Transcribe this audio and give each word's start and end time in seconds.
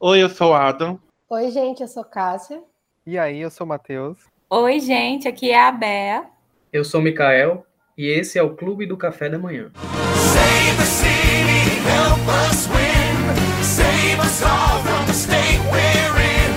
Oi, 0.00 0.22
eu 0.22 0.28
sou 0.28 0.54
Adam. 0.54 0.96
Oi, 1.28 1.50
gente, 1.50 1.82
eu 1.82 1.88
sou 1.88 2.04
Cássia. 2.04 2.62
E 3.04 3.18
aí, 3.18 3.40
eu 3.40 3.50
sou 3.50 3.64
o 3.64 3.68
Matheus. 3.68 4.16
Oi, 4.48 4.78
gente, 4.78 5.26
aqui 5.26 5.50
é 5.50 5.60
a 5.60 5.72
Bea. 5.72 6.24
Eu 6.72 6.84
sou 6.84 7.00
o 7.00 7.02
Mikael 7.02 7.66
e 7.96 8.06
esse 8.06 8.38
é 8.38 8.42
o 8.44 8.54
Clube 8.54 8.86
do 8.86 8.96
Café 8.96 9.28
da 9.28 9.36
Manhã. 9.40 9.72
Save 9.74 10.76
the 10.76 10.84
city, 10.84 11.82
help 11.82 12.20
us 12.46 12.68
win. 12.68 13.64
Save 13.64 14.20
us 14.20 14.40
all 14.44 14.80
from 14.82 15.04
the 15.06 15.12
state 15.12 15.58
we're 15.66 16.14
in. 16.22 16.54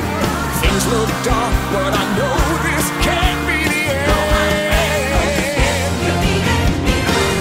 Things 0.62 0.86
look 0.86 1.10
dark, 1.26 1.52
but 1.74 1.98
I 1.98 2.06
know 2.14 2.38
this 2.62 2.92
can't 3.02 3.42
be 3.48 3.66
the 3.66 3.90
end. 3.90 4.22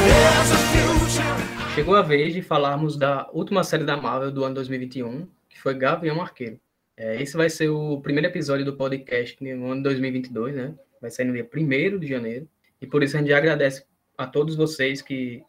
There's 0.09 0.51
a 0.51 0.57
future. 0.73 1.75
Chegou 1.75 1.95
a 1.95 2.01
vez 2.01 2.33
de 2.33 2.41
falarmos 2.41 2.97
da 2.97 3.29
última 3.35 3.63
série 3.63 3.85
da 3.85 3.99
Marvel 3.99 4.33
do 4.33 4.43
ano 4.45 4.55
2021, 4.55 5.29
foi 5.61 5.75
Gavião 5.75 6.21
Arqueiro. 6.21 6.61
É, 6.97 7.21
esse 7.23 7.37
vai 7.37 7.49
ser 7.49 7.69
o 7.69 8.01
primeiro 8.01 8.29
episódio 8.29 8.65
do 8.65 8.77
podcast 8.77 9.43
no 9.55 9.71
ano 9.71 9.83
2022, 9.83 10.55
né? 10.55 10.75
Vai 11.01 11.11
sair 11.11 11.25
no 11.25 11.33
dia 11.33 11.49
1 11.51 11.99
de 11.99 12.07
janeiro. 12.07 12.49
E 12.81 12.87
por 12.87 13.03
isso 13.03 13.17
a 13.17 13.21
gente 13.21 13.33
agradece 13.33 13.85
a 14.17 14.27
todos 14.27 14.57
vocês 14.57 15.01
que 15.01 15.43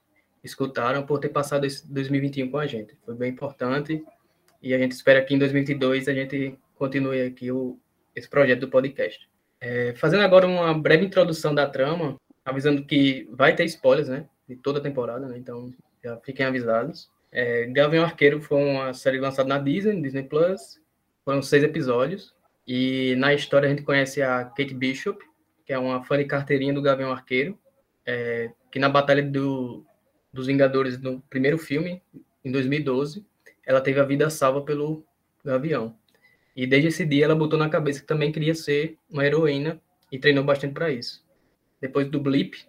escutaram 0.44 1.06
por 1.06 1.20
ter 1.20 1.30
passado 1.30 1.66
esse 1.66 1.86
2021 1.92 2.50
com 2.50 2.58
a 2.58 2.66
gente. 2.66 2.96
Foi 3.06 3.16
bem 3.16 3.32
importante 3.32 4.04
e 4.62 4.74
a 4.74 4.78
gente 4.78 4.94
espera 4.94 5.24
que 5.24 5.34
em 5.34 5.40
2022 5.40 6.08
a 6.08 6.14
gente 6.14 6.58
continue 6.76 7.22
aqui 7.22 7.52
o, 7.52 7.78
esse 8.16 8.30
projeto 8.30 8.62
do 8.62 8.70
podcast. 8.70 9.30
É, 9.60 9.94
fazendo 9.96 10.24
agora 10.24 10.48
uma 10.48 10.74
breve 10.74 11.06
introdução 11.06 11.54
da 11.54 11.68
trama, 11.68 12.16
avisando 12.44 12.84
que 12.84 13.28
vai 13.32 13.56
ter 13.56 13.66
spoilers, 13.66 14.08
né? 14.08 14.26
De 14.48 14.56
toda 14.56 14.80
a 14.80 14.82
temporada, 14.82 15.28
né? 15.28 15.38
Então 15.38 15.74
já 16.04 16.18
fiquem 16.18 16.46
avisados. 16.46 17.10
É, 17.32 17.66
Gavião 17.68 18.04
Arqueiro 18.04 18.42
foi 18.42 18.62
uma 18.62 18.94
série 18.94 19.20
lançada 19.20 19.48
na 19.48 19.58
Disney, 19.58 20.02
Disney 20.02 20.24
Plus. 20.24 20.80
Foram 21.24 21.42
seis 21.42 21.64
episódios. 21.64 22.36
E 22.68 23.16
na 23.16 23.34
história 23.34 23.68
a 23.68 23.70
gente 23.70 23.84
conhece 23.84 24.22
a 24.22 24.46
Kate 24.46 24.74
Bishop, 24.74 25.24
que 25.66 25.74
é 25.74 25.80
uma 25.80 26.04
fã 26.04 26.18
de 26.18 26.26
carteirinha 26.26 26.74
do 26.74 26.82
Gavião 26.82 27.12
Arqueiro, 27.12 27.58
é, 28.06 28.52
que 28.72 28.80
na 28.80 28.90
Batalha 28.90 29.24
do, 29.24 29.86
dos 30.32 30.48
Vingadores, 30.48 31.00
no 31.00 31.22
primeiro 31.22 31.58
filme, 31.58 32.02
em 32.44 32.52
2012, 32.52 33.26
ela 33.66 33.82
teve 33.82 34.00
a 34.00 34.04
vida 34.04 34.30
salva 34.30 34.62
pelo 34.62 35.06
Gavião. 35.44 35.96
E 36.56 36.68
desde 36.68 36.90
esse 36.90 37.06
dia 37.06 37.26
ela 37.26 37.36
botou 37.36 37.58
na 37.58 37.70
cabeça 37.70 38.02
que 38.02 38.08
também 38.08 38.32
queria 38.32 38.54
ser 38.54 38.98
uma 39.10 39.26
heroína 39.26 39.82
e 40.12 40.20
treinou 40.20 40.44
bastante 40.44 40.74
para 40.74 40.92
isso. 40.92 41.26
Depois 41.80 42.10
do 42.10 42.20
Blip, 42.20 42.66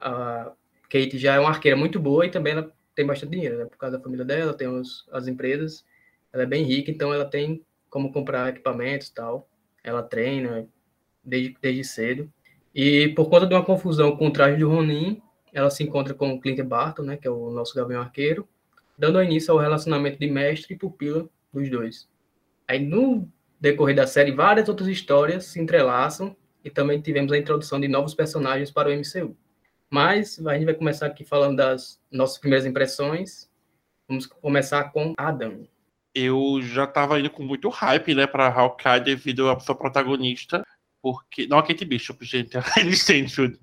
a 0.00 0.52
Kate 0.88 1.16
já 1.16 1.34
é 1.34 1.40
uma 1.40 1.50
arqueira 1.50 1.76
muito 1.76 2.00
boa 2.00 2.26
e 2.26 2.30
também 2.30 2.54
ela 2.54 2.72
tem 3.00 3.06
bastante 3.06 3.30
dinheiro, 3.30 3.56
né? 3.56 3.64
Por 3.64 3.78
causa 3.78 3.96
da 3.96 4.02
família 4.02 4.24
dela, 4.24 4.52
tem 4.52 4.68
os, 4.68 5.08
as 5.10 5.26
empresas, 5.26 5.84
ela 6.30 6.42
é 6.42 6.46
bem 6.46 6.64
rica, 6.64 6.90
então 6.90 7.12
ela 7.12 7.24
tem 7.24 7.64
como 7.88 8.12
comprar 8.12 8.50
equipamentos 8.50 9.08
e 9.08 9.14
tal. 9.14 9.48
Ela 9.82 10.02
treina 10.02 10.68
desde, 11.24 11.56
desde 11.62 11.82
cedo. 11.82 12.30
E 12.74 13.08
por 13.08 13.30
conta 13.30 13.46
de 13.46 13.54
uma 13.54 13.64
confusão 13.64 14.16
com 14.16 14.28
o 14.28 14.32
traje 14.32 14.58
de 14.58 14.64
Ronin, 14.64 15.20
ela 15.52 15.70
se 15.70 15.82
encontra 15.82 16.12
com 16.12 16.34
o 16.34 16.40
Clint 16.40 16.62
Barton, 16.62 17.02
né, 17.02 17.16
que 17.16 17.26
é 17.26 17.30
o 17.30 17.50
nosso 17.50 17.74
gavião 17.74 18.02
arqueiro, 18.02 18.46
dando 18.98 19.22
início 19.22 19.52
ao 19.52 19.58
relacionamento 19.58 20.18
de 20.18 20.30
mestre 20.30 20.74
e 20.74 20.78
pupila 20.78 21.26
dos 21.52 21.70
dois. 21.70 22.06
Aí 22.68 22.78
no 22.78 23.26
decorrer 23.58 23.96
da 23.96 24.06
série, 24.06 24.30
várias 24.30 24.68
outras 24.68 24.88
histórias 24.88 25.46
se 25.46 25.58
entrelaçam 25.58 26.36
e 26.62 26.68
também 26.70 27.00
tivemos 27.00 27.32
a 27.32 27.38
introdução 27.38 27.80
de 27.80 27.88
novos 27.88 28.14
personagens 28.14 28.70
para 28.70 28.90
o 28.90 28.92
MCU. 28.92 29.34
Mas 29.90 30.38
a 30.46 30.54
gente 30.54 30.66
vai 30.66 30.74
começar 30.74 31.06
aqui 31.06 31.24
falando 31.24 31.56
das 31.56 32.00
nossas 32.10 32.38
primeiras 32.38 32.64
impressões. 32.64 33.50
Vamos 34.08 34.24
começar 34.26 34.84
com 34.92 35.12
Adam. 35.18 35.66
Eu 36.14 36.60
já 36.62 36.86
tava 36.86 37.18
indo 37.18 37.30
com 37.30 37.42
muito 37.42 37.68
hype, 37.68 38.14
né, 38.14 38.26
pra 38.26 38.48
Hawkeye 38.48 39.00
devido 39.00 39.50
à 39.50 39.58
sua 39.58 39.74
protagonista. 39.74 40.64
Porque. 41.02 41.46
Não 41.46 41.58
a 41.58 41.62
Kate 41.62 41.84
Bishop, 41.84 42.24
gente, 42.24 42.56
a 42.58 42.64
Henry 42.76 42.92
Stanfield. 42.92 43.58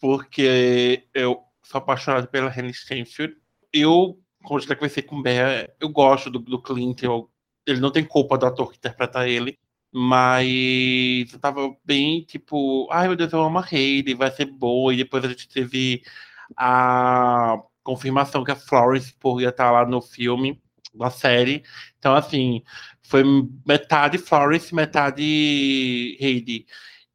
Porque 0.00 1.08
eu 1.12 1.42
sou 1.64 1.78
apaixonado 1.78 2.28
pela 2.28 2.56
Henry 2.56 2.70
Stanfield. 2.70 3.36
Eu, 3.72 4.20
como 4.44 4.60
já 4.60 4.76
conversei 4.76 5.02
com 5.02 5.16
o 5.16 5.22
Bea, 5.22 5.72
eu 5.80 5.88
gosto 5.88 6.30
do, 6.30 6.38
do 6.38 6.62
Clint. 6.62 7.02
Eu, 7.02 7.28
ele 7.66 7.80
não 7.80 7.90
tem 7.90 8.04
culpa 8.04 8.38
do 8.38 8.46
ator 8.46 8.70
que 8.70 8.76
interpreta 8.76 9.28
ele. 9.28 9.58
Mas 9.96 11.32
eu 11.32 11.38
tava 11.38 11.76
bem 11.84 12.22
tipo, 12.24 12.88
ai 12.90 13.06
meu 13.06 13.16
Deus, 13.16 13.32
eu 13.32 13.40
amo 13.42 13.58
a 13.58 13.62
Hayley, 13.62 14.14
vai 14.14 14.30
ser 14.30 14.46
boa. 14.46 14.92
E 14.92 14.98
depois 14.98 15.24
a 15.24 15.28
gente 15.28 15.48
teve 15.48 16.02
a 16.56 17.58
confirmação 17.82 18.42
que 18.44 18.50
a 18.50 18.56
Florence 18.56 19.14
Pugh 19.20 19.40
ia 19.40 19.50
estar 19.50 19.70
lá 19.70 19.86
no 19.86 20.02
filme, 20.02 20.60
na 20.94 21.10
série. 21.10 21.62
Então, 21.98 22.14
assim, 22.14 22.62
foi 23.02 23.22
metade 23.66 24.18
Florence, 24.18 24.74
metade 24.74 25.22
Hayley. 26.20 26.66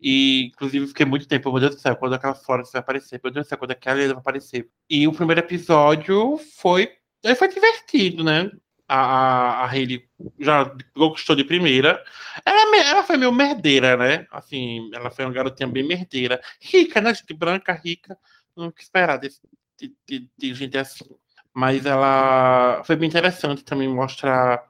E, 0.02 0.46
inclusive, 0.54 0.88
fiquei 0.88 1.06
muito 1.06 1.28
tempo, 1.28 1.52
meu 1.52 1.60
Deus 1.60 1.76
do 1.76 1.82
céu, 1.82 1.96
quando 1.96 2.14
aquela 2.16 2.36
Florence 2.36 2.72
vai 2.72 2.80
aparecer, 2.80 3.20
meu 3.22 3.34
Deus 3.34 3.46
do 3.46 3.50
céu, 3.50 3.58
quando 3.58 3.72
aquela 3.72 3.98
vai 3.98 4.12
aparecer. 4.12 4.70
E 4.90 5.08
o 5.08 5.12
primeiro 5.12 5.42
episódio 5.42 6.38
foi. 6.58 6.90
Foi 7.38 7.50
divertido, 7.50 8.24
né? 8.24 8.50
A, 8.90 8.96
a, 8.96 9.66
a 9.66 9.68
Hayley 9.68 10.04
já 10.40 10.76
gostou 10.96 11.36
de 11.36 11.44
primeira. 11.44 12.04
Ela, 12.44 12.78
ela 12.86 13.04
foi 13.04 13.18
meio 13.18 13.32
merdeira, 13.32 13.96
né? 13.96 14.26
Assim, 14.32 14.90
ela 14.94 15.12
foi 15.12 15.26
uma 15.26 15.34
garotinha 15.34 15.70
bem 15.70 15.88
merdeira. 15.88 16.42
Rica, 16.60 17.00
né? 17.00 17.14
De 17.14 17.34
branca, 17.34 17.72
rica. 17.72 18.18
Não 18.58 18.72
que 18.72 18.82
esperar 18.82 19.18
desse, 19.18 19.40
de, 19.80 19.96
de, 20.08 20.30
de 20.38 20.54
gente 20.54 20.78
assim. 20.78 21.06
Mas 21.54 21.86
ela 21.86 22.84
foi 22.84 22.96
bem 22.96 23.08
interessante 23.08 23.64
também 23.64 23.88
mostrar 23.88 24.64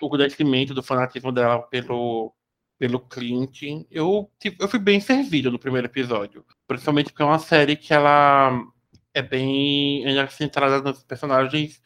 o 0.00 0.10
crescimento 0.10 0.74
do 0.74 0.82
fanatismo 0.82 1.30
dela 1.30 1.60
pelo, 1.62 2.34
pelo 2.78 3.00
Clint. 3.00 3.62
Eu, 3.90 4.30
tipo, 4.38 4.62
eu 4.62 4.68
fui 4.68 4.78
bem 4.78 5.00
servido 5.00 5.50
no 5.50 5.58
primeiro 5.58 5.86
episódio. 5.86 6.44
Principalmente 6.66 7.10
porque 7.10 7.22
é 7.22 7.26
uma 7.26 7.38
série 7.38 7.76
que 7.76 7.92
ela 7.92 8.52
é 9.12 9.22
bem 9.22 10.04
é 10.06 10.26
centrada 10.28 10.80
nos 10.80 11.02
personagens. 11.04 11.82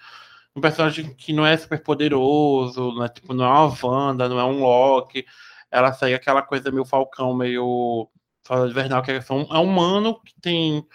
Um 0.57 0.61
personagem 0.61 1.13
que 1.15 1.33
não 1.33 1.45
é 1.45 1.57
super 1.57 1.83
poderoso, 1.83 2.95
né? 2.95 3.09
tipo, 3.09 3.35
não 3.35 3.45
é 3.45 3.49
uma 3.49 3.77
Wanda, 3.83 4.29
não 4.29 4.39
é 4.39 4.45
um 4.45 4.61
Loki. 4.61 5.27
Ela 5.71 5.93
segue 5.93 6.15
aquela 6.15 6.43
coisa 6.43 6.71
meio 6.71 6.85
Falcão, 6.85 7.35
meio. 7.35 8.09
Fala 8.45 8.69
de 8.69 8.75
verdade, 8.75 9.05
que 9.05 9.11
é 9.13 9.35
um 9.35 9.63
humano 9.63 10.21
que 10.23 10.35
tem, 10.41 10.87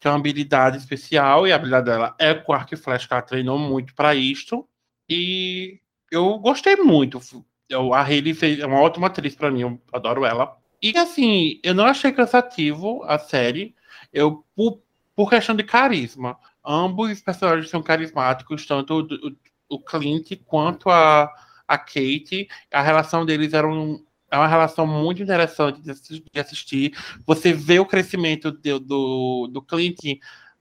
tem 0.00 0.10
uma 0.10 0.18
habilidade 0.18 0.76
especial, 0.76 1.46
e 1.46 1.52
a 1.52 1.56
habilidade 1.56 1.86
dela 1.86 2.14
é 2.18 2.34
com 2.34 2.52
arco 2.52 2.74
e 2.74 2.76
flecha, 2.76 3.06
que 3.06 3.14
ela 3.14 3.22
treinou 3.22 3.58
muito 3.58 3.94
para 3.94 4.14
isto. 4.14 4.68
E 5.08 5.80
eu 6.10 6.38
gostei 6.38 6.76
muito. 6.76 7.20
Eu, 7.68 7.94
a 7.94 8.02
Hayley 8.02 8.36
é 8.60 8.66
uma 8.66 8.80
ótima 8.80 9.06
atriz 9.06 9.34
para 9.34 9.50
mim, 9.50 9.60
eu 9.60 9.80
adoro 9.92 10.24
ela. 10.24 10.56
E 10.82 10.96
assim, 10.96 11.60
eu 11.62 11.74
não 11.74 11.84
achei 11.84 12.12
cansativo 12.12 13.02
a 13.04 13.18
série. 13.18 13.74
Eu, 14.12 14.44
por, 14.54 14.82
por 15.14 15.30
questão 15.30 15.54
de 15.54 15.64
carisma. 15.64 16.38
Ambos 16.70 17.10
os 17.10 17.22
personagens 17.22 17.70
são 17.70 17.82
carismáticos, 17.82 18.66
tanto 18.66 19.00
o, 19.00 19.76
o 19.76 19.80
Clint 19.80 20.32
quanto 20.44 20.90
a, 20.90 21.32
a 21.66 21.78
Kate. 21.78 22.46
A 22.70 22.82
relação 22.82 23.24
deles 23.24 23.54
era 23.54 23.66
um, 23.66 24.04
é 24.30 24.36
uma 24.36 24.46
relação 24.46 24.86
muito 24.86 25.22
interessante 25.22 25.80
de 25.80 26.38
assistir. 26.38 26.92
Você 27.26 27.54
vê 27.54 27.78
o 27.78 27.86
crescimento 27.86 28.52
do, 28.52 28.78
do, 28.80 29.48
do 29.50 29.62
Clint 29.62 30.20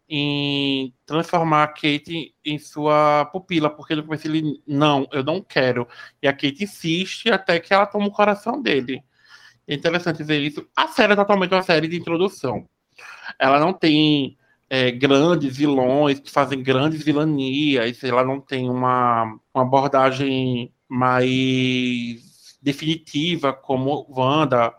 em 0.09 0.93
transformar 1.05 1.63
a 1.63 1.67
Kate 1.67 2.33
em 2.45 2.57
sua 2.57 3.25
pupila, 3.25 3.69
porque 3.69 3.93
no 3.93 4.03
começo 4.03 4.27
ele, 4.27 4.61
não, 4.65 5.05
eu 5.11 5.23
não 5.25 5.41
quero. 5.41 5.85
E 6.21 6.27
a 6.29 6.31
Kate 6.31 6.63
insiste 6.63 7.29
até 7.29 7.59
que 7.59 7.73
ela 7.73 7.85
toma 7.85 8.07
o 8.07 8.11
coração 8.11 8.61
dele. 8.61 9.03
É 9.67 9.73
interessante 9.73 10.23
ver 10.23 10.41
isso. 10.41 10.65
A 10.73 10.87
série 10.87 11.11
é 11.11 11.15
totalmente 11.17 11.53
uma 11.53 11.63
série 11.63 11.89
de 11.89 11.97
introdução. 11.97 12.65
Ela 13.37 13.59
não 13.59 13.73
tem 13.73 14.37
é, 14.69 14.91
grandes 14.91 15.57
vilões 15.57 16.19
que 16.19 16.29
fazem 16.31 16.61
grandes 16.61 17.03
vilanias, 17.03 18.03
ela 18.03 18.23
não 18.23 18.39
tem 18.41 18.69
uma, 18.69 19.39
uma 19.53 19.63
abordagem 19.63 20.73
mais 20.89 22.57
definitiva 22.61 23.53
como 23.53 24.05
Wanda, 24.09 24.73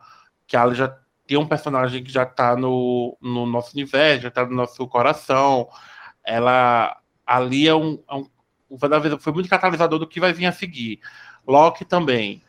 que 0.47 0.57
ela 0.57 0.75
já 0.75 0.95
tem 1.27 1.39
um 1.39 1.47
personagem 1.47 2.03
que 2.03 2.11
já 2.11 2.23
está 2.23 2.57
no, 2.57 3.17
no 3.21 3.47
nosso 3.47 3.73
universo, 3.75 4.23
já 4.23 4.29
está 4.29 4.45
no 4.47 4.55
nosso 4.55 4.87
coração. 4.89 5.69
Ela 6.25 6.97
ali 7.27 7.69
é 7.69 7.75
um, 7.75 8.03
é 8.09 8.15
um 8.15 8.29
foi 9.21 9.33
muito 9.33 9.49
catalisador 9.49 9.99
do 9.99 10.07
que 10.07 10.21
vai 10.21 10.33
vir 10.33 10.47
a 10.47 10.53
seguir. 10.53 11.01
Loki 11.47 11.85
também. 11.85 12.43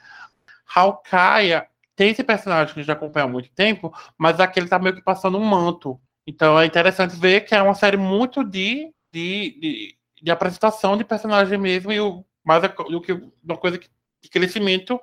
Hawkeye 0.76 1.64
tem 1.96 2.10
esse 2.12 2.24
personagem 2.24 2.74
que 2.74 2.80
a 2.80 2.84
gente 2.84 2.92
acompanha 2.92 3.26
há 3.26 3.30
muito 3.30 3.50
tempo, 3.52 3.94
mas 4.18 4.40
aqui 4.40 4.60
ele 4.60 4.68
está 4.68 4.78
meio 4.78 4.96
que 4.96 5.02
passando 5.02 5.38
um 5.38 5.44
manto. 5.44 6.00
Então 6.30 6.60
é 6.60 6.66
interessante 6.68 7.16
ver 7.16 7.42
que 7.42 7.56
é 7.56 7.62
uma 7.62 7.74
série 7.74 7.98
muito 7.98 8.44
de, 8.44 8.94
de, 9.12 9.60
de, 9.60 9.96
de 10.22 10.32
apresentação 10.32 10.96
de 10.96 11.04
personagem 11.04 11.58
mesmo, 11.58 11.92
e 11.92 12.00
o, 12.00 12.24
mais 12.44 12.62
do 12.62 13.02
que 13.02 13.14
uma 13.44 13.58
coisa 13.58 13.80
de 13.80 14.30
crescimento 14.30 15.02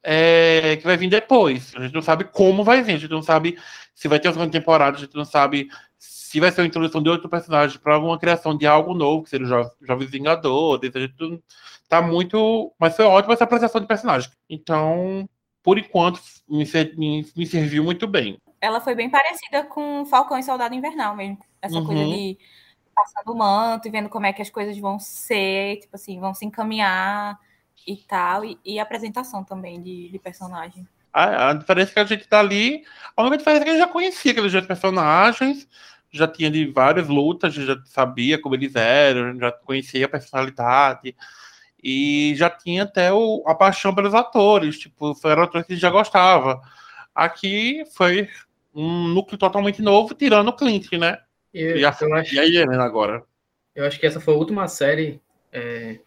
é, 0.00 0.76
que 0.76 0.84
vai 0.84 0.96
vir 0.96 1.10
depois. 1.10 1.72
A 1.74 1.82
gente 1.82 1.92
não 1.94 2.00
sabe 2.02 2.22
como 2.22 2.62
vai 2.62 2.82
vir, 2.84 2.94
a 2.94 2.98
gente 2.98 3.10
não 3.10 3.20
sabe 3.20 3.58
se 3.96 4.06
vai 4.06 4.20
ter 4.20 4.28
uma 4.28 4.34
segunda 4.34 4.52
temporada, 4.52 4.96
a 4.96 5.00
gente 5.00 5.16
não 5.16 5.24
sabe 5.24 5.68
se 5.98 6.38
vai 6.38 6.52
ser 6.52 6.60
uma 6.60 6.68
introdução 6.68 7.02
de 7.02 7.08
outro 7.10 7.28
personagem 7.28 7.76
para 7.80 7.98
uma 7.98 8.16
criação 8.16 8.56
de 8.56 8.64
algo 8.64 8.94
novo, 8.94 9.24
que 9.24 9.30
seja 9.30 9.44
o 9.44 9.48
Jo- 9.48 9.70
Jovens 9.82 10.10
Vingadores, 10.10 10.94
a 10.94 11.00
gente 11.00 11.42
tá 11.88 12.00
muito. 12.00 12.72
Mas 12.78 12.94
foi 12.94 13.04
ótima 13.06 13.34
essa 13.34 13.42
apresentação 13.42 13.80
de 13.80 13.88
personagem. 13.88 14.30
Então, 14.48 15.28
por 15.64 15.78
enquanto, 15.78 16.20
me, 16.48 16.64
me- 16.96 17.26
me 17.36 17.46
serviu 17.46 17.82
muito 17.82 18.06
bem. 18.06 18.38
Ela 18.60 18.80
foi 18.80 18.94
bem 18.94 19.08
parecida 19.08 19.64
com 19.64 20.04
Falcão 20.06 20.38
e 20.38 20.42
Soldado 20.42 20.74
Invernal 20.74 21.16
mesmo. 21.16 21.38
Essa 21.62 21.78
Uhum. 21.78 21.86
coisa 21.86 22.04
de 22.04 22.38
passando 22.94 23.32
o 23.32 23.38
manto 23.38 23.88
e 23.88 23.90
vendo 23.90 24.08
como 24.10 24.26
é 24.26 24.32
que 24.32 24.42
as 24.42 24.50
coisas 24.50 24.76
vão 24.78 24.98
ser, 24.98 25.78
tipo 25.78 25.96
assim, 25.96 26.20
vão 26.20 26.34
se 26.34 26.44
encaminhar 26.44 27.38
e 27.86 27.96
tal. 27.96 28.44
E, 28.44 28.58
e 28.64 28.78
a 28.78 28.82
apresentação 28.82 29.42
também 29.42 29.80
de, 29.82 30.10
de 30.10 30.18
personagem. 30.18 30.86
A, 31.12 31.50
a 31.50 31.54
diferença 31.54 31.90
é 31.90 31.94
que 31.94 32.00
a 32.00 32.04
gente 32.04 32.28
tá 32.28 32.40
ali. 32.40 32.84
A 33.16 33.22
única 33.22 33.38
diferença 33.38 33.62
é 33.62 33.64
que 33.64 33.70
a 33.70 33.72
gente 33.74 33.82
já 33.82 33.88
conhecia 33.88 34.32
aqueles 34.32 34.52
dois 34.52 34.66
personagens, 34.66 35.66
já 36.10 36.28
tinha 36.28 36.50
de 36.50 36.66
várias 36.66 37.08
lutas, 37.08 37.54
já 37.54 37.76
sabia 37.86 38.40
como 38.40 38.54
eles 38.54 38.74
eram, 38.74 39.38
já 39.38 39.50
conhecia 39.50 40.06
a 40.06 40.08
personalidade. 40.08 41.16
E 41.82 42.34
já 42.36 42.50
tinha 42.50 42.82
até 42.82 43.10
o, 43.12 43.42
a 43.46 43.54
paixão 43.54 43.94
pelos 43.94 44.14
atores, 44.14 44.78
tipo, 44.78 45.16
eram 45.24 45.44
atores 45.44 45.66
que 45.66 45.72
a 45.72 45.76
gente 45.76 45.82
já 45.82 45.90
gostava. 45.90 46.60
Aqui 47.14 47.84
foi 47.96 48.28
um 48.74 49.08
núcleo 49.08 49.38
totalmente 49.38 49.82
novo, 49.82 50.14
tirando 50.14 50.48
o 50.48 50.52
Clint, 50.52 50.92
né? 50.92 51.18
E 51.52 51.60
E 51.78 51.84
a, 51.84 51.96
eu 52.00 52.14
acho 52.14 52.34
e 52.34 52.38
a 52.38 52.44
Helena 52.44 52.84
agora. 52.84 53.22
Eu 53.74 53.84
acho 53.84 53.98
que 53.98 54.06
essa 54.06 54.20
foi 54.20 54.34
a 54.34 54.36
última 54.36 54.66
série, 54.68 55.20
é, 55.52 55.98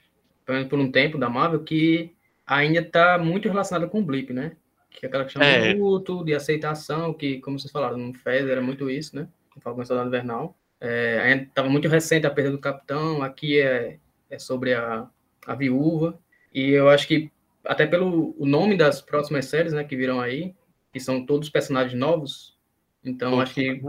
pelo 0.46 0.58
menos 0.58 0.70
por 0.70 0.80
um 0.80 0.92
tempo, 0.92 1.18
da 1.18 1.30
Marvel, 1.30 1.64
que 1.64 2.14
ainda 2.46 2.80
está 2.80 3.18
muito 3.18 3.48
relacionada 3.48 3.88
com 3.88 4.00
o 4.00 4.04
Blip, 4.04 4.32
né? 4.34 4.54
Que 4.90 5.06
é 5.06 5.10
aquela 5.10 5.24
questão 5.24 5.42
É. 5.42 5.74
de 5.74 5.80
luto, 5.80 6.24
de 6.24 6.34
aceitação, 6.34 7.14
que, 7.14 7.40
como 7.40 7.58
vocês 7.58 7.72
falaram, 7.72 7.98
no 7.98 8.14
Fez 8.14 8.48
era 8.48 8.62
muito 8.62 8.90
isso, 8.90 9.16
né? 9.16 9.28
Com 9.54 9.60
Falcão 9.60 9.86
Soldado 9.86 10.08
Invernal. 10.08 10.56
É, 10.80 11.20
ainda 11.24 11.44
estava 11.44 11.70
muito 11.70 11.88
recente 11.88 12.28
a 12.28 12.32
perda 12.32 12.52
do 12.52 12.60
Capitão, 12.60 13.24
aqui 13.24 13.60
é, 13.60 13.98
é 14.30 14.38
sobre 14.38 14.74
a, 14.74 15.08
a 15.48 15.56
viúva. 15.56 16.20
E 16.54 16.70
eu 16.72 16.90
acho 16.90 17.08
que, 17.08 17.32
até 17.66 17.88
pelo 17.88 18.36
o 18.38 18.46
nome 18.46 18.78
das 18.78 19.02
próximas 19.02 19.46
séries, 19.46 19.74
né, 19.74 19.84
que 19.84 19.96
virão 19.96 20.20
aí, 20.20 20.54
que 20.92 21.00
são 21.00 21.26
todos 21.26 21.50
personagens 21.50 21.98
novos, 21.98 22.53
então 23.04 23.40
acho 23.42 23.54
que 23.54 23.82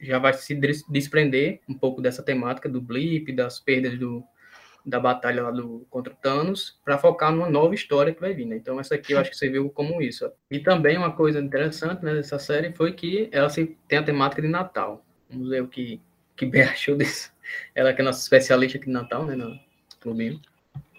já 0.00 0.18
vai 0.18 0.34
se 0.34 0.54
des- 0.54 0.84
desprender 0.88 1.60
um 1.68 1.74
pouco 1.74 2.00
dessa 2.00 2.22
temática 2.22 2.68
do 2.68 2.80
blip, 2.80 3.32
das 3.32 3.60
perdas 3.60 3.98
do, 3.98 4.24
da 4.84 4.98
batalha 4.98 5.42
lá 5.42 5.50
do, 5.50 5.86
contra 5.90 6.12
o 6.12 6.16
Thanos, 6.16 6.78
para 6.84 6.98
focar 6.98 7.30
numa 7.30 7.48
nova 7.48 7.74
história 7.74 8.12
que 8.12 8.20
vai 8.20 8.32
vir, 8.34 8.46
né? 8.46 8.56
Então 8.56 8.80
essa 8.80 8.94
aqui 8.94 9.12
eu 9.12 9.18
acho 9.18 9.30
que 9.30 9.36
você 9.36 9.48
viu 9.48 9.68
como 9.70 10.00
isso. 10.02 10.30
E 10.50 10.58
também 10.58 10.96
uma 10.96 11.12
coisa 11.12 11.40
interessante 11.40 12.04
né, 12.04 12.14
dessa 12.14 12.38
série 12.38 12.72
foi 12.72 12.92
que 12.92 13.28
ela 13.30 13.48
se, 13.48 13.76
tem 13.86 13.98
a 13.98 14.02
temática 14.02 14.42
de 14.42 14.48
Natal. 14.48 15.04
Vamos 15.30 15.48
ver 15.50 15.62
o 15.62 15.68
que, 15.68 16.00
que 16.36 16.46
Bea 16.46 16.70
achou 16.70 16.96
disso. 16.96 17.32
Ela 17.74 17.92
que 17.92 18.00
é 18.00 18.04
nossa 18.04 18.20
especialista 18.20 18.78
aqui 18.78 18.86
de 18.86 18.92
Natal, 18.92 19.24
né, 19.24 19.36
no 19.36 19.58
clubinho. 20.00 20.40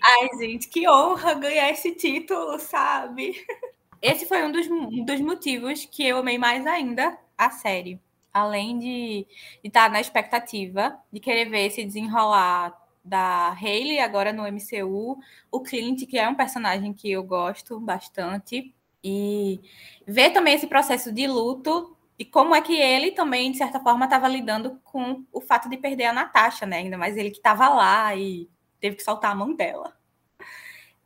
Ai, 0.01 0.29
gente, 0.39 0.69
que 0.69 0.87
honra 0.87 1.33
ganhar 1.33 1.69
esse 1.71 1.93
título, 1.93 2.57
sabe? 2.59 3.33
Esse 4.01 4.25
foi 4.25 4.43
um 4.43 4.51
dos, 4.51 4.67
um 4.67 5.03
dos 5.03 5.19
motivos 5.21 5.85
que 5.85 6.05
eu 6.05 6.17
amei 6.17 6.37
mais 6.37 6.65
ainda 6.65 7.17
a 7.37 7.49
série. 7.49 7.99
Além 8.33 8.77
de 8.79 9.27
estar 9.63 9.89
na 9.89 9.99
expectativa 9.99 10.97
de 11.11 11.19
querer 11.19 11.49
ver 11.49 11.65
esse 11.65 11.83
desenrolar 11.83 12.77
da 13.03 13.49
Hayley 13.53 13.99
agora 13.99 14.31
no 14.31 14.43
MCU, 14.43 15.17
o 15.51 15.61
Clint, 15.61 16.05
que 16.05 16.17
é 16.17 16.29
um 16.29 16.35
personagem 16.35 16.93
que 16.93 17.11
eu 17.11 17.23
gosto 17.23 17.79
bastante, 17.79 18.73
e 19.03 19.59
ver 20.05 20.31
também 20.31 20.53
esse 20.53 20.67
processo 20.67 21.11
de 21.11 21.25
luto 21.27 21.95
e 22.17 22.25
como 22.25 22.53
é 22.53 22.61
que 22.61 22.75
ele 22.75 23.11
também, 23.11 23.51
de 23.51 23.57
certa 23.57 23.79
forma, 23.79 24.05
estava 24.05 24.27
lidando 24.27 24.79
com 24.83 25.23
o 25.31 25.39
fato 25.39 25.69
de 25.69 25.77
perder 25.77 26.05
a 26.05 26.13
Natasha, 26.13 26.65
né? 26.65 26.79
Ainda 26.79 26.97
mais 26.97 27.15
ele 27.15 27.31
que 27.31 27.37
estava 27.37 27.69
lá 27.69 28.13
e 28.13 28.49
teve 28.79 28.97
que 28.97 29.03
soltar 29.03 29.31
a 29.31 29.35
mão 29.35 29.55
dela. 29.55 29.97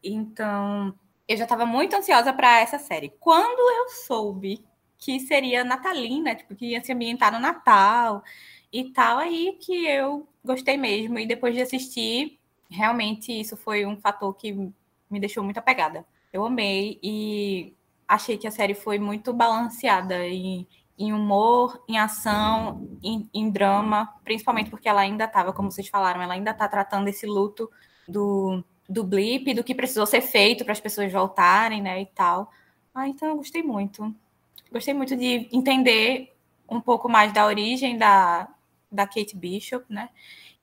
Então, 0.03 0.93
eu 1.27 1.37
já 1.37 1.43
estava 1.43 1.65
muito 1.65 1.95
ansiosa 1.95 2.33
para 2.33 2.59
essa 2.59 2.77
série. 2.77 3.13
Quando 3.19 3.59
eu 3.59 3.89
soube 4.05 4.65
que 4.97 5.19
seria 5.19 5.63
natalina, 5.63 6.35
tipo, 6.35 6.55
que 6.55 6.67
ia 6.67 6.83
se 6.83 6.93
ambientar 6.93 7.31
no 7.31 7.39
Natal 7.39 8.23
e 8.71 8.91
tal, 8.91 9.17
aí 9.17 9.57
que 9.59 9.85
eu 9.85 10.27
gostei 10.43 10.77
mesmo. 10.77 11.19
E 11.19 11.25
depois 11.25 11.53
de 11.53 11.61
assistir, 11.61 12.39
realmente 12.69 13.31
isso 13.31 13.57
foi 13.57 13.85
um 13.85 13.97
fator 13.97 14.33
que 14.35 14.53
me 15.09 15.19
deixou 15.19 15.43
muito 15.43 15.57
apegada. 15.57 16.05
Eu 16.31 16.45
amei 16.45 16.99
e 17.03 17.73
achei 18.07 18.37
que 18.37 18.47
a 18.47 18.51
série 18.51 18.73
foi 18.73 18.97
muito 18.99 19.33
balanceada 19.33 20.25
em, 20.27 20.67
em 20.97 21.13
humor, 21.13 21.83
em 21.87 21.97
ação, 21.97 22.97
em, 23.03 23.29
em 23.33 23.49
drama, 23.49 24.13
principalmente 24.23 24.69
porque 24.69 24.89
ela 24.89 25.01
ainda 25.01 25.25
estava, 25.25 25.53
como 25.53 25.71
vocês 25.71 25.87
falaram, 25.87 26.21
ela 26.21 26.33
ainda 26.33 26.51
está 26.51 26.67
tratando 26.67 27.07
esse 27.07 27.25
luto 27.25 27.69
do, 28.07 28.63
do 28.88 29.03
blip, 29.03 29.53
do 29.53 29.63
que 29.63 29.75
precisou 29.75 30.06
ser 30.06 30.21
feito 30.21 30.63
para 30.63 30.74
as 30.74 30.80
pessoas 30.80 31.12
voltarem, 31.12 31.81
né, 31.81 32.01
e 32.01 32.06
tal. 32.06 32.51
Ah, 32.94 33.07
então 33.07 33.30
eu 33.30 33.38
gostei 33.38 33.63
muito. 33.63 34.13
Gostei 34.71 34.94
muito 34.94 35.15
de 35.15 35.47
entender 35.51 36.33
um 36.69 36.81
pouco 36.81 37.07
mais 37.09 37.31
da 37.33 37.45
origem 37.45 37.97
da, 37.97 38.47
da 38.91 39.06
Kate 39.06 39.35
Bishop, 39.35 39.85
né, 39.89 40.09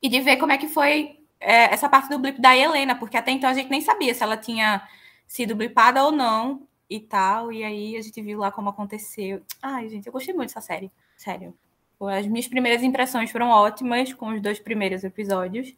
e 0.03 0.09
de 0.09 0.21
ver 0.21 0.37
como 0.37 0.53
é 0.53 0.59
que 0.59 0.69
foi 0.69 1.19
é, 1.39 1.73
essa 1.73 1.89
parte 1.89 2.09
do 2.09 2.19
blip 2.19 2.41
da 2.41 2.57
Helena, 2.57 2.95
porque 2.95 3.17
até 3.17 3.31
então 3.31 3.49
a 3.49 3.55
gente 3.55 3.71
nem 3.71 3.81
sabia 3.81 4.15
se 4.15 4.23
ela 4.23 4.37
tinha 4.37 4.87
sido 5.27 5.55
blipada 5.55 6.05
ou 6.05 6.13
não 6.13 6.67
e 6.89 7.01
tal, 7.01 7.53
e 7.53 7.63
aí 7.63 7.97
a 7.97 8.03
gente 8.03 8.21
viu 8.21 8.39
lá 8.39 8.51
como 8.51 8.69
aconteceu. 8.69 9.43
Ai, 9.63 9.89
gente, 9.89 10.07
eu 10.07 10.13
gostei 10.13 10.35
muito 10.35 10.49
dessa 10.49 10.61
série, 10.61 10.91
sério. 11.17 11.55
As 12.01 12.27
minhas 12.27 12.49
primeiras 12.49 12.83
impressões 12.83 13.31
foram 13.31 13.49
ótimas 13.49 14.13
com 14.13 14.35
os 14.35 14.41
dois 14.41 14.59
primeiros 14.59 15.05
episódios, 15.05 15.75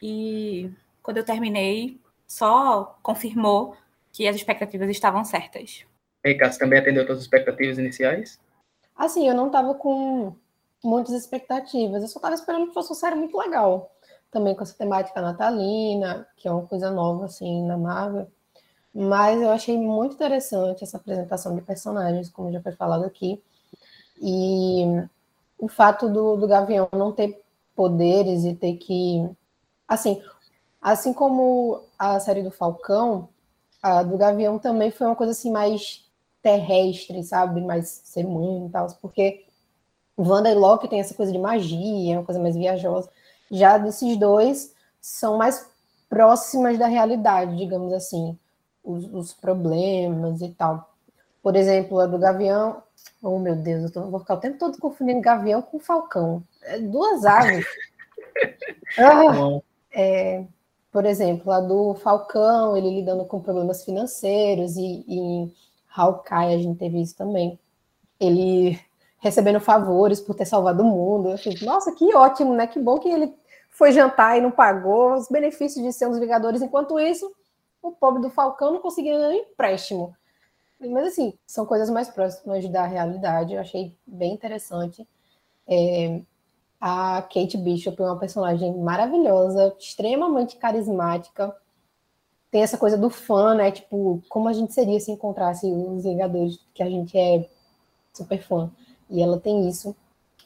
e 0.00 0.70
quando 1.06 1.18
eu 1.18 1.24
terminei, 1.24 2.00
só 2.26 2.98
confirmou 3.00 3.76
que 4.12 4.26
as 4.26 4.34
expectativas 4.34 4.90
estavam 4.90 5.24
certas. 5.24 5.86
E 6.24 6.30
aí, 6.30 6.36
Cássio, 6.36 6.58
também 6.58 6.80
atendeu 6.80 7.04
todas 7.04 7.18
as 7.18 7.24
expectativas 7.24 7.78
iniciais? 7.78 8.40
Assim, 8.96 9.28
eu 9.28 9.34
não 9.34 9.48
tava 9.48 9.74
com 9.74 10.34
muitas 10.82 11.14
expectativas, 11.14 12.02
eu 12.02 12.08
só 12.08 12.18
tava 12.18 12.34
esperando 12.34 12.66
que 12.66 12.74
fosse 12.74 12.90
uma 12.90 12.96
série 12.96 13.14
muito 13.14 13.38
legal. 13.38 13.94
Também 14.32 14.56
com 14.56 14.64
essa 14.64 14.76
temática 14.76 15.22
natalina, 15.22 16.26
que 16.36 16.48
é 16.48 16.50
uma 16.50 16.66
coisa 16.66 16.90
nova, 16.90 17.26
assim, 17.26 17.64
na 17.64 17.76
Marvel. 17.76 18.26
Mas 18.92 19.40
eu 19.40 19.50
achei 19.50 19.78
muito 19.78 20.16
interessante 20.16 20.82
essa 20.82 20.96
apresentação 20.96 21.54
de 21.54 21.62
personagens, 21.62 22.28
como 22.30 22.50
já 22.50 22.60
foi 22.60 22.72
falado 22.72 23.04
aqui. 23.04 23.40
E 24.20 24.82
o 25.56 25.68
fato 25.68 26.08
do, 26.08 26.36
do 26.36 26.48
Gavião 26.48 26.88
não 26.92 27.12
ter 27.12 27.40
poderes 27.76 28.44
e 28.44 28.54
ter 28.56 28.76
que. 28.76 29.24
Assim, 29.86 30.20
assim 30.86 31.12
como 31.12 31.82
a 31.98 32.20
série 32.20 32.44
do 32.44 32.50
Falcão, 32.52 33.28
a 33.82 34.04
do 34.04 34.16
Gavião 34.16 34.56
também 34.56 34.92
foi 34.92 35.08
uma 35.08 35.16
coisa 35.16 35.32
assim 35.32 35.50
mais 35.50 36.04
terrestre, 36.40 37.24
sabe? 37.24 37.60
Mais 37.60 37.88
ser 38.04 38.24
humano 38.24 38.68
e 38.68 38.70
tal. 38.70 38.86
Porque 39.02 39.44
Wanda 40.16 40.48
e 40.48 40.54
Loki 40.54 40.86
tem 40.86 41.00
essa 41.00 41.12
coisa 41.12 41.32
de 41.32 41.38
magia, 41.38 42.18
uma 42.18 42.24
coisa 42.24 42.40
mais 42.40 42.54
viajosa. 42.54 43.10
Já 43.50 43.78
desses 43.78 44.16
dois 44.16 44.72
são 45.00 45.36
mais 45.36 45.68
próximas 46.08 46.78
da 46.78 46.86
realidade, 46.86 47.56
digamos 47.56 47.92
assim 47.92 48.38
os, 48.84 49.12
os, 49.12 49.34
problemas 49.34 50.40
e 50.40 50.50
tal. 50.50 50.94
Por 51.42 51.56
exemplo, 51.56 51.98
a 51.98 52.06
do 52.06 52.16
Gavião. 52.16 52.80
Oh, 53.20 53.40
meu 53.40 53.56
Deus, 53.56 53.82
eu 53.82 53.92
tô, 53.92 54.08
vou 54.08 54.20
ficar 54.20 54.34
o 54.34 54.40
tempo 54.40 54.56
todo 54.56 54.78
confundindo 54.78 55.20
Gavião 55.20 55.60
com 55.60 55.80
Falcão. 55.80 56.44
É 56.62 56.78
duas 56.78 57.24
aves. 57.24 57.66
ah, 58.98 59.60
é, 59.92 60.44
por 60.96 61.04
exemplo, 61.04 61.52
a 61.52 61.60
do 61.60 61.92
Falcão, 61.96 62.74
ele 62.74 62.88
lidando 62.88 63.26
com 63.26 63.38
problemas 63.38 63.84
financeiros, 63.84 64.78
e, 64.78 65.04
e 65.06 65.18
em 65.18 65.54
Hawkeye 65.94 66.54
a 66.54 66.56
gente 66.56 66.78
teve 66.78 67.02
isso 67.02 67.14
também. 67.14 67.60
Ele 68.18 68.80
recebendo 69.20 69.60
favores 69.60 70.22
por 70.22 70.34
ter 70.34 70.46
salvado 70.46 70.82
o 70.82 70.86
mundo. 70.86 71.28
Eu 71.28 71.36
falei, 71.36 71.58
nossa, 71.60 71.92
que 71.92 72.14
ótimo, 72.14 72.54
né? 72.54 72.66
Que 72.66 72.80
bom 72.80 72.98
que 72.98 73.10
ele 73.10 73.30
foi 73.68 73.92
jantar 73.92 74.38
e 74.38 74.40
não 74.40 74.50
pagou 74.50 75.12
os 75.12 75.28
benefícios 75.28 75.84
de 75.84 75.92
ser 75.92 76.06
um 76.06 76.12
dos 76.12 76.18
Vingadores. 76.18 76.62
Enquanto 76.62 76.98
isso, 76.98 77.30
o 77.82 77.92
pobre 77.92 78.22
do 78.22 78.30
Falcão 78.30 78.72
não 78.72 78.80
conseguia 78.80 79.18
nenhum 79.18 79.42
empréstimo. 79.42 80.16
Mas, 80.80 81.08
assim, 81.08 81.34
são 81.46 81.66
coisas 81.66 81.90
mais 81.90 82.08
próximas 82.08 82.66
da 82.70 82.86
realidade. 82.86 83.52
Eu 83.52 83.60
achei 83.60 83.94
bem 84.06 84.32
interessante. 84.32 85.06
É, 85.68 86.22
a 86.88 87.20
Kate 87.22 87.56
Bishop 87.56 88.00
é 88.00 88.04
uma 88.04 88.16
personagem 88.16 88.72
maravilhosa, 88.76 89.74
extremamente 89.76 90.56
carismática. 90.56 91.52
Tem 92.48 92.62
essa 92.62 92.78
coisa 92.78 92.96
do 92.96 93.10
fã, 93.10 93.56
né? 93.56 93.72
Tipo, 93.72 94.22
como 94.28 94.48
a 94.48 94.52
gente 94.52 94.72
seria 94.72 95.00
se 95.00 95.10
encontrasse 95.10 95.66
os 95.66 96.04
Vingadores, 96.04 96.60
que 96.72 96.84
a 96.84 96.88
gente 96.88 97.18
é 97.18 97.48
super 98.12 98.40
fã. 98.40 98.70
E 99.10 99.20
ela 99.20 99.40
tem 99.40 99.68
isso. 99.68 99.96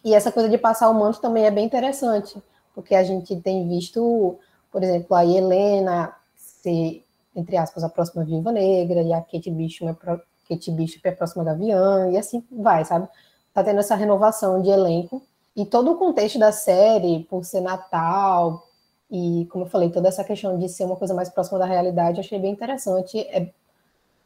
E 0.02 0.14
essa 0.14 0.32
coisa 0.32 0.48
de 0.48 0.56
passar 0.56 0.88
o 0.88 0.94
manto 0.94 1.20
também 1.20 1.44
é 1.44 1.50
bem 1.50 1.66
interessante, 1.66 2.42
porque 2.74 2.94
a 2.94 3.04
gente 3.04 3.36
tem 3.36 3.68
visto, 3.68 4.38
por 4.72 4.82
exemplo, 4.82 5.14
a 5.14 5.26
Helena 5.26 6.16
ser 6.34 7.04
entre 7.36 7.56
aspas, 7.56 7.84
a 7.84 7.88
próxima 7.88 8.24
Viúva 8.24 8.50
Negra, 8.50 9.02
e 9.02 9.12
a 9.12 9.20
Kate 9.20 9.50
Bishop, 9.50 9.90
é 9.90 9.92
pro... 9.92 10.20
Kate 10.48 10.70
Bishop 10.72 11.06
é 11.06 11.12
a 11.12 11.16
próxima 11.16 11.44
Gavião, 11.44 12.10
e 12.10 12.16
assim 12.16 12.42
vai, 12.50 12.84
sabe? 12.84 13.08
Tá 13.52 13.62
tendo 13.62 13.78
essa 13.78 13.94
renovação 13.94 14.60
de 14.60 14.68
elenco, 14.68 15.22
E 15.56 15.66
todo 15.66 15.92
o 15.92 15.96
contexto 15.96 16.38
da 16.38 16.52
série, 16.52 17.24
por 17.24 17.44
ser 17.44 17.60
Natal, 17.60 18.66
e 19.10 19.46
como 19.50 19.64
eu 19.64 19.68
falei, 19.68 19.90
toda 19.90 20.08
essa 20.08 20.22
questão 20.22 20.58
de 20.58 20.68
ser 20.68 20.84
uma 20.84 20.96
coisa 20.96 21.12
mais 21.12 21.28
próxima 21.28 21.58
da 21.58 21.66
realidade, 21.66 22.20
achei 22.20 22.38
bem 22.38 22.52
interessante. 22.52 23.18
É, 23.18 23.50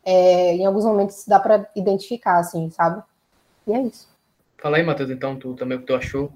é, 0.04 0.54
em 0.54 0.66
alguns 0.66 0.84
momentos 0.84 1.24
dá 1.26 1.40
para 1.40 1.68
identificar, 1.74 2.38
assim, 2.38 2.70
sabe? 2.70 3.02
E 3.66 3.72
é 3.72 3.82
isso. 3.82 4.08
Fala 4.58 4.76
aí, 4.76 4.82
Matheus, 4.82 5.10
então, 5.10 5.36
tu 5.38 5.54
também 5.54 5.78
o 5.78 5.80
que 5.80 5.86
tu 5.86 5.94
achou? 5.94 6.30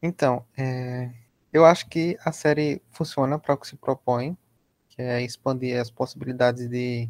Então, 0.00 0.44
é, 0.56 1.10
eu 1.52 1.64
acho 1.64 1.88
que 1.88 2.16
a 2.24 2.30
série 2.30 2.80
funciona 2.90 3.38
para 3.38 3.54
o 3.54 3.56
que 3.56 3.66
se 3.66 3.76
propõe, 3.76 4.36
que 4.88 5.02
é 5.02 5.20
expandir 5.22 5.80
as 5.80 5.90
possibilidades 5.90 6.68
de 6.68 7.08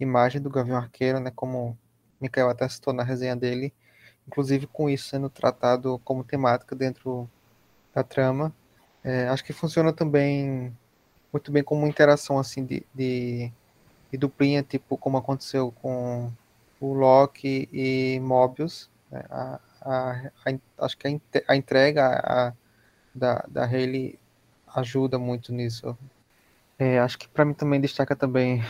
imagem 0.00 0.40
do 0.40 0.50
Gavião 0.50 0.76
Arqueiro, 0.76 1.20
né? 1.20 1.30
Como 1.34 1.70
o 1.70 1.76
Mikael 2.20 2.50
até 2.50 2.68
citou 2.68 2.92
na 2.92 3.04
resenha 3.04 3.36
dele, 3.36 3.72
inclusive 4.26 4.66
com 4.66 4.88
isso 4.90 5.08
sendo 5.08 5.30
tratado 5.30 5.98
como 6.00 6.24
temática 6.24 6.76
dentro 6.76 7.30
da 7.94 8.04
trama. 8.04 8.54
É, 9.04 9.28
acho 9.28 9.44
que 9.44 9.52
funciona 9.52 9.92
também 9.92 10.76
muito 11.32 11.52
bem 11.52 11.64
como 11.64 11.86
interação 11.86 12.38
assim 12.38 12.64
de, 12.66 12.86
de, 12.94 13.52
de 14.12 14.18
duplinha, 14.18 14.62
tipo 14.62 14.98
como 14.98 15.18
aconteceu 15.18 15.72
com 15.72 16.32
o 16.80 16.94
Loki 16.94 17.68
e 17.72 18.20
Mobius. 18.20 18.90
né? 19.10 19.24
A, 19.30 19.60
a, 19.82 20.12
a- 20.46 20.84
acho 20.86 20.98
que 20.98 21.08
a, 21.08 21.56
entrega 21.56 22.54
da, 23.14 23.44
da 23.48 23.64
Hayley 23.66 24.18
ajuda 24.74 25.18
muito 25.18 25.52
nisso. 25.52 25.96
É, 26.78 26.98
acho 27.00 27.18
que 27.18 27.28
para 27.28 27.44
mim 27.44 27.54
também 27.54 27.80
destaca 27.80 28.16
também 28.16 28.62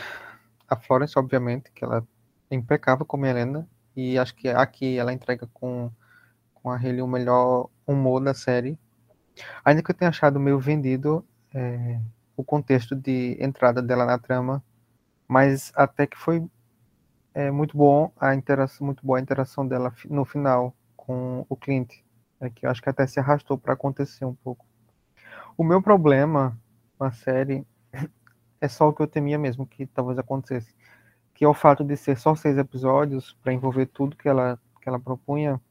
a 0.67 0.75
Florence, 0.75 1.17
obviamente, 1.17 1.71
que 1.73 1.83
ela 1.83 2.05
é 2.51 2.55
impecável 2.55 3.05
como 3.05 3.25
Helena, 3.25 3.67
e 3.95 4.17
acho 4.17 4.35
que 4.35 4.49
aqui 4.49 4.97
ela 4.97 5.13
entrega 5.13 5.47
com, 5.53 5.91
com 6.53 6.69
a 6.69 6.77
Hayley 6.77 7.01
o 7.01 7.07
melhor 7.07 7.69
humor 7.87 8.23
da 8.23 8.33
série. 8.33 8.77
Ainda 9.63 9.81
que 9.81 9.91
eu 9.91 9.95
tenha 9.95 10.09
achado 10.09 10.39
meio 10.39 10.59
vendido 10.59 11.25
é, 11.53 11.99
o 12.35 12.43
contexto 12.43 12.95
de 12.95 13.37
entrada 13.39 13.81
dela 13.81 14.05
na 14.05 14.17
trama, 14.17 14.63
mas 15.27 15.71
até 15.75 16.05
que 16.05 16.17
foi 16.17 16.45
é, 17.33 17.51
muito 17.51 17.77
bom 17.77 18.11
a 18.19 18.35
interação, 18.35 18.85
muito 18.85 19.05
boa 19.05 19.19
a 19.19 19.21
interação 19.21 19.67
dela 19.67 19.93
no 20.09 20.25
final 20.25 20.75
com 20.95 21.45
o 21.49 21.55
Clint, 21.55 21.93
é, 22.39 22.49
que 22.49 22.65
eu 22.65 22.69
acho 22.69 22.81
que 22.81 22.89
até 22.89 23.05
se 23.07 23.19
arrastou 23.19 23.57
para 23.57 23.73
acontecer 23.73 24.25
um 24.25 24.35
pouco. 24.35 24.65
O 25.57 25.63
meu 25.63 25.81
problema 25.81 26.57
com 26.97 27.03
a 27.03 27.11
série 27.11 27.65
é 28.59 28.67
só 28.67 28.89
o 28.89 28.93
que 28.93 29.01
eu 29.01 29.07
temia 29.07 29.37
mesmo 29.37 29.65
que 29.65 29.85
talvez 29.85 30.17
acontecesse, 30.17 30.73
que 31.35 31.45
é 31.45 31.49
o 31.49 31.53
fato 31.53 31.83
de 31.83 31.97
ser 31.97 32.17
só 32.17 32.35
seis 32.35 32.57
episódios 32.57 33.33
para 33.43 33.53
envolver 33.53 33.87
tudo 33.87 34.17
que 34.17 34.29
ela 34.29 34.59
que 34.81 34.89
ela 34.89 34.99
propunha, 34.99 35.61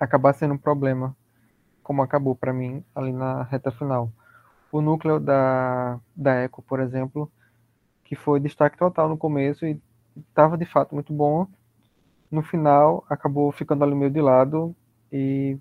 acabar 0.00 0.34
sendo 0.34 0.54
um 0.54 0.58
problema, 0.58 1.16
como 1.82 2.02
acabou 2.02 2.34
para 2.36 2.52
mim 2.52 2.84
ali 2.94 3.12
na 3.12 3.44
reta 3.44 3.70
final. 3.72 4.12
O 4.72 4.80
núcleo 4.82 5.20
da 5.20 6.00
da 6.16 6.44
Echo, 6.44 6.62
por 6.62 6.80
exemplo, 6.80 7.30
que 8.04 8.16
foi 8.16 8.40
destaque 8.40 8.78
total 8.78 9.08
no 9.08 9.18
começo 9.18 9.66
e 9.66 9.80
estava 10.30 10.58
de 10.58 10.66
fato 10.66 10.94
muito 10.94 11.12
bom. 11.12 11.46
No 12.30 12.42
final, 12.42 13.04
acabou 13.08 13.52
ficando 13.52 13.84
ali 13.84 13.94
meio 13.94 14.10
de 14.10 14.20
lado 14.20 14.74
e 15.12 15.58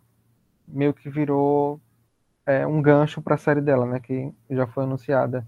meio 0.67 0.93
que 0.93 1.09
virou 1.09 1.79
é, 2.45 2.65
um 2.67 2.81
gancho 2.81 3.21
para 3.21 3.35
a 3.35 3.37
série 3.37 3.61
dela, 3.61 3.85
né, 3.85 3.99
que 3.99 4.31
já 4.49 4.67
foi 4.67 4.83
anunciada. 4.85 5.47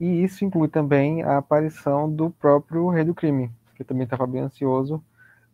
E 0.00 0.24
isso 0.24 0.44
inclui 0.46 0.68
também 0.68 1.22
a 1.22 1.36
aparição 1.36 2.10
do 2.10 2.30
próprio 2.30 2.88
Rei 2.88 3.04
do 3.04 3.14
Crime, 3.14 3.52
que 3.76 3.84
também 3.84 4.04
estava 4.04 4.26
bem 4.26 4.40
ansioso, 4.40 5.04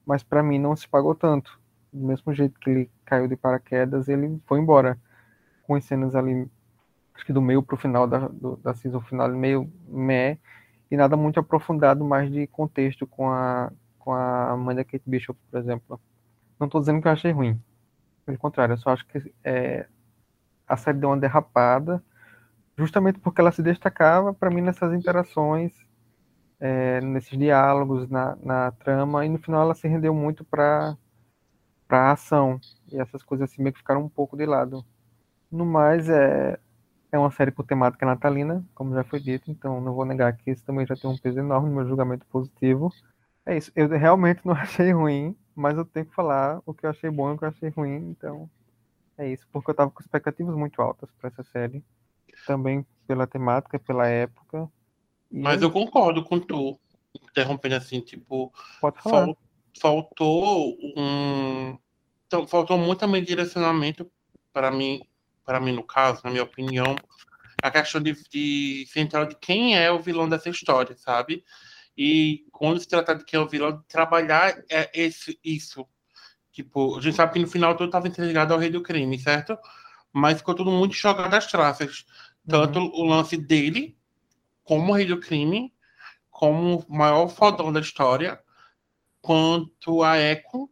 mas 0.06 0.22
para 0.22 0.42
mim 0.42 0.58
não 0.58 0.76
se 0.76 0.88
pagou 0.88 1.16
tanto. 1.16 1.60
Do 1.92 2.06
mesmo 2.06 2.32
jeito 2.32 2.58
que 2.60 2.70
ele 2.70 2.90
caiu 3.04 3.26
de 3.26 3.36
paraquedas, 3.36 4.08
ele 4.08 4.40
foi 4.46 4.60
embora, 4.60 4.96
com 5.64 5.74
as 5.74 5.84
cenas 5.84 6.14
ali, 6.14 6.48
acho 7.14 7.26
que 7.26 7.32
do 7.32 7.42
meio 7.42 7.60
para 7.60 7.74
o 7.74 7.78
final 7.78 8.06
da, 8.06 8.28
do, 8.28 8.56
da 8.58 8.72
season 8.72 9.00
final, 9.00 9.28
meio 9.30 9.68
meh, 9.88 10.38
e 10.90 10.96
nada 10.96 11.16
muito 11.16 11.40
aprofundado 11.40 12.04
mais 12.04 12.30
de 12.30 12.46
contexto 12.46 13.04
com 13.04 13.28
a, 13.28 13.72
com 13.98 14.12
a 14.12 14.56
mãe 14.56 14.76
da 14.76 14.84
Kate 14.84 15.02
Bishop, 15.04 15.38
por 15.50 15.58
exemplo. 15.58 16.00
Não 16.60 16.66
estou 16.66 16.80
dizendo 16.80 17.02
que 17.02 17.08
eu 17.08 17.12
achei 17.12 17.32
ruim, 17.32 17.60
pelo 18.24 18.38
contrário, 18.38 18.74
eu 18.74 18.78
só 18.78 18.90
acho 18.90 19.04
que 19.08 19.32
é, 19.42 19.86
a 20.68 20.76
série 20.76 20.98
deu 20.98 21.08
uma 21.08 21.16
derrapada, 21.16 22.02
justamente 22.76 23.18
porque 23.20 23.40
ela 23.40 23.52
se 23.52 23.62
destacava 23.62 24.34
para 24.34 24.50
mim 24.50 24.60
nessas 24.60 24.92
interações, 24.92 25.72
é, 26.60 27.00
nesses 27.00 27.38
diálogos, 27.38 28.08
na, 28.08 28.36
na 28.36 28.72
trama, 28.72 29.24
e 29.26 29.28
no 29.28 29.38
final 29.38 29.62
ela 29.62 29.74
se 29.74 29.88
rendeu 29.88 30.14
muito 30.14 30.44
para 30.44 30.96
a 31.88 32.12
ação, 32.12 32.60
e 32.92 32.98
essas 32.98 33.22
coisas 33.22 33.50
assim 33.50 33.62
meio 33.62 33.72
que 33.72 33.80
ficaram 33.80 34.02
um 34.02 34.08
pouco 34.08 34.36
de 34.36 34.46
lado. 34.46 34.84
No 35.50 35.66
mais, 35.66 36.08
é, 36.08 36.58
é 37.12 37.18
uma 37.18 37.30
série 37.30 37.52
com 37.52 37.62
temática 37.62 38.06
natalina, 38.06 38.64
como 38.74 38.94
já 38.94 39.04
foi 39.04 39.20
dito, 39.20 39.50
então 39.50 39.80
não 39.80 39.94
vou 39.94 40.04
negar 40.04 40.36
que 40.36 40.50
isso 40.50 40.64
também 40.64 40.86
já 40.86 40.96
tem 40.96 41.10
um 41.10 41.18
peso 41.18 41.38
enorme 41.40 41.68
no 41.70 41.76
meu 41.76 41.86
julgamento 41.86 42.26
positivo. 42.26 42.92
É 43.46 43.56
isso, 43.56 43.72
eu 43.76 43.88
realmente 43.88 44.42
não 44.44 44.54
achei 44.56 44.92
ruim, 44.92 45.36
mas 45.54 45.76
eu 45.78 45.84
tenho 45.84 46.06
que 46.06 46.14
falar 46.14 46.60
o 46.66 46.74
que 46.74 46.86
eu 46.86 46.90
achei 46.90 47.10
bom 47.10 47.30
e 47.30 47.34
o 47.34 47.38
que 47.38 47.44
eu 47.44 47.48
achei 47.48 47.70
ruim, 47.70 48.10
então 48.10 48.50
é 49.18 49.28
isso, 49.32 49.46
porque 49.52 49.70
eu 49.70 49.74
tava 49.74 49.90
com 49.90 50.00
expectativas 50.00 50.54
muito 50.56 50.80
altas 50.82 51.10
para 51.12 51.28
essa 51.28 51.42
série, 51.44 51.84
também 52.46 52.84
pela 53.06 53.26
temática, 53.26 53.78
pela 53.78 54.06
época. 54.08 54.68
Mas 55.30 55.62
eu 55.62 55.70
concordo 55.70 56.24
com 56.24 56.38
tu, 56.38 56.78
interrompendo 57.22 57.74
assim, 57.76 58.00
tipo, 58.00 58.52
pode 58.80 59.02
falar. 59.02 59.26
fal- 59.26 59.38
faltou 59.80 60.76
um. 60.96 61.78
Então, 62.26 62.46
faltou 62.46 62.76
muito 62.78 62.98
também 63.00 63.22
direcionamento 63.22 64.10
para 64.52 64.70
mim, 64.70 65.00
para 65.44 65.60
mim, 65.60 65.72
no 65.72 65.84
caso, 65.84 66.22
na 66.24 66.30
minha 66.30 66.42
opinião, 66.42 66.96
a 67.62 67.70
questão 67.70 68.00
de, 68.00 68.14
de 68.30 68.86
central 68.88 69.26
de 69.26 69.36
quem 69.36 69.76
é 69.76 69.90
o 69.90 70.00
vilão 70.00 70.28
dessa 70.28 70.48
história, 70.48 70.96
sabe? 70.96 71.44
E 71.96 72.44
quando 72.50 72.80
se 72.80 72.88
trata 72.88 73.14
de 73.14 73.24
quem 73.24 73.38
é 73.38 73.42
o 73.42 73.48
vilão, 73.48 73.82
trabalhar 73.88 74.62
é 74.70 74.90
esse, 74.92 75.38
isso. 75.44 75.86
Tipo, 76.52 76.98
a 76.98 77.00
gente 77.00 77.14
sabe 77.16 77.34
que 77.34 77.38
no 77.38 77.46
final 77.46 77.74
tudo 77.76 77.86
estava 77.86 78.08
interligado 78.08 78.52
ao 78.52 78.58
rei 78.58 78.70
do 78.70 78.82
crime, 78.82 79.18
certo? 79.18 79.58
Mas 80.16 80.38
ficou 80.38 80.54
tudo 80.54 80.70
muito 80.70 80.94
jogado 80.94 81.34
às 81.34 81.46
traças. 81.46 82.06
Tanto 82.48 82.78
o 82.78 83.04
lance 83.04 83.36
dele, 83.36 83.98
como 84.64 84.94
rei 84.94 85.04
do 85.04 85.20
crime, 85.20 85.74
como 86.30 86.78
o 86.88 86.96
maior 86.96 87.28
fodão 87.28 87.70
da 87.70 87.80
história, 87.80 88.40
quanto 89.20 90.02
a 90.02 90.16
Echo, 90.16 90.70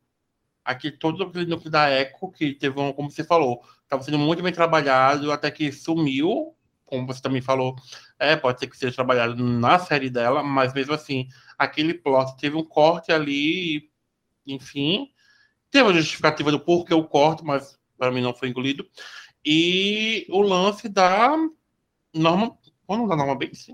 aqui 0.65 0.91
todo 0.91 1.25
aquele 1.25 1.45
núcleo 1.45 1.71
da 1.71 1.91
Echo, 1.91 2.31
que 2.31 2.55
teve 2.55 2.81
um, 2.81 2.91
como 2.95 3.11
você 3.11 3.23
falou, 3.23 3.61
estava 3.83 4.03
sendo 4.03 4.19
muito 4.19 4.43
bem 4.43 4.51
trabalhado, 4.51 5.31
até 5.31 5.51
que 5.51 5.71
sumiu, 5.71 6.57
como 6.87 7.07
você 7.07 7.21
também 7.21 7.43
falou, 7.43 7.77
é, 8.19 8.35
pode 8.37 8.61
ser 8.61 8.69
que 8.69 8.79
seja 8.79 8.95
trabalhado 8.95 9.37
na 9.37 9.79
série 9.79 10.09
dela, 10.09 10.43
mas 10.43 10.73
mesmo 10.73 10.95
assim, 10.95 11.29
aquele 11.59 11.93
plot 11.93 12.35
teve 12.39 12.57
um 12.57 12.65
corte 12.65 13.13
ali, 13.13 13.91
enfim, 14.47 15.11
teve 15.71 15.91
a 15.91 15.93
justificativa 15.93 16.51
do 16.51 16.61
porquê 16.61 16.95
o 16.95 17.05
corte, 17.05 17.45
mas 17.45 17.79
para 17.99 18.11
mim 18.11 18.23
não 18.23 18.35
foi 18.35 18.49
engolido, 18.49 18.89
e 19.45 20.27
o 20.31 20.41
lance 20.41 20.89
da 20.89 21.37
Norma, 22.15 22.57
qual 22.87 23.07
da 23.07 23.17
Norma 23.17 23.35
Bates? 23.35 23.71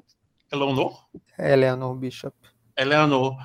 Eleanor? 0.53 1.07
Eleanor 1.39 1.95
Bishop. 1.95 2.37
Eleanor, 2.77 3.37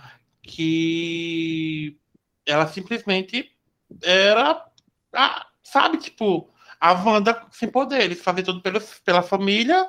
que 0.42 1.98
ela 2.46 2.68
simplesmente 2.68 3.52
era, 4.02 4.66
ah, 5.14 5.48
sabe, 5.64 5.98
tipo, 5.98 6.50
a 6.80 6.94
Wanda 6.94 7.46
sem 7.52 7.70
poderes, 7.70 8.22
fazer 8.22 8.44
tudo 8.44 8.62
pelo, 8.62 8.80
pela 9.04 9.22
família, 9.22 9.88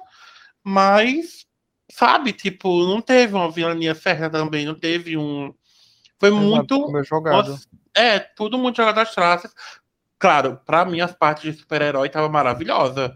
mas, 0.62 1.47
sabe, 1.90 2.33
tipo, 2.33 2.87
não 2.87 3.00
teve 3.00 3.35
uma 3.35 3.50
vilania 3.50 3.95
férrea 3.95 4.31
também, 4.31 4.66
não 4.66 4.75
teve 4.75 5.16
um. 5.16 5.55
Foi 6.19 6.31
muito. 6.31 6.90
Meu 6.90 7.05
jogado. 7.05 7.50
Nossa, 7.50 7.69
é, 7.95 8.19
tudo 8.19 8.59
muito 8.59 8.76
jogado 8.76 8.99
às 8.99 9.14
traças. 9.14 9.55
Claro, 10.18 10.61
pra 10.64 10.85
mim 10.85 11.00
as 11.00 11.12
partes 11.12 11.52
de 11.54 11.61
super-herói 11.61 12.08
tava 12.08 12.28
maravilhosa. 12.28 13.14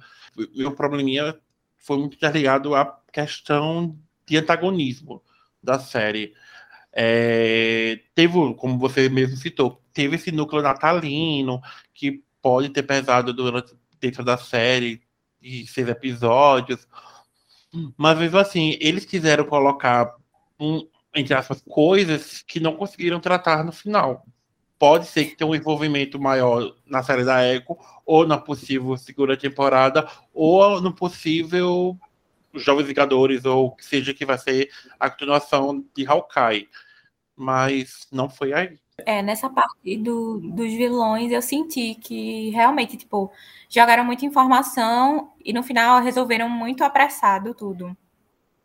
E 0.55 0.65
o 0.65 0.73
probleminha 0.73 1.39
foi 1.79 1.99
muito 1.99 2.17
ligado 2.27 2.75
à 2.75 3.01
questão 3.13 3.99
de 4.27 4.37
antagonismo 4.37 5.23
da 5.63 5.79
série. 5.79 6.35
É, 6.93 8.01
teve, 8.15 8.33
como 8.55 8.79
você 8.79 9.09
mesmo 9.09 9.37
citou, 9.37 9.83
teve 9.93 10.17
esse 10.17 10.33
núcleo 10.33 10.63
natalino 10.63 11.61
que 11.95 12.23
pode 12.43 12.69
ter 12.71 12.83
pesado 12.83 13.33
durante, 13.33 13.75
dentro 14.01 14.25
da 14.25 14.37
série 14.37 15.03
de 15.41 15.67
seis 15.67 15.89
episódios, 15.89 16.87
mas 17.97 18.19
mesmo 18.19 18.39
assim, 18.39 18.77
eles 18.81 19.05
quiseram 19.05 19.45
colocar 19.45 20.15
um, 20.59 20.87
entre 21.15 21.35
aspas, 21.35 21.63
coisas 21.69 22.43
que 22.43 22.61
não 22.61 22.77
conseguiram 22.77 23.21
tratar 23.21 23.65
no 23.65 23.73
final. 23.73 24.27
Pode 24.81 25.09
ser 25.09 25.27
que 25.27 25.37
tenha 25.37 25.51
um 25.51 25.55
envolvimento 25.55 26.19
maior 26.19 26.75
na 26.87 27.03
série 27.03 27.23
da 27.23 27.47
Echo, 27.47 27.77
ou 28.07 28.27
na 28.27 28.39
possível 28.39 28.97
segunda 28.97 29.37
temporada, 29.37 30.11
ou 30.33 30.81
no 30.81 30.91
possível 30.95 31.99
Jovens 32.55 32.87
Vingadores, 32.87 33.45
ou 33.45 33.73
que 33.73 33.85
seja 33.85 34.15
que 34.15 34.25
vai 34.25 34.39
ser 34.39 34.71
a 34.99 35.11
continuação 35.11 35.85
de 35.95 36.07
Hawkeye. 36.07 36.67
Mas 37.37 38.09
não 38.11 38.31
foi 38.31 38.55
aí. 38.55 38.79
É, 39.05 39.21
nessa 39.21 39.51
parte 39.51 39.99
do, 39.99 40.39
dos 40.41 40.73
vilões, 40.73 41.31
eu 41.31 41.43
senti 41.43 41.95
que 41.95 42.49
realmente, 42.49 42.97
tipo, 42.97 43.31
jogaram 43.69 44.03
muita 44.03 44.25
informação 44.25 45.31
e 45.45 45.53
no 45.53 45.63
final 45.63 46.03
resolveram 46.03 46.49
muito 46.49 46.83
apressado 46.85 47.53
tudo. 47.53 47.95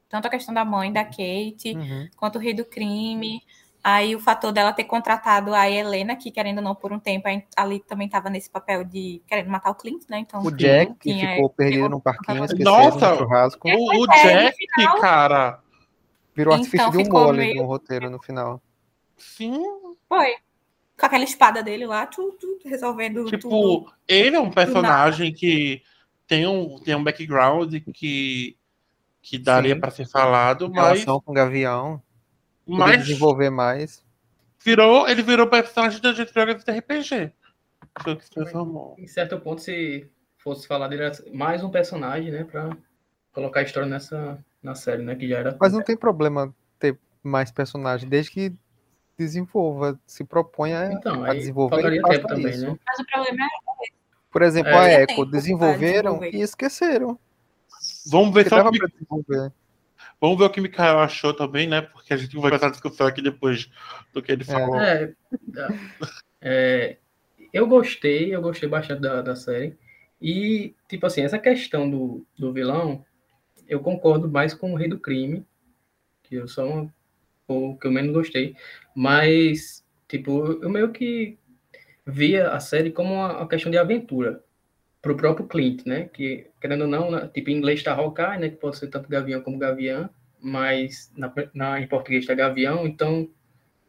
Tanto 0.08 0.28
a 0.28 0.32
questão 0.32 0.54
da 0.54 0.64
mãe, 0.64 0.94
da 0.94 1.04
Kate, 1.04 1.74
Uhum. 1.76 2.08
quanto 2.16 2.38
o 2.38 2.42
rei 2.42 2.54
do 2.54 2.64
crime. 2.64 3.44
Aí 3.88 4.16
o 4.16 4.20
fator 4.20 4.52
dela 4.52 4.74
ter 4.74 4.86
contratado 4.86 5.54
a 5.54 5.70
Helena, 5.70 6.16
que 6.16 6.32
querendo 6.32 6.58
ou 6.58 6.64
não, 6.64 6.74
por 6.74 6.92
um 6.92 6.98
tempo, 6.98 7.28
ali 7.56 7.80
também 7.82 8.08
estava 8.08 8.32
nesse 8.32 8.50
papel 8.50 8.84
de 8.84 9.22
querendo 9.28 9.48
matar 9.52 9.70
o 9.70 9.76
Clint, 9.76 10.06
né? 10.10 10.18
Então, 10.18 10.42
O 10.42 10.50
Jack, 10.50 10.96
que 10.96 11.14
tinha- 11.14 11.36
ficou 11.36 11.50
perdido 11.52 11.88
no 11.88 12.02
parquinho, 12.02 12.40
Nossa, 12.40 12.54
esqueceram 12.54 12.84
Nossa! 12.84 13.12
no 13.12 13.18
churrasco. 13.20 13.68
O, 13.70 14.02
o 14.02 14.12
é, 14.12 14.24
Jack, 14.24 14.58
final- 14.76 15.00
cara. 15.00 15.60
Virou 16.36 16.54
Então, 16.56 16.64
artifício 16.66 16.92
de 16.92 16.98
um 16.98 17.04
ficou 17.04 17.24
mole 17.26 17.38
meio- 17.38 17.56
no 17.62 17.66
roteiro 17.68 18.10
no 18.10 18.20
final. 18.20 18.60
Sim, 19.18 19.64
Foi. 20.10 20.34
Com 21.00 21.06
aquela 21.06 21.24
espada 21.24 21.62
dele 21.62 21.86
lá, 21.86 22.08
tudo, 22.08 22.32
tudo 22.40 22.58
resolvendo 22.66 23.26
tipo, 23.26 23.50
tudo. 23.50 23.94
ele 24.08 24.36
é 24.36 24.40
um 24.40 24.50
personagem 24.50 25.32
que 25.34 25.84
tem 26.26 26.48
um, 26.48 26.80
tem 26.80 26.96
um 26.96 27.04
background 27.04 27.76
que, 27.94 28.58
que 29.22 29.38
daria 29.38 29.76
Sim. 29.76 29.80
pra 29.82 29.92
ser 29.92 30.08
falado, 30.10 30.66
Em 30.66 30.70
mas, 30.70 30.84
relação 31.02 31.20
com 31.22 31.32
o 31.32 31.36
Gavião, 31.36 32.02
mas 32.68 33.06
desenvolver 33.06 33.50
mais. 33.50 34.04
virou, 34.64 35.08
ele 35.08 35.22
virou 35.22 35.48
personagem 35.48 36.02
da 36.02 36.10
Dungeons 36.10 36.32
Dragons 36.32 36.64
de 36.64 36.72
RPG. 36.72 37.32
Em 38.98 39.08
certo 39.08 39.40
ponto, 39.40 39.62
se 39.62 40.10
fosse 40.38 40.68
falar 40.68 40.88
dele, 40.88 41.04
era 41.04 41.16
mais 41.34 41.64
um 41.64 41.70
personagem, 41.70 42.32
né? 42.32 42.44
Pra 42.44 42.70
colocar 43.32 43.62
a 43.62 43.64
história 43.64 43.88
nessa 43.88 44.38
na 44.62 44.76
série, 44.76 45.04
né? 45.04 45.16
Que 45.16 45.28
já 45.28 45.38
era. 45.40 45.58
Mas 45.60 45.74
não 45.74 45.82
tem 45.82 45.96
problema 45.96 46.54
ter 46.80 46.98
mais 47.24 47.52
personagens, 47.52 48.10
desde 48.10 48.32
que 48.32 48.54
desenvolva, 49.18 49.98
se 50.06 50.24
proponha 50.26 50.92
Então, 50.92 51.24
a 51.24 51.34
desenvolver 51.34 51.76
faltaria 51.76 52.02
faça 52.02 52.14
tempo 52.16 52.28
também, 52.28 52.52
isso. 52.54 52.66
né? 52.68 52.80
Mas 52.86 53.00
o 53.00 53.06
problema 53.06 53.46
é 53.46 53.88
Por 54.30 54.42
exemplo, 54.42 54.72
É. 54.72 54.96
a 54.98 55.04
Echo, 55.04 55.26
desenvolveram 55.26 56.20
desenvolver. 56.20 56.36
e 56.38 56.42
esqueceram. 56.42 57.18
Vamos 58.08 58.34
ver, 58.34 58.44
Porque 58.44 58.50
só 58.62 58.70
pra 58.72 58.88
desenvolver. 58.88 59.54
Vamos 60.26 60.40
ver 60.40 60.46
o 60.46 60.50
que 60.50 60.60
o 60.60 60.64
Mikael 60.64 61.00
achou 61.00 61.34
também, 61.34 61.68
né? 61.68 61.82
Porque 61.82 62.14
a 62.14 62.18
gente 62.18 62.36
vai 62.38 62.52
fazer 62.52 62.66
a 62.66 62.70
discussão 62.70 63.08
aqui 63.08 63.22
depois 63.22 63.70
do 64.14 64.22
que 64.22 64.32
ele 64.32 64.44
falou. 64.44 64.80
É, 64.80 65.14
é, 66.42 66.98
eu 67.54 67.68
gostei, 67.68 68.34
eu 68.34 68.42
gostei 68.42 68.68
bastante 68.70 69.02
da, 69.02 69.22
da 69.22 69.36
série. 69.36 69.78
E, 70.22 70.76
tipo 70.88 71.06
assim, 71.06 71.22
essa 71.22 71.40
questão 71.40 71.90
do, 71.90 72.26
do 72.38 72.54
vilão, 72.54 73.06
eu 73.68 73.80
concordo 73.80 74.30
mais 74.30 74.54
com 74.54 74.74
o 74.74 74.76
Rei 74.76 74.88
do 74.88 75.00
Crime, 75.00 75.46
que 76.24 76.36
eu 76.36 76.48
sou 76.48 76.66
uma, 76.66 76.94
o 77.48 77.78
que 77.78 77.88
eu 77.88 77.92
menos 77.92 78.14
gostei. 78.14 78.56
Mas, 78.96 79.86
tipo, 80.08 80.60
eu 80.62 80.70
meio 80.70 80.92
que 80.92 81.38
via 82.06 82.52
a 82.52 82.60
série 82.60 82.92
como 82.92 83.14
uma, 83.14 83.38
uma 83.40 83.48
questão 83.48 83.72
de 83.72 83.78
aventura 83.78 84.45
pro 85.06 85.16
próprio 85.16 85.46
Clint, 85.46 85.86
né? 85.86 86.10
Que, 86.12 86.48
querendo 86.60 86.82
ou 86.82 86.88
não, 86.88 87.28
tipo, 87.28 87.52
em 87.52 87.58
inglês 87.58 87.84
tá 87.84 87.94
Hawkeye, 87.94 88.40
né? 88.40 88.50
Que 88.50 88.56
pode 88.56 88.76
ser 88.78 88.88
tanto 88.88 89.08
Gavião 89.08 89.40
como 89.40 89.60
Gavião, 89.60 90.10
mas 90.42 91.14
na, 91.16 91.32
na, 91.54 91.80
em 91.80 91.86
português 91.86 92.26
tá 92.26 92.34
Gavião, 92.34 92.88
então 92.88 93.30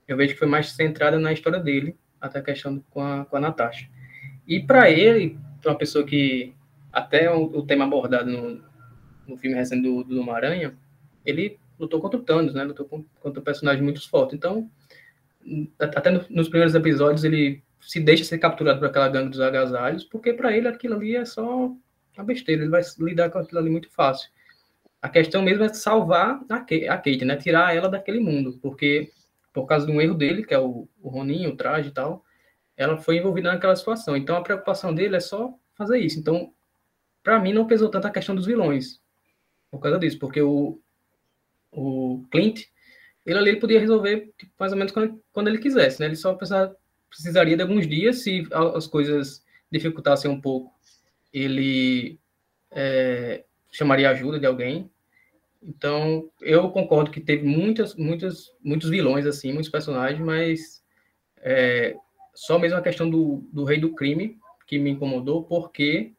eu 0.06 0.14
vejo 0.14 0.35
que 0.35 0.38
foi 0.38 0.46
mais 0.46 0.73
centrada 0.73 1.18
na 1.18 1.32
história 1.32 1.58
dele, 1.58 1.96
até 2.20 2.40
a 2.40 2.42
questão 2.42 2.85
com 2.90 3.00
a, 3.00 3.25
com 3.25 3.35
a 3.35 3.40
Natasha. 3.40 3.88
E 4.46 4.61
para 4.61 4.90
ele, 4.90 5.38
uma 5.64 5.75
pessoa 5.75 6.04
que, 6.04 6.52
até 6.92 7.32
o, 7.32 7.44
o 7.44 7.62
tema 7.66 7.87
abordado 7.87 8.30
no, 8.30 8.62
no 9.26 9.38
filme 9.38 9.56
recente 9.56 9.85
do, 9.88 10.04
do 10.04 10.20
Homem-Aranha, 10.20 10.76
ele 11.25 11.58
lutou 11.80 11.99
contra 11.99 12.20
o 12.20 12.23
Thanos, 12.23 12.52
né? 12.52 12.62
Lutou 12.62 12.87
contra 13.20 13.40
um 13.40 13.44
personagem 13.44 13.82
muito 13.82 14.06
forte. 14.06 14.37
Então, 14.37 14.70
até 15.78 16.11
no- 16.11 16.26
nos 16.28 16.50
primeiros 16.50 16.75
episódios, 16.75 17.25
ele 17.25 17.62
se 17.86 18.00
deixa 18.00 18.24
ser 18.24 18.38
capturado 18.38 18.80
por 18.80 18.88
aquela 18.88 19.08
gangue 19.08 19.30
dos 19.30 19.40
agasalhos, 19.40 20.04
porque 20.04 20.32
para 20.32 20.56
ele 20.56 20.66
aquilo 20.66 20.94
ali 20.94 21.14
é 21.14 21.24
só 21.24 21.72
uma 22.16 22.24
besteira, 22.24 22.62
ele 22.62 22.70
vai 22.70 22.82
lidar 22.98 23.30
com 23.30 23.38
aquilo 23.38 23.60
ali 23.60 23.70
muito 23.70 23.88
fácil. 23.90 24.28
A 25.00 25.08
questão 25.08 25.40
mesmo 25.40 25.62
é 25.62 25.68
salvar 25.72 26.40
a 26.50 26.58
Kate, 26.58 27.24
né? 27.24 27.36
Tirar 27.36 27.76
ela 27.76 27.88
daquele 27.88 28.18
mundo, 28.18 28.58
porque 28.60 29.12
por 29.52 29.66
causa 29.66 29.86
de 29.86 29.92
um 29.92 30.00
erro 30.00 30.14
dele, 30.14 30.44
que 30.44 30.52
é 30.52 30.58
o, 30.58 30.88
o 31.00 31.08
Roninho, 31.08 31.50
o 31.50 31.56
traje 31.56 31.90
e 31.90 31.92
tal, 31.92 32.25
ela 32.76 32.99
foi 32.99 33.18
envolvida 33.18 33.52
naquela 33.52 33.76
situação. 33.76 34.16
Então 34.16 34.36
a 34.36 34.42
preocupação 34.42 34.92
dele 34.92 35.16
é 35.16 35.20
só 35.20 35.54
fazer 35.75 35.99
isso. 35.99 36.18
Então, 36.18 36.52
para 37.22 37.38
mim, 37.38 37.52
não 37.52 37.66
pesou 37.66 37.88
tanto 37.88 38.06
a 38.06 38.10
questão 38.10 38.34
dos 38.34 38.46
vilões 38.46 39.00
por 39.70 39.78
causa 39.78 39.99
disso, 39.99 40.18
porque 40.18 40.42
o, 40.42 40.80
o 41.70 42.25
Clint, 42.30 42.64
ele 43.25 43.38
ali 43.38 43.50
ele 43.50 43.60
podia 43.60 43.80
resolver 43.80 44.32
tipo, 44.38 44.52
mais 44.58 44.72
ou 44.72 44.78
menos 44.78 44.92
quando, 44.92 45.22
quando 45.32 45.49
ele 45.49 45.58
quisesse, 45.58 46.00
né? 46.00 46.06
Ele 46.06 46.16
só 46.16 46.34
precisava, 46.34 46.76
precisaria 47.16 47.56
de 47.56 47.62
alguns 47.62 47.86
dias, 47.86 48.22
se 48.22 48.46
as 48.52 48.86
coisas 48.86 49.44
dificultassem 49.70 50.30
um 50.30 50.40
pouco, 50.40 50.72
ele 51.32 52.20
é, 52.70 53.44
chamaria 53.72 54.10
ajuda 54.10 54.38
de 54.38 54.46
alguém. 54.46 54.90
Então, 55.62 56.30
eu 56.40 56.70
concordo 56.70 57.10
que 57.10 57.20
teve 57.20 57.44
muitas, 57.44 57.94
muitas, 57.96 58.52
muitos 58.62 58.90
vilões, 58.90 59.26
assim, 59.26 59.52
muitos 59.52 59.70
personagens, 59.70 60.20
mas 60.20 60.84
é, 61.38 61.96
só 62.34 62.58
mesmo 62.58 62.78
a 62.78 62.82
questão 62.82 63.08
do, 63.08 63.48
do 63.52 63.64
rei 63.64 63.80
do 63.80 63.94
crime 63.94 64.38
que 64.66 64.78
me 64.78 64.90
incomodou, 64.90 65.42
porque, 65.42 66.12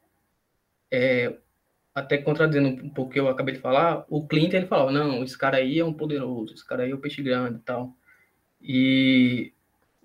é, 0.91 1.37
até 1.93 2.17
contradizendo 2.17 2.69
um 2.69 2.89
pouco 2.89 3.11
o 3.11 3.13
que 3.13 3.19
eu 3.19 3.29
acabei 3.29 3.53
de 3.53 3.61
falar, 3.61 4.05
o 4.09 4.27
Clint, 4.27 4.53
ele 4.53 4.65
falava, 4.65 4.91
não, 4.91 5.23
esse 5.23 5.37
cara 5.37 5.57
aí 5.57 5.79
é 5.79 5.85
um 5.85 5.93
poderoso, 5.93 6.53
esse 6.53 6.65
cara 6.65 6.83
aí 6.83 6.91
é 6.91 6.95
o 6.95 6.99
peixe 6.99 7.21
grande 7.21 7.59
e 7.59 7.61
tal. 7.61 7.95
E 8.61 9.53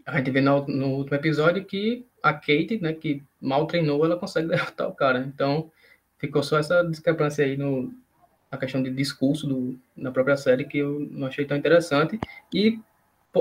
a 0.06 0.18
gente 0.18 0.30
vê 0.30 0.40
no, 0.40 0.66
no 0.66 0.88
último 0.96 1.16
episódio 1.16 1.64
que 1.64 2.06
a 2.22 2.32
Kate, 2.32 2.78
né, 2.80 2.92
que 2.92 3.22
mal 3.40 3.66
treinou, 3.66 4.04
ela 4.04 4.16
consegue 4.16 4.48
derrotar 4.48 4.88
o 4.88 4.94
cara. 4.94 5.20
Então, 5.20 5.70
ficou 6.18 6.42
só 6.42 6.58
essa 6.58 6.82
discrepância 6.82 7.44
aí 7.44 7.56
no, 7.56 7.92
na 8.50 8.58
questão 8.58 8.82
de 8.82 8.90
discurso 8.90 9.46
do, 9.46 9.78
na 9.96 10.10
própria 10.10 10.36
série 10.36 10.64
que 10.64 10.78
eu 10.78 11.00
não 11.10 11.26
achei 11.26 11.44
tão 11.44 11.56
interessante. 11.56 12.18
E 12.54 12.78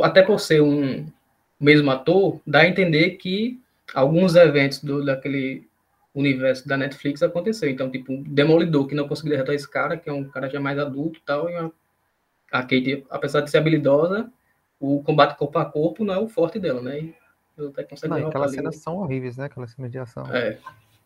até 0.02 0.21
por 0.21 0.39
ser 0.39 0.62
um 0.62 1.06
mesmo 1.60 1.91
ator, 1.91 2.41
dá 2.45 2.62
a 2.62 2.67
entender 2.67 3.12
que 3.12 3.62
alguns 3.93 4.36
eventos 4.36 4.84
do, 4.84 5.06
daquele 5.06 5.67
universo 6.13 6.67
da 6.67 6.78
Netflix 6.78 7.21
aconteceu. 7.21 7.69
Então, 7.69 7.89
tipo, 7.89 8.12
um 8.12 8.24
Demolidor, 8.24 8.88
que 8.88 8.95
não 8.95 9.08
conseguiu 9.08 9.32
derrotar 9.32 9.56
esse 9.56 9.69
cara, 9.69 9.97
que 9.97 10.10
é 10.10 10.13
um 10.13 10.24
cara 10.24 10.50
já 10.50 10.60
mais 10.60 10.80
adulto 10.80 11.19
e 11.19 11.24
tal, 11.24 11.50
e 11.50 11.56
a 11.56 12.62
Kate, 12.63 13.06
apesar 13.10 13.41
de 13.41 13.50
ser 13.50 13.60
habilidosa, 13.60 14.32
o 14.82 15.04
combate 15.04 15.38
corpo 15.38 15.60
a 15.60 15.65
corpo 15.65 16.04
não 16.04 16.15
é 16.15 16.17
o 16.17 16.28
forte 16.28 16.60
dela, 16.60 16.82
né? 16.82 17.00
E 17.00 17.15
até 17.67 17.84
consegue 17.84 18.20
Não, 18.20 18.28
aquelas 18.28 18.52
cenas 18.52 18.78
são 18.78 18.98
horríveis, 18.98 19.38
né? 19.38 19.46
Aquelas 19.46 19.72
cenas 19.72 19.91
de 19.91 20.00
ação. 20.00 20.26
É, 20.34 20.58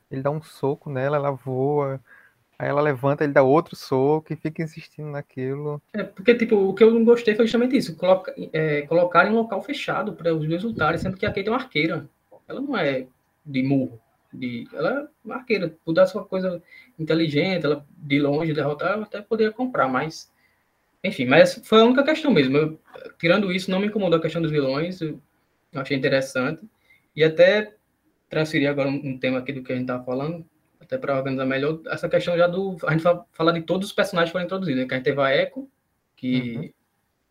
Ele 0.10 0.22
dá 0.22 0.32
um 0.32 0.42
soco 0.42 0.90
nela, 0.90 1.18
ela 1.18 1.32
voa, 1.32 2.00
aí 2.58 2.70
ela 2.70 2.82
levanta, 2.82 3.26
ele 3.26 3.34
dá 3.34 3.44
outro 3.44 3.76
soco 3.76 4.32
e 4.32 4.38
fica 4.38 4.64
insistindo 4.64 5.10
naquilo. 5.10 5.82
É, 5.94 6.04
porque, 6.04 6.34
tipo, 6.36 6.56
o 6.56 6.74
que 6.74 6.86
eu 6.86 6.92
não 6.92 7.04
gostei 7.04 7.36
foi 7.36 7.46
justamente 7.46 7.76
isso, 7.76 7.98
coloca, 7.98 8.34
é, 8.54 8.84
colocar 8.84 9.28
em 9.28 9.32
um 9.32 9.36
local 9.36 9.62
fechado 9.62 10.14
para 10.14 10.34
os 10.34 10.48
dois 10.48 10.64
lutarem, 10.64 10.98
sendo 10.98 11.18
que 11.18 11.26
a 11.26 11.34
Kate 11.34 11.48
é 11.48 11.52
uma 11.52 11.58
arqueira. 11.58 12.10
Ela 12.48 12.62
não 12.62 12.78
é 12.78 13.08
de 13.46 13.62
murro. 13.62 14.00
De, 14.34 14.68
ela 14.74 15.02
é 15.02 15.08
uma 15.24 15.36
arqueira. 15.36 15.76
Por 15.84 16.08
sua 16.08 16.24
coisa 16.24 16.64
inteligente, 16.98 17.66
ela 17.66 17.86
de 17.98 18.20
longe 18.20 18.54
derrotar, 18.54 18.94
ela 18.94 19.04
até 19.04 19.22
poderia 19.22 19.52
comprar, 19.52 19.90
mas. 19.90 20.34
Enfim, 21.06 21.26
mas 21.26 21.62
foi 21.64 21.82
a 21.82 21.86
única 21.86 22.04
questão 22.04 22.32
mesmo. 22.32 22.58
Eu, 22.58 22.80
tirando 23.20 23.52
isso, 23.52 23.70
não 23.70 23.80
me 23.80 23.88
incomodou 23.88 24.18
a 24.18 24.22
questão 24.22 24.42
dos 24.42 24.52
vilões, 24.52 25.02
eu, 25.02 25.22
achei 25.74 25.96
interessante. 25.96 26.62
E 27.16 27.24
até 27.24 27.76
transferir 28.30 28.70
agora 28.70 28.90
um, 28.90 29.18
tema 29.18 29.40
aqui 29.40 29.54
do 29.54 29.64
que 29.64 29.72
a 29.72 29.76
gente 29.76 29.84
estava 29.84 30.04
falando, 30.04 30.46
até 30.80 30.98
para 30.98 31.16
organizar 31.16 31.46
melhor, 31.46 31.80
essa 31.88 32.10
questão 32.10 32.36
já 32.38 32.48
do. 32.48 32.78
A 32.88 32.92
gente 32.92 33.04
vai 33.04 33.20
falar 33.34 33.52
de 33.52 33.62
todos 33.62 33.90
os 33.90 33.94
personagens 33.94 34.30
que 34.30 34.34
foram 34.34 34.46
introduzidos, 34.46 34.82
né? 34.82 34.88
Que 34.88 34.94
a 34.94 34.98
gente 34.98 35.06
teve 35.06 35.22
a 35.22 35.36
Echo, 35.36 35.70
que 36.16 36.58
Uhum. 36.58 36.70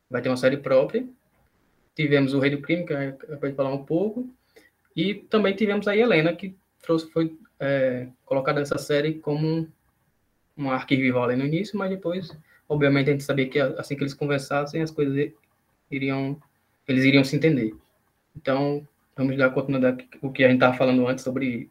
vai 0.09 0.23
ter 0.23 0.29
uma 0.29 0.37
série 0.37 0.57
própria. 0.57 1.07
Tivemos 1.97 2.33
o 2.33 2.39
Rei 2.39 2.51
do 2.51 2.63
Crime, 2.63 2.87
que 2.87 2.93
eu 2.93 2.99
acabei 2.99 3.51
de 3.51 3.57
falar 3.57 3.73
um 3.73 3.85
pouco. 3.85 4.29
E 4.97 5.15
também 5.15 5.55
tivemos 5.55 5.89
a 5.89 5.97
Helena, 5.97 6.35
que 6.35 6.57
trouxe, 6.81 7.11
foi 7.11 7.37
é, 7.59 8.09
colocada 8.25 8.61
nessa 8.61 8.79
série 8.79 9.15
como 9.15 9.69
um, 10.57 10.71
arquivival 10.71 11.25
ali 11.25 11.37
no 11.37 11.45
início, 11.45 11.77
mas 11.79 11.91
depois, 11.91 12.31
obviamente, 12.75 13.09
a 13.09 13.13
gente 13.13 13.25
sabia 13.25 13.49
que 13.49 13.59
assim 13.59 13.97
que 13.97 14.03
eles 14.03 14.15
conversassem, 14.15 14.83
as 14.83 14.91
coisas 14.91 15.33
iriam, 15.91 16.41
eles 16.87 17.05
iriam 17.05 17.25
se 17.25 17.37
entender. 17.37 17.75
Então, 18.37 18.87
vamos 19.17 19.37
dar 19.37 19.51
continuidade 19.51 20.09
ao 20.23 20.33
que 20.33 20.45
a 20.45 20.49
gente 20.49 20.57
estava 20.57 20.77
falando 20.77 21.07
antes 21.07 21.25
sobre 21.25 21.71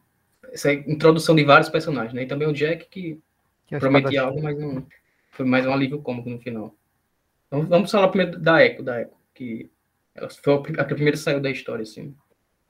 essa 0.52 0.72
introdução 0.72 1.34
de 1.34 1.44
vários 1.44 1.68
personagens, 1.68 2.14
né? 2.14 2.22
E 2.22 2.26
também 2.26 2.48
o 2.48 2.52
Jack, 2.52 2.86
que 2.88 3.20
Que 3.66 3.74
é 3.74 3.78
prometia 3.78 4.22
algo, 4.22 4.42
mas 4.42 4.58
não 4.58 4.86
foi 5.32 5.44
mais 5.44 5.66
um 5.66 5.72
alívio 5.72 6.00
cômico 6.00 6.30
no 6.30 6.38
final. 6.38 6.74
Então, 7.46 7.66
vamos 7.66 7.90
falar 7.90 8.08
primeiro 8.08 8.38
da 8.38 8.64
Echo, 8.64 8.82
da 8.82 9.00
Echo, 9.00 9.12
que 9.34 9.70
foi 10.42 10.54
a 10.78 10.84
que 10.84 10.94
primeiro 10.94 11.16
saiu 11.16 11.40
da 11.40 11.50
história, 11.50 11.82
assim. 11.82 12.14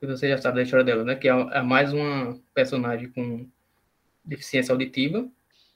Que 0.00 0.06
você 0.06 0.28
já 0.28 0.38
sabe 0.38 0.56
da 0.56 0.62
história 0.62 0.84
dela, 0.84 1.04
né? 1.04 1.14
Que 1.14 1.28
é, 1.28 1.32
é 1.32 1.62
mais 1.62 1.92
uma 1.92 2.38
personagem 2.54 3.10
com 3.10 3.46
deficiência 4.24 4.72
auditiva 4.72 5.28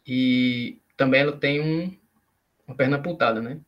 e 0.06 0.80
também 0.96 1.20
ela 1.20 1.32
tem 1.32 1.60
um, 1.60 1.94
uma 2.68 2.76
perna 2.76 2.98
amputada, 2.98 3.40
né? 3.40 3.58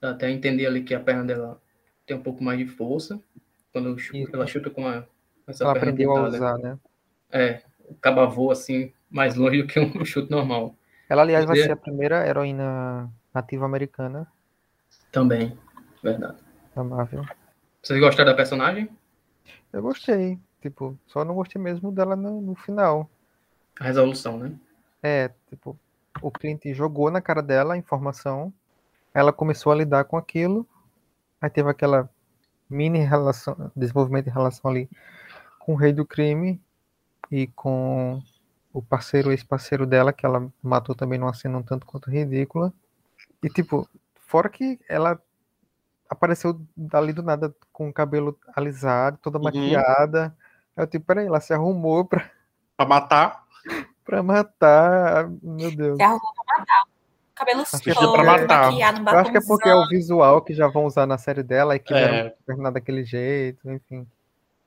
Dá 0.00 0.10
até 0.10 0.30
entender 0.30 0.66
ali 0.66 0.84
que 0.84 0.94
a 0.94 1.00
perna 1.00 1.24
dela 1.24 1.60
tem 2.06 2.16
um 2.16 2.22
pouco 2.22 2.44
mais 2.44 2.58
de 2.58 2.66
força. 2.66 3.20
Quando 3.72 3.98
chu- 3.98 4.16
Isso. 4.16 4.30
ela 4.34 4.46
chuta 4.46 4.70
com 4.70 4.86
a 4.86 5.04
essa 5.46 5.64
Ela 5.64 5.72
perna 5.74 5.90
aprendeu 5.90 6.16
a 6.16 6.28
usar, 6.28 6.58
né? 6.58 6.78
É, 7.30 7.62
o 7.88 7.94
caba 7.94 8.26
voa 8.26 8.52
assim, 8.52 8.92
mais 9.10 9.34
longe 9.34 9.62
do 9.62 9.66
que 9.66 9.80
um 9.80 10.04
chute 10.04 10.30
normal. 10.30 10.76
Ela, 11.08 11.22
aliás, 11.22 11.44
vai 11.46 11.56
E- 11.56 11.62
ser 11.62 11.72
a 11.72 11.76
primeira 11.76 12.26
heroína 12.26 13.10
nativa 13.32 13.64
americana 13.64 14.26
Também, 15.10 15.56
verdade. 16.02 16.36
da 16.74 16.84
Marvel. 16.84 17.24
Vocês 17.82 17.98
gostaram 18.00 18.30
da 18.30 18.36
personagem? 18.36 18.88
Eu 19.72 19.82
gostei. 19.82 20.38
Tipo, 20.60 20.98
só 21.06 21.24
não 21.24 21.34
gostei 21.34 21.60
mesmo 21.62 21.92
dela 21.92 22.16
no, 22.16 22.40
no 22.40 22.54
final. 22.56 23.08
A 23.78 23.84
resolução, 23.84 24.36
né? 24.38 24.52
É, 25.02 25.30
tipo, 25.48 25.78
o 26.20 26.30
cliente 26.30 26.72
jogou 26.74 27.10
na 27.10 27.20
cara 27.20 27.42
dela 27.42 27.74
a 27.74 27.76
informação, 27.76 28.52
ela 29.12 29.32
começou 29.32 29.72
a 29.72 29.76
lidar 29.76 30.04
com 30.04 30.16
aquilo, 30.16 30.66
aí 31.40 31.48
teve 31.50 31.70
aquela 31.70 32.08
mini 32.68 32.98
relação, 32.98 33.70
desenvolvimento 33.74 34.28
em 34.28 34.32
relação 34.32 34.70
ali 34.70 34.88
com 35.58 35.72
o 35.72 35.76
rei 35.76 35.92
do 35.92 36.04
crime 36.04 36.60
e 37.30 37.46
com 37.48 38.22
o 38.72 38.82
parceiro, 38.82 39.30
ex-parceiro 39.30 39.86
dela, 39.86 40.12
que 40.12 40.26
ela 40.26 40.48
matou 40.62 40.94
também 40.94 41.18
numa 41.18 41.32
cena 41.34 41.58
um 41.58 41.62
tanto 41.62 41.86
quanto 41.86 42.10
ridícula. 42.10 42.72
E 43.42 43.48
tipo, 43.48 43.88
fora 44.20 44.48
que 44.48 44.78
ela 44.88 45.20
apareceu 46.08 46.60
dali 46.76 47.12
do 47.12 47.22
nada 47.22 47.54
com 47.72 47.88
o 47.88 47.92
cabelo 47.92 48.38
alisado, 48.54 49.18
toda 49.22 49.38
Uhum. 49.38 49.44
maquiada. 49.44 50.36
Eu 50.76 50.86
tipo, 50.86 51.06
peraí, 51.06 51.26
ela 51.26 51.40
se 51.40 51.52
arrumou 51.54 52.04
pra, 52.04 52.30
Pra 52.76 52.86
matar. 52.86 53.45
Pra 54.06 54.22
matar. 54.22 55.28
Meu 55.42 55.74
Deus. 55.74 55.96
Se 55.96 56.02
arrumou 56.02 56.32
pra 56.46 56.58
matar. 56.58 56.84
Cabelo 57.34 57.60
Acho 57.60 57.78
que 57.82 57.90
é 57.90 57.94
solto, 57.94 58.24
matar. 58.24 58.70
maquiado, 58.70 59.00
Eu 59.10 59.18
acho 59.18 59.30
que 59.30 59.36
é 59.36 59.40
porque 59.46 59.68
é 59.68 59.74
o 59.74 59.86
visual 59.88 60.40
que 60.40 60.54
já 60.54 60.68
vão 60.68 60.86
usar 60.86 61.06
na 61.06 61.18
série 61.18 61.42
dela 61.42 61.76
e 61.76 61.78
que 61.78 61.92
É. 61.92 62.08
deram 62.08 62.32
terminar 62.46 62.70
daquele 62.70 63.04
jeito, 63.04 63.70
enfim. 63.70 64.06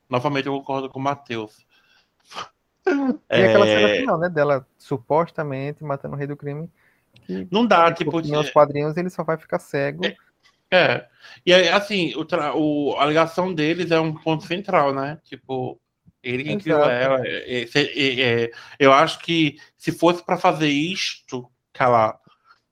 Novamente 0.08 0.46
eu 0.48 0.54
concordo 0.54 0.88
com 0.88 1.00
o 1.00 1.02
Matheus. 1.02 1.66
E 2.88 3.44
aquela 3.44 3.66
cena 3.66 3.90
É, 3.90 3.98
final, 4.00 4.18
né? 4.20 4.30
Dela 4.30 4.66
supostamente 4.78 5.84
matando 5.84 6.14
o 6.16 6.18
rei 6.18 6.28
do 6.28 6.38
crime. 6.38 6.70
Que, 7.26 7.48
não 7.52 7.66
dá, 7.66 7.92
tipo, 7.92 8.12
tipo. 8.12 8.22
que 8.24 8.32
nem 8.32 8.40
os 8.40 8.50
quadrinhos, 8.52 8.96
ele 8.98 9.10
só 9.10 9.24
vai 9.24 9.38
ficar 9.38 9.60
cego. 9.60 10.02
É. 10.72 11.08
E 11.46 11.52
aí, 11.54 11.70
assim, 11.70 12.14
o, 12.16 12.24
tra- 12.24 12.54
o- 12.56 12.96
a 13.00 13.06
ligação 13.06 13.52
deles 13.54 13.90
é 13.90 14.00
um 14.00 14.14
ponto 14.14 14.44
central, 14.46 14.94
né? 14.94 15.20
Tipo, 15.24 15.80
ele 16.24 16.52
Exato. 16.54 16.70
ela. 16.90 17.26
é- 17.26 17.64
é- 17.64 17.70
é- 17.76 18.44
é- 18.44 18.52
eu 18.80 18.92
acho 18.92 19.20
que 19.20 19.58
se 19.78 19.92
fosse 19.92 20.24
pra 20.24 20.38
fazer 20.38 20.70
isto 20.70 21.50
que 21.74 21.82
ela, 21.82 22.20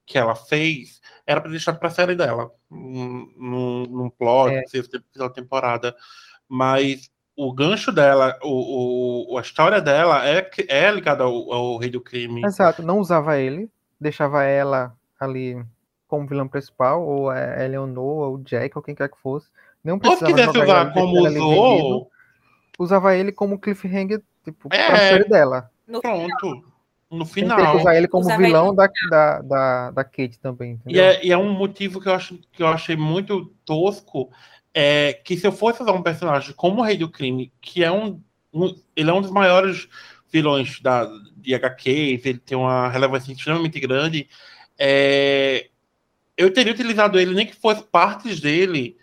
que 0.05 0.17
ela 0.17 0.35
fez, 0.35 1.01
era 1.25 1.41
pra 1.41 1.49
deixar 1.51 1.73
pra 1.73 1.89
série 1.89 2.15
dela. 2.15 2.51
Num, 2.69 3.85
num, 3.89 4.09
plot, 4.09 4.53
É. 4.53 4.61
não 4.61 4.67
sei 4.67 4.83
se 4.83 4.89
tem 4.89 5.01
temporada. 5.33 5.95
Mas 6.47 7.09
o 7.35 7.53
gancho 7.53 7.91
dela, 7.91 8.37
o, 8.41 9.33
o, 9.33 9.37
a 9.37 9.41
história 9.41 9.79
dela 9.81 10.27
é, 10.27 10.49
é 10.67 10.91
ligada 10.91 11.23
ao, 11.23 11.51
ao 11.53 11.77
rei 11.77 11.89
do 11.89 12.01
crime. 12.01 12.43
Exato, 12.45 12.81
não 12.81 12.99
usava 12.99 13.37
ele, 13.37 13.69
deixava 13.99 14.43
ela 14.43 14.93
ali 15.19 15.61
como 16.07 16.27
vilã 16.27 16.47
principal, 16.47 17.05
ou 17.05 17.29
a 17.29 17.63
Eleanor, 17.63 18.29
ou 18.29 18.35
o 18.35 18.43
Jack, 18.43 18.77
ou 18.77 18.81
quem 18.81 18.95
quer 18.95 19.09
que 19.09 19.19
fosse. 19.21 19.47
Não 19.83 19.95
Ou 19.95 19.99
se 20.15 20.23
precisava 20.23 20.51
quisesse 20.51 20.63
usar 20.65 20.93
como 20.93 21.27
usou, 21.27 22.11
Usava 22.77 23.15
ele 23.15 23.31
como 23.31 23.59
cliffhanger, 23.59 24.21
tipo, 24.43 24.69
É. 24.71 24.87
pra 24.87 24.97
série 24.97 25.23
dela. 25.29 25.69
No 25.87 26.01
pronto. 26.01 26.63
No 27.09 27.25
Sem 27.25 27.45
ter 27.47 27.55
que 27.55 27.55
final. 27.55 27.77
usar 27.77 27.95
ele 27.95 28.07
como 28.07 28.21
Usava 28.25 28.41
ele 28.41 28.47
vilão 28.47 28.75
da, 28.75 28.89
da, 29.09 29.41
da, 29.41 29.91
da 29.91 30.03
Kate 30.03 30.37
também, 30.39 30.77
E 30.85 30.99
é, 30.99 31.25
e 31.25 31.31
é 31.31 31.37
um 31.37 31.51
motivo 31.53 32.01
que 32.01 32.09
eu, 32.09 32.13
acho, 32.13 32.37
que 32.51 32.61
eu 32.61 32.67
achei 32.67 32.95
muito 32.97 33.45
tosco. 33.63 34.29
É 34.73 35.13
que 35.13 35.37
se 35.37 35.47
eu 35.47 35.51
fosse 35.51 35.81
usar 35.81 35.93
um 35.93 36.03
personagem 36.03 36.53
como 36.53 36.81
o 36.81 36.83
Rei 36.83 36.97
do 36.97 37.09
Crime, 37.09 37.51
que 37.61 37.83
é 37.83 37.91
um. 37.91 38.21
um- 38.53 38.75
ele 38.95 39.09
é 39.09 39.13
um 39.13 39.21
dos 39.21 39.31
maiores 39.31 39.87
vilões 40.31 40.79
da, 40.81 41.09
de 41.37 41.55
HQs, 41.55 42.25
ele 42.25 42.37
tem 42.39 42.57
uma 42.57 42.89
relevância 42.89 43.31
extremamente 43.31 43.79
grande. 43.79 44.27
é, 44.77 45.69
eu 46.35 46.53
teria 46.53 46.71
utilizado 46.73 47.17
ele, 47.19 47.33
nem 47.33 47.47
que 47.47 47.55
fosse 47.55 47.81
partes 47.83 48.39
dele 48.39 48.95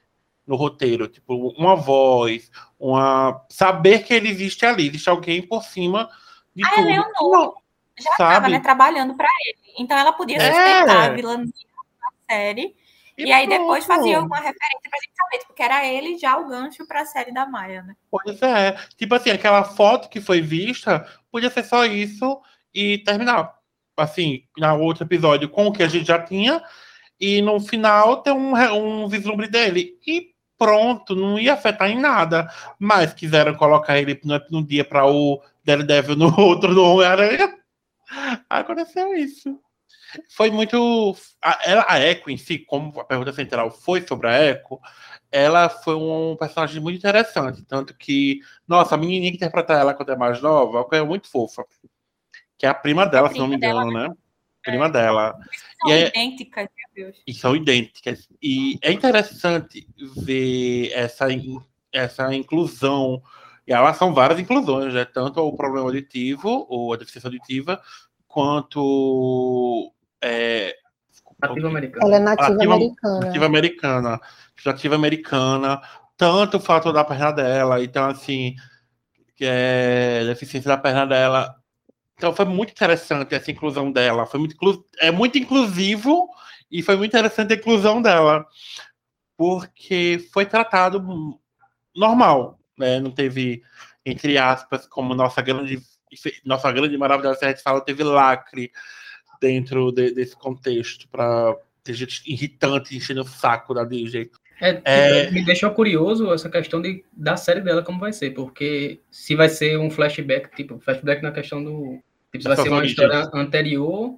no 0.46 0.56
roteiro, 0.56 1.08
tipo, 1.08 1.48
uma 1.58 1.74
voz, 1.74 2.50
uma. 2.78 3.44
Saber 3.48 4.04
que 4.04 4.12
ele 4.12 4.28
existe 4.28 4.66
ali, 4.66 4.88
existe 4.88 5.08
alguém 5.08 5.40
por 5.42 5.62
cima 5.64 6.08
de 6.54 6.64
A 6.64 6.70
tudo. 6.70 6.80
Eleanor 6.80 7.54
já 7.98 8.10
estava, 8.10 8.48
né, 8.48 8.60
trabalhando 8.60 9.14
pra 9.14 9.28
ele. 9.46 9.58
Então 9.78 9.96
ela 9.96 10.12
podia 10.12 10.36
É. 10.36 10.40
sustentar 10.40 11.10
a 11.10 11.14
vilania 11.14 11.46
da 11.46 12.34
série. 12.34 12.76
E, 13.16 13.32
aí 13.32 13.46
depois 13.48 13.86
fazia 13.86 14.16
alguma 14.16 14.38
referência 14.38 14.90
pra 14.90 14.98
gente 15.00 15.14
saber, 15.16 15.46
porque 15.46 15.62
era 15.62 15.86
ele 15.86 16.18
já 16.18 16.36
o 16.36 16.48
gancho 16.48 16.84
pra 16.84 17.04
série 17.04 17.32
da 17.32 17.46
Maia, 17.46 17.82
né? 17.84 17.94
Pois 18.10 18.42
é. 18.42 18.72
Tipo 18.96 19.14
assim, 19.14 19.30
aquela 19.30 19.62
foto 19.62 20.08
que 20.08 20.20
foi 20.20 20.40
vista, 20.40 21.06
podia 21.30 21.48
ser 21.48 21.62
só 21.64 21.84
isso 21.84 22.40
e 22.74 22.98
terminar. 22.98 23.54
Assim, 23.96 24.42
no 24.58 24.80
outro 24.80 25.04
episódio 25.04 25.48
com 25.48 25.68
o 25.68 25.72
que 25.72 25.84
a 25.84 25.88
gente 25.88 26.06
já 26.06 26.20
tinha, 26.20 26.60
e 27.20 27.40
no 27.40 27.60
final 27.60 28.20
ter 28.20 28.32
um, 28.32 28.52
um 28.74 29.08
vislumbre 29.08 29.46
dele. 29.46 29.96
E 30.04 30.33
pronto, 30.64 31.14
não 31.14 31.38
ia 31.38 31.54
afetar 31.54 31.90
em 31.90 32.00
nada. 32.00 32.48
Mas 32.78 33.12
quiseram 33.12 33.54
colocar 33.54 33.98
ele 33.98 34.18
no, 34.24 34.40
no 34.50 34.66
dia 34.66 34.84
para 34.84 35.06
o 35.06 35.42
Daredevil 35.64 36.16
no 36.16 36.26
outro 36.40 36.72
no 36.72 36.82
Homem-Aranha. 36.82 37.54
Aconteceu 38.48 39.14
isso. 39.14 39.58
Foi 40.30 40.50
muito. 40.50 41.16
A, 41.42 41.58
ela- 41.64 41.84
a 41.88 42.00
Echo 42.00 42.30
em 42.30 42.36
si, 42.36 42.58
como 42.58 42.98
a 43.00 43.04
pergunta 43.04 43.32
central 43.32 43.70
foi 43.70 44.06
sobre 44.06 44.28
a 44.28 44.42
Echo, 44.42 44.80
ela 45.30 45.68
foi 45.68 45.94
um 45.96 46.36
personagem 46.38 46.80
muito 46.80 46.96
interessante. 46.96 47.62
Tanto 47.64 47.94
que, 47.96 48.40
nossa, 48.66 48.94
a 48.94 48.98
menininha 48.98 49.30
que 49.30 49.36
interpreta 49.36 49.72
ela 49.74 49.92
quando 49.92 50.12
é 50.12 50.16
mais 50.16 50.40
nova 50.40 50.86
é 50.92 51.02
muito 51.02 51.28
fofa. 51.28 51.64
Que 52.56 52.66
é 52.66 52.68
a 52.68 52.74
prima 52.74 53.04
dela, 53.06 53.30
se 53.30 53.38
não 53.38 53.48
me 53.48 53.56
engano, 53.56 53.90
né? 53.90 54.08
Prima 54.62 54.88
dela. 54.88 55.36
São 55.82 55.90
E 55.90 55.92
é- 55.92 56.08
idênticas, 56.08 56.68
Deus. 56.94 57.16
E 57.26 57.34
são 57.34 57.56
idênticas. 57.56 58.28
E 58.42 58.78
é 58.82 58.92
interessante 58.92 59.86
ver 60.16 60.90
essa, 60.92 61.26
essa 61.92 62.34
inclusão. 62.34 63.22
E 63.66 63.72
elas 63.72 63.96
são 63.96 64.12
várias 64.14 64.38
inclusões, 64.38 64.92
né? 64.94 65.04
Tanto 65.04 65.40
o 65.40 65.56
problema 65.56 65.86
auditivo, 65.86 66.66
ou 66.68 66.92
a 66.92 66.96
deficiência 66.96 67.28
auditiva, 67.28 67.80
quanto. 68.28 69.92
É, 70.22 70.76
Nativo 71.40 71.66
americano. 71.66 72.06
Ela 72.06 72.16
é 72.16 72.18
nativa 72.20 72.50
Nativa- 72.50 72.74
americana. 72.74 73.20
nativa 73.26 73.46
americana. 73.46 74.20
Nativa 74.64 74.94
americana, 74.94 75.82
tanto 76.16 76.56
o 76.56 76.60
fato 76.60 76.92
da 76.92 77.04
perna 77.04 77.32
dela, 77.32 77.82
então 77.82 78.06
assim, 78.08 78.54
que 79.36 79.44
é 79.46 80.24
deficiência 80.26 80.68
da 80.68 80.78
perna 80.78 81.06
dela. 81.06 81.54
Então 82.16 82.32
foi 82.32 82.44
muito 82.44 82.70
interessante 82.70 83.34
essa 83.34 83.50
inclusão 83.50 83.90
dela. 83.92 84.24
Foi 84.24 84.38
muito, 84.40 84.56
é 85.00 85.10
muito 85.10 85.36
inclusivo 85.36 86.28
e 86.78 86.82
foi 86.82 86.96
muito 86.96 87.10
interessante 87.10 87.52
a 87.52 87.56
inclusão 87.56 88.02
dela. 88.02 88.44
Porque 89.36 90.24
foi 90.32 90.46
tratado 90.46 91.00
normal, 91.94 92.58
né? 92.78 93.00
Não 93.00 93.10
teve, 93.10 93.62
entre 94.04 94.38
aspas, 94.38 94.86
como 94.86 95.14
nossa 95.14 95.40
grande, 95.42 95.80
nossa 96.44 96.70
grande 96.72 96.96
maravilhosa 96.98 97.38
série 97.38 97.54
de 97.54 97.62
fala, 97.62 97.80
teve 97.80 98.02
lacre 98.02 98.70
dentro 99.40 99.90
de- 99.92 100.12
desse 100.12 100.36
contexto 100.36 101.08
para 101.08 101.56
ter 101.82 101.94
gente 101.94 102.22
irritante 102.26 102.96
enchendo 102.96 103.22
o 103.22 103.28
saco 103.28 103.74
da 103.74 103.84
Disney. 103.84 104.30
É, 104.60 104.80
É. 104.84 105.30
Me 105.32 105.44
deixou 105.44 105.70
curioso 105.72 106.32
essa 106.32 106.48
questão 106.48 106.80
de, 106.80 107.04
da 107.12 107.36
série 107.36 107.60
dela, 107.60 107.82
como 107.82 107.98
vai 107.98 108.12
ser, 108.12 108.30
porque 108.30 109.00
se 109.10 109.34
vai 109.34 109.48
ser 109.48 109.78
um 109.78 109.90
flashback, 109.90 110.54
tipo, 110.54 110.78
flashback 110.78 111.22
na 111.22 111.32
questão 111.32 111.62
do. 111.62 111.98
Tipo, 112.32 112.42
se 112.42 112.48
vai 112.48 112.56
ser 112.56 112.68
uma 112.68 112.84
história 112.84 113.28
anterior 113.34 114.16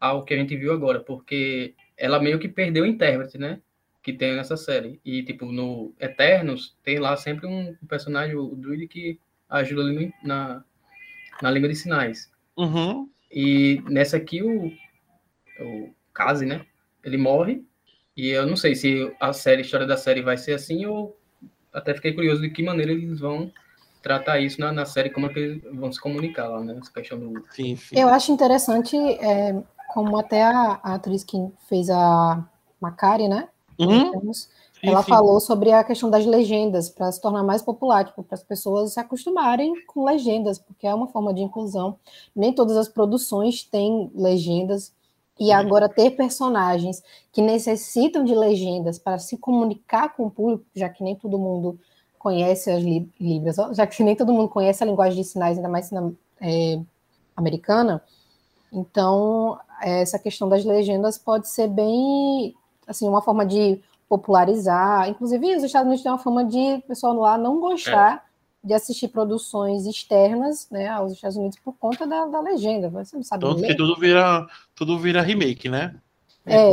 ao 0.00 0.24
que 0.24 0.34
a 0.34 0.36
gente 0.36 0.56
viu 0.56 0.72
agora, 0.72 1.00
porque 1.00 1.74
ela 2.02 2.20
meio 2.20 2.38
que 2.38 2.48
perdeu 2.48 2.82
o 2.82 2.86
intérprete, 2.86 3.38
né? 3.38 3.60
Que 4.02 4.12
tem 4.12 4.34
nessa 4.34 4.56
série. 4.56 5.00
E, 5.04 5.22
tipo, 5.22 5.46
no 5.46 5.94
Eternos, 6.00 6.76
tem 6.82 6.98
lá 6.98 7.16
sempre 7.16 7.46
um 7.46 7.76
personagem, 7.88 8.34
o 8.34 8.48
Druid, 8.56 8.88
que 8.88 9.20
ajuda 9.48 9.82
ali 9.82 10.06
no- 10.06 10.28
na, 10.28 10.64
na 11.40 11.50
língua 11.50 11.68
de 11.68 11.76
sinais. 11.76 12.28
Uhum. 12.56 13.08
E 13.30 13.80
nessa 13.88 14.16
aqui, 14.16 14.42
o, 14.42 14.72
o 15.60 15.94
Kazi, 16.12 16.44
né? 16.44 16.66
Ele 17.04 17.16
morre. 17.16 17.64
E 18.16 18.28
eu 18.30 18.46
não 18.46 18.56
sei 18.56 18.74
se 18.74 19.14
a 19.20 19.32
série, 19.32 19.62
a 19.62 19.64
história 19.64 19.86
da 19.86 19.96
série 19.96 20.22
vai 20.22 20.36
ser 20.36 20.54
assim, 20.54 20.84
ou 20.84 21.16
até 21.72 21.94
fiquei 21.94 22.12
curioso 22.12 22.42
de 22.42 22.50
que 22.50 22.62
maneira 22.64 22.90
eles 22.90 23.20
vão 23.20 23.50
tratar 24.02 24.40
isso 24.40 24.60
na, 24.60 24.72
na 24.72 24.84
série, 24.84 25.10
como 25.10 25.26
é 25.26 25.32
que 25.32 25.38
eles 25.38 25.62
vão 25.72 25.92
se 25.92 26.00
comunicar 26.00 26.48
lá, 26.48 26.60
né? 26.64 26.76
Essa 26.82 26.92
questão 26.92 27.18
do. 27.18 27.44
Sim, 27.50 27.76
sim. 27.76 27.96
Eu 27.96 28.08
acho 28.08 28.32
interessante, 28.32 28.96
é, 28.96 29.62
como 29.92 30.16
até 30.18 30.42
a, 30.42 30.80
a 30.82 30.94
atriz 30.94 31.24
que 31.24 31.36
fez 31.68 31.88
a 31.90 32.44
Macari, 32.80 33.28
né? 33.28 33.48
Uhum. 33.78 34.10
Sim, 34.32 34.42
Ela 34.82 35.02
sim. 35.02 35.10
falou 35.10 35.40
sobre 35.40 35.72
a 35.72 35.84
questão 35.84 36.10
das 36.10 36.26
legendas, 36.26 36.90
para 36.90 37.10
se 37.12 37.20
tornar 37.20 37.42
mais 37.44 37.62
popular, 37.62 38.04
tipo, 38.04 38.22
para 38.22 38.34
as 38.34 38.42
pessoas 38.42 38.92
se 38.94 39.00
acostumarem 39.00 39.72
com 39.86 40.04
legendas, 40.04 40.58
porque 40.58 40.86
é 40.86 40.94
uma 40.94 41.06
forma 41.06 41.32
de 41.32 41.40
inclusão. 41.42 41.96
Nem 42.34 42.52
todas 42.52 42.76
as 42.76 42.88
produções 42.88 43.62
têm 43.64 44.10
legendas, 44.14 44.92
e 45.40 45.50
Uhum. 45.50 45.56
agora 45.58 45.88
ter 45.88 46.10
personagens 46.10 47.02
que 47.32 47.40
necessitam 47.40 48.22
de 48.24 48.34
legendas 48.34 48.98
para 48.98 49.18
se 49.18 49.36
comunicar 49.38 50.14
com 50.14 50.26
o 50.26 50.30
público, 50.30 50.64
já 50.74 50.88
que 50.88 51.02
nem 51.02 51.16
todo 51.16 51.38
mundo 51.38 51.78
conhece 52.18 52.70
as 52.70 52.82
li- 52.82 53.10
libras, 53.18 53.56
já 53.74 53.86
que 53.86 54.02
nem 54.04 54.14
todo 54.14 54.32
mundo 54.32 54.48
conhece 54.48 54.82
a 54.82 54.86
linguagem 54.86 55.20
de 55.22 55.28
sinais, 55.28 55.56
ainda 55.56 55.68
mais 55.68 55.90
na, 55.90 56.10
é, 56.40 56.78
americana, 57.36 58.02
então 58.72 59.58
essa 59.82 60.18
questão 60.18 60.48
das 60.48 60.64
legendas 60.64 61.18
pode 61.18 61.48
ser 61.48 61.68
bem, 61.68 62.54
assim, 62.86 63.08
uma 63.08 63.20
forma 63.20 63.44
de 63.44 63.80
popularizar. 64.08 65.08
Inclusive, 65.08 65.56
os 65.56 65.64
Estados 65.64 65.86
Unidos 65.86 66.02
têm 66.02 66.12
uma 66.12 66.18
forma 66.18 66.44
de 66.44 66.74
o 66.74 66.82
pessoal 66.82 67.14
lá 67.14 67.36
não 67.36 67.60
gostar 67.60 68.24
de 68.64 68.72
assistir 68.72 69.08
produções 69.08 69.86
externas, 69.86 70.68
né, 70.70 70.88
aos 70.88 71.12
Estados 71.12 71.36
Unidos 71.36 71.58
por 71.58 71.74
conta 71.74 72.06
da, 72.06 72.26
da 72.26 72.40
legenda. 72.40 72.88
Você 72.90 73.16
não 73.16 73.24
sabe 73.24 73.44
Tanto 73.44 73.62
que 73.62 73.74
tudo 73.74 73.98
vira, 73.98 74.46
tudo 74.74 74.98
vira 74.98 75.20
remake, 75.20 75.68
né? 75.68 75.96
É, 76.46 76.72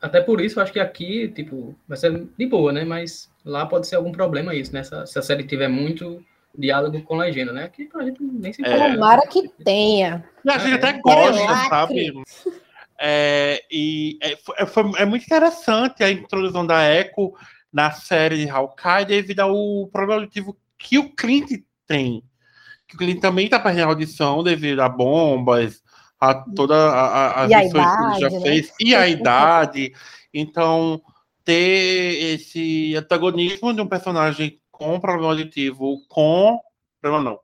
Até 0.00 0.20
por 0.20 0.40
isso, 0.40 0.58
eu 0.58 0.62
acho 0.62 0.72
que 0.72 0.80
aqui, 0.80 1.28
tipo, 1.28 1.74
vai 1.86 1.96
ser 1.96 2.26
de 2.38 2.46
boa, 2.46 2.72
né? 2.72 2.84
Mas 2.84 3.30
lá 3.44 3.66
pode 3.66 3.86
ser 3.86 3.96
algum 3.96 4.12
problema 4.12 4.54
isso, 4.54 4.72
né? 4.72 4.82
Se 4.82 4.94
a, 4.94 5.06
se 5.06 5.18
a 5.18 5.22
série 5.22 5.44
tiver 5.44 5.68
muito 5.68 6.22
diálogo 6.56 7.00
com 7.02 7.16
legenda, 7.16 7.52
né? 7.52 7.64
Aqui 7.64 7.88
a 7.94 8.02
gente 8.04 8.22
nem 8.22 8.52
se 8.52 8.64
É. 8.64 8.68
importa. 8.74 8.94
tomara 8.94 9.22
que 9.28 9.48
tenha. 9.64 10.24
A 10.46 10.58
gente 10.58 10.72
É, 10.72 10.74
até 10.76 10.88
é 10.90 11.00
gosta, 11.00 11.42
lacre. 11.42 11.68
sabe? 11.68 12.12
É, 12.98 13.62
e 13.70 14.18
é, 14.20 14.36
foi- 14.36 14.66
foi- 14.66 14.92
é 15.00 15.04
muito 15.06 15.24
interessante 15.24 16.04
a 16.04 16.10
introdução 16.10 16.66
da 16.66 16.82
Echo 16.84 17.32
na 17.72 17.90
série 17.92 18.44
de 18.44 18.50
Hawkeye 18.50 19.06
devido 19.06 19.40
ao 19.40 19.86
problema 19.88 20.20
auditivo 20.20 20.56
que 20.76 20.98
o 20.98 21.14
Clint 21.14 21.62
tem. 21.86 22.22
Que 22.86 22.96
o 22.96 22.98
Clint 22.98 23.20
também 23.20 23.46
está 23.46 23.58
perdendo 23.58 23.84
a 23.84 23.88
audição 23.90 24.42
devido 24.42 24.80
a 24.80 24.88
bombas, 24.88 25.80
a 26.20 26.34
toda 26.34 26.74
a, 26.74 27.00
a, 27.00 27.44
as 27.44 27.48
missões 27.48 27.70
que 27.96 28.02
ele 28.02 28.20
já 28.20 28.30
né? 28.30 28.40
fez, 28.40 28.72
e 28.80 28.94
a 28.94 29.08
idade. 29.08 29.92
Então, 30.34 31.00
ter 31.44 32.34
esse 32.34 32.94
antagonismo 32.96 33.72
de 33.72 33.80
um 33.80 33.86
personagem 33.86 34.59
com 34.80 34.98
problema 34.98 35.32
auditivo, 35.32 36.02
com. 36.08 36.58
Problema 37.02 37.22
não. 37.22 37.40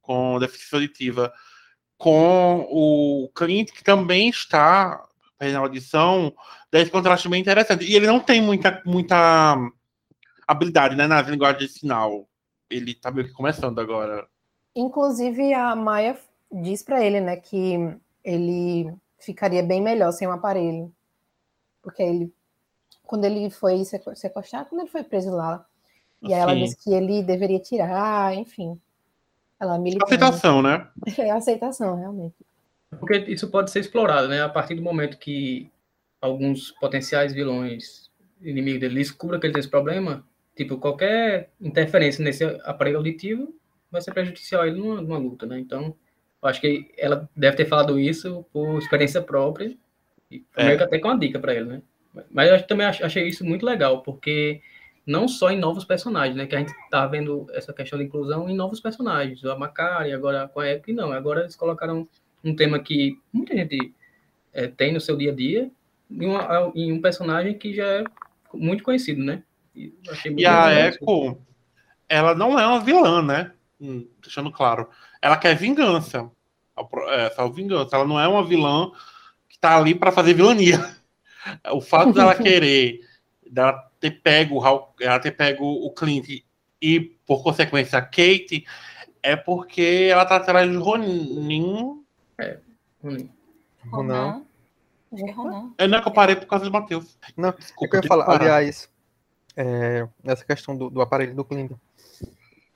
Com 0.00 0.38
deficiência 0.38 0.76
auditiva, 0.76 1.30
com 1.98 2.66
o 2.70 3.30
Clint, 3.34 3.70
que 3.70 3.84
também 3.84 4.30
está 4.30 5.06
perdendo 5.38 5.58
a 5.58 5.60
audição, 5.60 6.34
dá 6.70 6.80
esse 6.80 6.90
contraste 6.90 7.28
bem 7.28 7.42
interessante. 7.42 7.84
E 7.84 7.94
ele 7.94 8.06
não 8.06 8.18
tem 8.18 8.40
muita, 8.40 8.82
muita 8.86 9.54
habilidade 10.46 10.96
né, 10.96 11.06
nas 11.06 11.28
linguagens 11.28 11.70
de 11.70 11.78
sinal. 11.78 12.26
Ele 12.70 12.94
tá 12.94 13.10
meio 13.10 13.28
que 13.28 13.34
começando 13.34 13.78
agora. 13.78 14.26
Inclusive, 14.74 15.52
a 15.52 15.76
Maia 15.76 16.18
diz 16.50 16.82
para 16.82 17.04
ele, 17.04 17.20
né, 17.20 17.36
que 17.36 17.94
ele 18.24 18.94
ficaria 19.18 19.62
bem 19.62 19.82
melhor 19.82 20.10
sem 20.12 20.26
um 20.26 20.32
aparelho. 20.32 20.90
Porque 21.82 22.02
ele, 22.02 22.32
quando 23.02 23.26
ele 23.26 23.50
foi 23.50 23.84
sequ- 23.84 24.16
sequestrado, 24.16 24.70
quando 24.70 24.80
ele 24.80 24.90
foi 24.90 25.04
preso 25.04 25.30
lá, 25.30 25.66
e 26.22 26.32
aí 26.32 26.40
ela 26.40 26.52
Sim. 26.54 26.62
disse 26.64 26.76
que 26.76 26.92
ele 26.92 27.22
deveria 27.22 27.58
tirar, 27.58 28.34
enfim. 28.34 28.78
Ela 29.60 29.78
militando. 29.78 30.04
Aceitação, 30.06 30.62
né? 30.62 30.88
É 31.18 31.30
aceitação, 31.30 31.96
realmente. 31.96 32.34
Porque 32.98 33.16
isso 33.28 33.48
pode 33.48 33.70
ser 33.70 33.80
explorado, 33.80 34.28
né? 34.28 34.42
A 34.42 34.48
partir 34.48 34.74
do 34.74 34.82
momento 34.82 35.18
que 35.18 35.70
alguns 36.20 36.70
potenciais 36.72 37.32
vilões, 37.32 38.10
inimigos 38.40 38.80
dele, 38.80 38.94
descubram 38.96 39.38
que 39.40 39.46
ele 39.46 39.54
tem 39.54 39.60
esse 39.60 39.68
problema, 39.70 40.24
tipo, 40.56 40.76
qualquer 40.78 41.50
interferência 41.60 42.22
nesse 42.24 42.44
aparelho 42.64 42.98
auditivo 42.98 43.54
vai 43.90 44.00
ser 44.00 44.12
prejudicial 44.12 44.62
a 44.62 44.66
ele 44.68 44.78
numa, 44.78 45.00
numa 45.00 45.18
luta, 45.18 45.46
né? 45.46 45.58
Então, 45.58 45.94
eu 46.42 46.48
acho 46.48 46.60
que 46.60 46.92
ela 46.98 47.28
deve 47.36 47.56
ter 47.56 47.66
falado 47.66 47.98
isso 47.98 48.44
por 48.52 48.78
experiência 48.78 49.22
própria, 49.22 49.76
e 50.30 50.44
É. 50.56 50.64
meio 50.64 50.78
que 50.78 50.84
até 50.84 50.98
com 50.98 51.08
uma 51.08 51.18
dica 51.18 51.38
para 51.38 51.54
ele, 51.54 51.64
né? 51.66 51.82
Mas 52.30 52.50
eu 52.50 52.62
também 52.66 52.86
ach- 52.86 53.02
achei 53.02 53.26
isso 53.26 53.44
muito 53.44 53.64
legal, 53.64 54.02
porque 54.02 54.60
não 55.06 55.26
só 55.26 55.50
em 55.50 55.58
novos 55.58 55.84
personagens, 55.84 56.36
né? 56.36 56.46
Que 56.46 56.54
a 56.56 56.58
gente 56.60 56.72
tá 56.90 57.06
vendo 57.06 57.46
essa 57.52 57.72
questão 57.72 57.98
de 57.98 58.04
inclusão 58.04 58.48
em 58.48 58.54
novos 58.54 58.80
personagens, 58.80 59.44
a 59.44 59.56
Macari, 59.56 60.12
agora 60.12 60.48
com 60.48 60.60
a 60.60 60.68
Echo, 60.68 60.90
e 60.90 60.92
não, 60.92 61.12
agora 61.12 61.40
eles 61.40 61.56
colocaram 61.56 62.08
um 62.44 62.54
tema 62.54 62.78
que 62.78 63.18
muita 63.32 63.54
gente 63.56 63.92
eh, 64.52 64.68
tem 64.68 64.92
no 64.92 65.00
seu 65.00 65.16
dia 65.16 65.32
a 65.32 65.34
dia 65.34 65.70
em, 66.10 66.26
uma- 66.26 66.72
em 66.74 66.92
um 66.92 67.00
personagem 67.00 67.56
que 67.58 67.74
já 67.74 67.84
é 67.84 68.04
muito 68.52 68.82
conhecido, 68.84 69.22
né? 69.22 69.42
E, 69.74 69.92
E 70.36 70.46
a. 70.46 70.72
Echo, 70.88 71.38
ela 72.08 72.34
não 72.34 72.58
é 72.58 72.66
uma 72.66 72.80
vilã, 72.80 73.22
né? 73.22 73.52
Hum, 73.80 74.06
deixando 74.20 74.50
claro. 74.52 74.88
Ela 75.20 75.36
quer 75.36 75.56
vingança. 75.56 76.30
É, 77.08 77.30
só 77.30 77.48
vingança. 77.48 77.96
Ela 77.96 78.04
não 78.06 78.20
é 78.20 78.28
uma 78.28 78.44
vilã 78.44 78.90
que 79.48 79.58
tá 79.58 79.76
ali 79.76 79.94
para 79.94 80.12
fazer 80.12 80.34
vilania. 80.34 80.78
O 81.72 81.80
fato 81.80 82.12
dela 82.12 82.36
querer, 82.40 83.00
dela 83.50 83.90
ter 84.02 84.10
pego, 84.20 84.60
ela 85.00 85.20
ter 85.20 85.30
pego 85.30 85.64
o 85.64 85.90
Clint 85.94 86.42
e, 86.80 87.00
por 87.24 87.42
consequência, 87.44 87.96
a 87.98 88.02
Kate, 88.02 88.66
é 89.22 89.36
porque 89.36 90.08
ela 90.10 90.26
tá 90.26 90.36
atrás 90.36 90.68
de 90.68 90.76
Ronin. 90.76 92.02
Hum. 93.04 93.28
Ronan. 93.90 94.42
Acho 95.12 95.24
que 95.24 95.30
é 95.30 95.32
Ronan. 95.32 95.72
Eu 95.78 95.88
não 95.88 95.98
é 95.98 96.02
que 96.02 96.08
eu 96.08 96.12
parei 96.12 96.34
por 96.36 96.46
causa 96.46 96.64
do 96.64 96.70
Matheus. 96.72 97.16
Não, 97.36 97.52
Desculpa, 97.52 97.84
É 97.84 97.88
que 97.88 97.96
eu 97.96 98.02
ia 98.02 98.08
falar, 98.08 98.24
parar. 98.26 98.40
aliás, 98.44 98.90
é, 99.56 100.08
nessa 100.22 100.44
questão 100.44 100.76
do, 100.76 100.90
do 100.90 101.00
aparelho 101.00 101.34
do 101.34 101.44
Clinton 101.44 101.78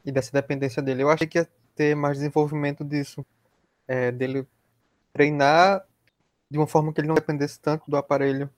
e 0.04 0.12
dessa 0.12 0.30
dependência 0.32 0.80
dele, 0.80 1.02
eu 1.02 1.10
achei 1.10 1.26
que 1.26 1.38
ia 1.38 1.48
ter 1.74 1.96
mais 1.96 2.18
desenvolvimento 2.18 2.84
disso, 2.84 3.26
é, 3.88 4.12
dele 4.12 4.46
treinar 5.12 5.84
de 6.48 6.58
uma 6.58 6.66
forma 6.66 6.92
que 6.92 7.00
ele 7.00 7.08
não 7.08 7.14
dependesse 7.16 7.58
tanto 7.58 7.90
do 7.90 7.96
aparelho, 7.96 8.48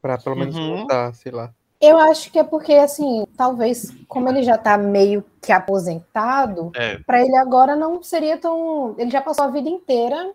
para 0.00 0.16
pelo 0.18 0.36
menos 0.36 0.54
Uhum. 0.54 0.82
lutar, 0.82 1.12
sei 1.14 1.32
lá. 1.32 1.52
Eu 1.80 1.98
acho 1.98 2.30
que 2.32 2.38
é 2.38 2.44
porque, 2.44 2.72
assim, 2.72 3.26
talvez, 3.36 3.92
como 4.08 4.28
ele 4.28 4.42
já 4.42 4.56
tá 4.56 4.78
meio 4.78 5.22
que 5.42 5.52
aposentado, 5.52 6.72
É. 6.74 6.98
para 7.00 7.20
ele 7.22 7.36
agora 7.36 7.76
não 7.76 8.02
seria 8.02 8.38
tão. 8.38 8.94
Ele 8.98 9.10
já 9.10 9.20
passou 9.20 9.44
a 9.44 9.50
vida 9.50 9.68
inteira 9.68 10.32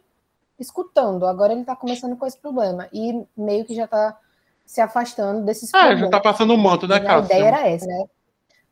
escutando, 0.60 1.26
agora 1.26 1.54
ele 1.54 1.64
tá 1.64 1.76
começando 1.76 2.16
com 2.16 2.26
esse 2.28 2.38
problema. 2.38 2.88
E 2.94 3.24
meio 3.36 3.66
que 3.66 3.74
já 3.74 3.88
tá 3.88 4.18
se 4.66 4.80
afastando 4.80 5.44
desses 5.44 5.74
Ah, 5.74 5.80
problemas. 5.80 6.00
já 6.02 6.10
tá 6.12 6.20
passando 6.20 6.54
o 6.54 6.58
manto, 6.58 6.88
né, 6.88 6.98
E 7.04 7.08
a 7.08 7.20
ideia 7.20 7.44
era 7.46 7.68
essa, 7.68 7.88
né? 7.88 8.06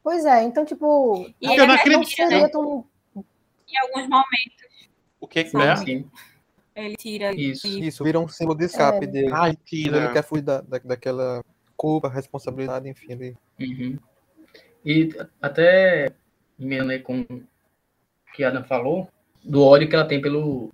Pois 0.03 0.23
é, 0.25 0.43
então, 0.43 0.63
tipo, 0.63 1.25
E 1.41 1.47
Eu 1.58 1.65
não 1.67 1.73
até 1.73 1.82
acredito, 1.82 1.97
não 1.99 2.05
tira, 2.05 2.25
né? 2.25 2.32
seria 2.36 2.49
tão. 2.51 2.86
Em 3.15 3.77
alguns 3.84 4.08
momentos 4.10 4.89
O 5.19 5.27
que 5.27 5.43
que 5.43 5.58
é? 5.58 5.75
Sim, 5.75 6.10
ele 6.75 6.95
tira 6.95 7.36
Isso. 7.36 7.67
Isso, 7.67 8.03
vira 8.03 8.19
um 8.19 8.27
símbolo 8.27 8.58
de 8.58 8.65
escape 8.65 9.05
dele. 9.08 9.27
Ai, 9.34 9.51
Quando 9.51 9.58
ele 9.58 9.58
tira. 9.65 10.13
quer 10.13 10.23
fugir 10.23 10.41
da, 10.43 10.62
da, 10.62 10.77
daquela 10.79 11.43
culpa, 11.79 12.09
responsabilidade, 12.09 12.89
enfim. 12.89 13.13
Ele... 13.13 13.37
Uhum. 13.57 13.97
E 14.85 15.09
até 15.41 16.09
emendando 16.59 16.91
aí 16.91 16.99
com 16.99 17.21
o 17.21 17.43
que 18.33 18.43
a 18.43 18.49
Adam 18.49 18.65
falou, 18.65 19.07
do 19.41 19.63
ódio 19.63 19.87
que 19.87 19.95
ela 19.95 20.05
tem 20.05 20.21
pelo. 20.21 20.69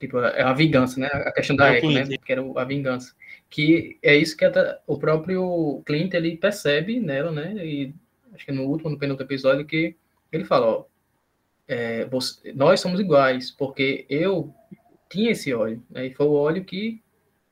Tipo, 0.00 0.18
é 0.18 0.42
a 0.42 0.52
vingança, 0.52 0.98
né? 0.98 1.06
A 1.06 1.30
questão 1.30 1.54
da 1.54 1.72
É 1.72 1.78
Echo, 1.78 1.90
né? 1.90 2.04
Que 2.04 2.32
era 2.32 2.42
a 2.56 2.64
vingança. 2.64 3.14
Que 3.48 3.96
é 4.02 4.16
isso 4.16 4.36
que 4.36 4.44
até 4.44 4.80
o 4.86 4.98
próprio 4.98 5.82
Clint 5.86 6.14
ele 6.14 6.36
percebe 6.36 6.98
nela, 6.98 7.30
né? 7.30 7.54
E 7.64 7.94
acho 8.34 8.44
que 8.44 8.52
no 8.52 8.64
último, 8.64 8.90
no 8.90 8.98
penúltimo 8.98 9.26
episódio, 9.26 9.64
que 9.66 9.94
ele 10.32 10.44
fala: 10.44 10.66
Ó, 10.66 10.84
é, 11.68 12.06
você- 12.06 12.52
nós 12.54 12.80
somos 12.80 12.98
iguais, 12.98 13.50
porque 13.50 14.06
eu 14.08 14.52
tinha 15.08 15.30
esse 15.30 15.52
ódio, 15.54 15.82
né? 15.90 16.06
E 16.06 16.14
foi 16.14 16.26
o 16.26 16.32
ódio 16.32 16.64
que 16.64 17.00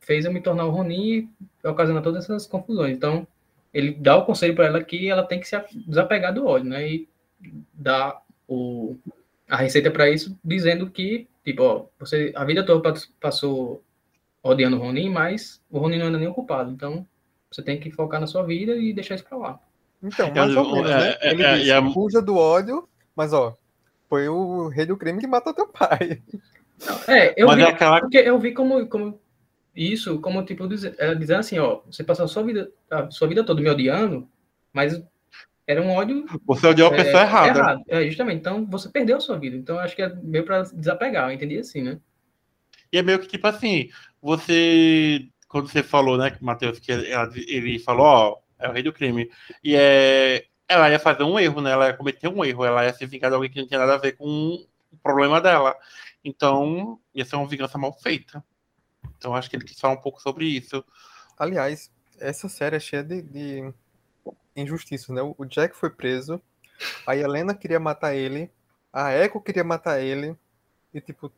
fez 0.09 0.27
eu 0.27 0.33
me 0.33 0.42
tornar 0.42 0.66
o 0.66 0.73
Ronin 0.73 1.31
e 1.64 1.68
ocasionar 1.68 2.03
todas 2.03 2.25
essas 2.25 2.49
confusões. 2.49 2.97
Então, 2.97 3.29
ele 3.75 3.92
dá 3.92 4.16
o 4.18 4.27
conselho 4.27 4.57
para 4.57 4.66
ela 4.66 4.85
que 4.85 5.11
ela 5.11 5.25
tem 5.25 5.40
que 5.40 5.49
se 5.49 5.57
desapegar 5.87 6.35
do 6.35 6.47
ódio, 6.49 6.71
né? 6.71 6.88
E 6.88 7.09
dá 7.75 8.21
o, 8.49 8.97
a 9.49 9.57
receita 9.59 9.90
para 9.92 10.11
isso, 10.11 10.38
dizendo 10.44 10.90
que, 10.90 11.29
tipo, 11.44 11.62
ó, 11.62 11.87
você 12.01 12.33
a 12.37 12.44
vida 12.47 12.66
toda 12.66 12.83
pas- 12.83 13.12
passou 13.21 13.83
odiando 14.42 14.77
o 14.79 14.81
Ronin, 14.81 15.11
mas 15.11 15.62
o 15.71 15.79
Ronin 15.81 15.99
não 15.99 16.07
é 16.09 16.11
nem 16.11 16.29
o 16.29 16.35
culpado. 16.35 16.73
Então, 16.73 17.07
você 17.51 17.62
tem 17.62 17.81
que 17.81 17.90
focar 17.92 18.21
na 18.21 18.29
sua 18.29 18.44
vida 18.44 18.77
e 18.77 18.94
deixar 18.94 19.16
isso 19.16 19.25
para 19.25 19.38
lá. 19.38 19.61
Então, 20.03 20.29
É, 20.29 20.31
mais 20.33 20.57
ou 20.57 20.64
é, 20.64 20.73
menos, 20.73 20.97
né? 20.97 21.16
é, 21.21 21.31
Ele 21.33 21.44
é, 21.44 21.64
e 21.64 21.73
a- 21.73 21.90
fuja 21.92 22.23
do 22.23 22.37
ódio, 22.37 22.88
mas 23.16 23.33
ó, 23.33 23.57
foi 24.09 24.29
o 24.29 24.68
rei 24.68 24.87
do 24.87 24.97
crime 24.97 25.21
que 25.21 25.27
matou 25.27 25.55
teu 25.55 25.66
pai. 25.68 26.23
É, 27.09 27.35
eu 27.37 27.49
Mas 27.49 27.57
vi, 27.57 27.62
é 27.62 27.64
aquela. 27.64 28.01
porque 28.01 28.18
eu 28.18 28.38
vi 28.38 28.53
como, 28.55 28.87
como 28.88 29.21
isso, 29.79 30.21
como 30.21 30.45
tipo, 30.45 30.67
dizer- 30.69 30.95
ela 30.99 31.14
dizendo 31.14 31.41
assim, 31.41 31.59
ó, 31.59 31.81
você 31.87 32.03
passou 32.03 32.25
a 32.25 32.29
sua 32.29 32.43
vida, 32.43 32.71
a 32.91 33.11
sua 33.11 33.29
vida 33.29 33.45
toda 33.45 33.61
me 33.62 33.69
odiando, 33.71 34.29
mas 34.73 35.01
era 35.67 35.81
um 35.83 35.91
ódio 35.91 36.25
Você 36.47 36.67
odiou 36.67 36.91
a 36.91 36.95
É, 36.95 36.97
pessoa 37.05 37.23
errada. 37.23 37.59
errado. 37.59 37.83
É, 37.88 38.07
justamente. 38.07 38.38
Então, 38.41 38.67
você 38.67 38.88
perdeu 38.88 39.19
a 39.19 39.21
sua 39.21 39.38
vida. 39.38 39.57
Então, 39.57 39.79
acho 39.79 39.95
que 39.95 40.03
é 40.03 40.09
meio 40.17 40.45
para 40.45 40.62
desapegar. 40.62 41.29
Eu 41.29 41.35
entendi 41.35 41.59
assim, 41.59 41.83
né? 41.83 41.99
E 42.93 42.99
é 42.99 43.03
meio 43.03 43.19
que 43.19 43.27
tipo 43.29 43.47
assim, 43.47 43.88
você. 44.21 45.29
Quando 45.47 45.69
você 45.69 45.83
falou, 45.83 46.19
né, 46.19 46.31
que 46.31 46.43
Matheus, 46.45 46.79
que 46.79 46.91
ele 46.93 47.79
falou, 47.79 48.05
ó, 48.07 48.37
é 48.59 48.69
o 48.69 48.73
rei 48.73 48.83
do 48.83 48.93
crime. 48.93 49.31
E 49.62 49.75
é. 49.77 50.47
Ela 50.71 50.91
ia 50.91 50.99
fazer 50.99 51.23
um 51.23 51.38
erro, 51.38 51.62
né? 51.62 51.71
Ela 51.71 51.87
ia 51.88 51.95
cometer 51.95 52.29
um 52.29 52.45
erro, 52.45 52.62
ela 52.64 52.85
ia 52.85 52.93
se 52.93 53.07
vingar 53.07 53.31
de 53.31 53.35
alguém 53.37 53.51
que 53.51 53.59
não 53.59 53.67
tinha 53.67 53.81
nada 53.81 53.95
a 53.95 53.99
ver 53.99 54.12
com 54.12 54.27
o 54.93 54.97
problema 55.03 55.41
dela. 55.41 55.75
Então, 56.23 56.99
ia 57.14 57.25
ser 57.25 57.37
uma 57.37 57.47
vingança 57.49 57.79
mal 57.79 57.93
feita. 57.93 58.45
Então, 59.17 59.35
acho 59.35 59.49
que 59.51 59.57
ele 59.57 59.65
quis 59.65 59.79
falar 59.79 59.95
um 59.95 60.01
pouco 60.01 60.21
sobre 60.21 60.47
isso. 60.47 60.85
Aliás, 61.39 61.91
essa 62.19 62.49
série 62.49 62.77
é 62.77 62.81
cheia 62.81 63.03
de, 63.03 63.23
de 63.23 63.73
injustiças, 64.57 65.09
né? 65.09 65.23
O 65.37 65.45
Jack 65.45 65.77
foi 65.77 65.91
preso, 65.91 66.41
a 67.07 67.17
Helena 67.17 67.55
queria 67.55 67.81
matar 67.81 68.15
ele, 68.15 68.51
a 68.93 69.13
Echo 69.15 69.41
queria 69.41 69.65
matar 69.65 70.01
ele, 70.01 70.37
e 70.93 71.01
tipo, 71.01 71.33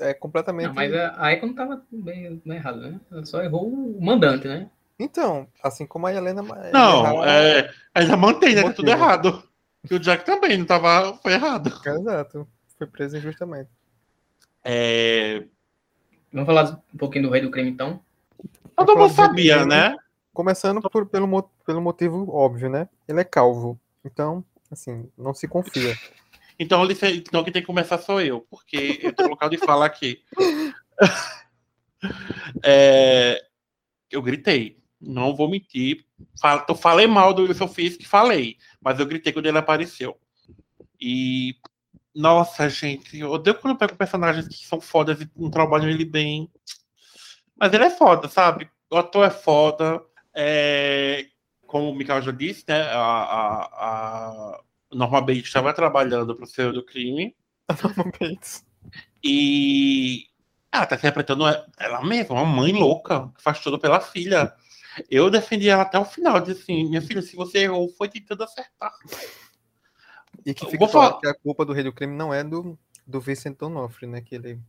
é 0.00 0.14
completamente. 0.14 0.68
Não, 0.68 0.74
mas 0.74 0.92
a, 0.94 1.14
a 1.24 1.32
Echo 1.32 1.46
não 1.46 1.54
tava 1.54 1.84
bem, 1.90 2.40
bem 2.44 2.56
errado, 2.56 2.80
né? 2.80 3.00
Ela 3.10 3.24
só 3.24 3.42
errou 3.42 3.68
o 3.72 4.02
mandante, 4.02 4.46
né? 4.48 4.70
Então, 4.98 5.48
assim 5.62 5.86
como 5.86 6.06
a 6.06 6.14
Helena. 6.14 6.42
Não, 6.72 7.00
errava- 7.00 7.30
é, 7.30 7.70
ainda 7.94 8.16
mantém, 8.16 8.54
né? 8.54 8.62
Tá 8.62 8.72
tudo 8.72 8.88
errado. 8.88 9.42
E 9.90 9.94
o 9.94 9.98
Jack 9.98 10.24
também 10.24 10.56
não 10.56 10.64
tava. 10.66 11.18
Foi 11.18 11.32
errado. 11.32 11.68
Exato. 11.84 12.48
Foi 12.78 12.86
preso 12.86 13.16
injustamente. 13.16 13.68
É, 14.64 15.44
Vamos 16.34 16.46
falar 16.46 16.82
um 16.92 16.98
pouquinho 16.98 17.26
do 17.26 17.30
Rei 17.30 17.40
do 17.40 17.50
Crime, 17.50 17.70
então? 17.70 18.02
todo 18.76 18.96
mundo 18.96 19.14
falar 19.14 19.28
do 19.28 19.32
sabia, 19.36 19.64
né? 19.64 19.96
Começando 20.32 20.82
por, 20.82 21.06
pelo, 21.06 21.42
pelo 21.64 21.80
motivo 21.80 22.28
óbvio, 22.34 22.68
né? 22.68 22.88
Ele 23.06 23.20
é 23.20 23.24
calvo. 23.24 23.78
Então, 24.04 24.44
assim, 24.70 25.08
não 25.16 25.32
se 25.32 25.46
confia. 25.46 25.94
Então, 26.56 26.84
ele, 26.84 26.96
então 27.16 27.42
quem 27.42 27.52
tem 27.52 27.62
que 27.62 27.66
começar 27.66 27.98
sou 27.98 28.20
eu, 28.20 28.46
porque 28.48 29.00
eu 29.02 29.12
tô 29.12 29.26
local 29.26 29.48
de 29.48 29.58
fala 29.58 29.86
aqui. 29.86 30.22
É, 32.62 33.42
eu 34.10 34.22
gritei, 34.22 34.78
não 35.00 35.34
vou 35.34 35.48
mentir. 35.48 36.04
Fal- 36.40 36.64
Eu 36.68 36.74
falei 36.76 37.06
mal 37.08 37.32
do 37.34 37.42
Wilson 37.42 37.66
Fisk, 37.66 38.02
falei, 38.04 38.56
mas 38.80 39.00
eu 39.00 39.06
gritei 39.06 39.32
quando 39.32 39.46
ele 39.46 39.58
apareceu. 39.58 40.16
E, 41.00 41.56
nossa, 42.14 42.68
gente, 42.68 43.18
eu 43.18 43.30
odeio 43.30 43.58
quando 43.58 43.74
eu 43.74 43.78
pego 43.78 43.96
personagens 43.96 44.46
que 44.46 44.66
são 44.66 44.80
fodas 44.80 45.20
e 45.20 45.30
não 45.36 45.50
trabalham 45.50 45.88
ele 45.88 46.04
bem. 46.04 46.48
Mas 47.56 47.72
ele 47.72 47.84
é 47.84 47.90
foda, 47.90 48.28
sabe? 48.28 48.70
O 48.90 48.96
ator 48.96 49.26
é 49.26 49.30
foda. 49.30 50.00
É, 50.34 51.26
como 51.66 51.90
o 51.90 51.94
Mikael 51.94 52.22
já 52.22 52.30
disse, 52.32 52.64
né? 52.68 52.82
A, 52.82 53.00
a, 53.00 53.64
a 53.74 54.60
Norma 54.92 55.20
Bates 55.20 55.46
estava 55.46 55.72
trabalhando 55.72 56.36
para 56.36 56.44
o 56.44 56.48
Senhor 56.48 56.72
do 56.72 56.84
Crime. 56.84 57.34
Norman 57.82 58.12
Bates. 58.20 58.64
E 59.22 60.26
ela 60.70 60.86
tá 60.86 60.96
interpretando 60.96 61.44
ela 61.78 62.04
mesma, 62.04 62.34
uma 62.36 62.44
mãe 62.44 62.72
louca, 62.72 63.32
que 63.36 63.42
faz 63.42 63.60
tudo 63.60 63.78
pela 63.78 64.00
filha. 64.00 64.52
Eu 65.10 65.30
defendi 65.30 65.68
ela 65.68 65.82
até 65.82 65.98
o 65.98 66.04
final, 66.04 66.40
disse 66.40 66.62
assim, 66.62 66.88
minha 66.88 67.02
filha, 67.02 67.22
se 67.22 67.34
você 67.34 67.60
errou, 67.60 67.88
foi 67.88 68.08
tentando 68.08 68.44
acertar. 68.44 68.92
E 70.44 70.52
que 70.52 70.66
fica 70.66 70.88
claro 70.88 71.18
que 71.18 71.28
a 71.28 71.34
culpa 71.34 71.64
do 71.64 71.72
Rei 71.72 71.84
do 71.84 71.92
Crime 71.92 72.14
não 72.14 72.32
é 72.32 72.44
do, 72.44 72.78
do 73.06 73.20
Vincent 73.20 73.56
D'Onofrio, 73.58 74.08
né? 74.08 74.20
Que 74.20 74.34
ele. 74.34 74.60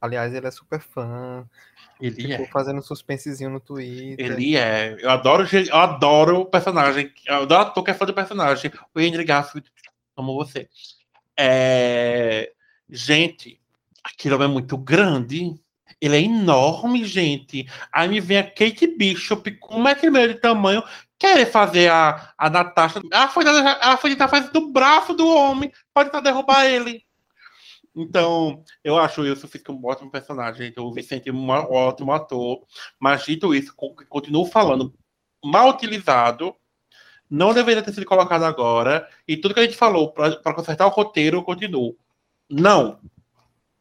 Aliás, 0.00 0.32
ele 0.32 0.46
é 0.46 0.50
super 0.50 0.80
fã. 0.80 1.46
Ele 2.00 2.22
Ficou 2.22 2.46
é. 2.46 2.48
fazendo 2.48 2.80
suspensezinho 2.80 3.50
no 3.50 3.60
Twitter. 3.60 4.32
Ele 4.32 4.56
é. 4.56 4.96
Eu 4.98 5.10
adoro, 5.10 5.46
eu 5.52 5.76
adoro 5.76 6.40
o 6.40 6.46
personagem. 6.46 7.12
Eu 7.26 7.42
adoro 7.42 7.68
ator 7.68 7.84
que 7.84 7.90
é 7.90 7.94
fã 7.94 8.06
do 8.06 8.14
personagem. 8.14 8.72
O 8.94 8.98
Andrew 8.98 9.26
Garfield, 9.26 9.70
amo 10.16 10.34
você. 10.34 10.68
É, 11.38 12.52
Gente, 12.90 13.60
aquilo 14.02 14.42
é 14.42 14.48
muito 14.48 14.76
grande. 14.76 15.54
Ele 16.00 16.16
é 16.16 16.20
enorme, 16.20 17.04
gente. 17.04 17.66
Aí 17.92 18.08
me 18.08 18.20
vem 18.20 18.38
a 18.38 18.42
Kate 18.42 18.86
Bishop 18.96 19.50
com 19.58 19.76
um 19.76 19.82
metro 19.82 20.06
e 20.06 20.10
meio 20.10 20.34
de 20.34 20.40
tamanho, 20.40 20.82
querer 21.20 21.46
fazer 21.46 21.90
a, 21.90 22.32
a 22.36 22.48
Natasha. 22.50 23.00
Ela 23.12 23.28
foi, 23.28 23.44
ela 23.46 23.96
foi 23.98 24.10
tentar 24.10 24.28
fazer 24.28 24.50
do 24.50 24.72
braço 24.72 25.12
do 25.14 25.28
homem 25.28 25.70
para 25.92 26.06
tentar 26.06 26.20
derrubar 26.22 26.64
ele. 26.64 27.04
Então, 27.94 28.64
eu 28.82 28.96
acho 28.98 29.20
o 29.20 29.24
Wilson 29.24 29.46
Fisk 29.46 29.68
um 29.68 29.84
ótimo 29.84 30.10
personagem. 30.10 30.72
O 30.78 30.92
Vicente 30.92 31.28
é 31.28 31.32
um 31.32 31.48
ótimo 31.48 32.12
ator. 32.12 32.64
Mas, 32.98 33.24
dito 33.24 33.54
isso, 33.54 33.74
co- 33.76 33.94
continuo 34.08 34.46
falando, 34.46 34.94
mal 35.44 35.68
utilizado, 35.68 36.56
não 37.28 37.52
deveria 37.52 37.82
ter 37.82 37.92
sido 37.92 38.06
colocado 38.06 38.44
agora. 38.44 39.06
E 39.28 39.36
tudo 39.36 39.52
que 39.52 39.60
a 39.60 39.64
gente 39.64 39.76
falou 39.76 40.12
para 40.12 40.54
consertar 40.54 40.86
o 40.86 40.90
roteiro, 40.90 41.38
eu 41.38 41.42
continuo. 41.42 41.96
Não. 42.48 42.98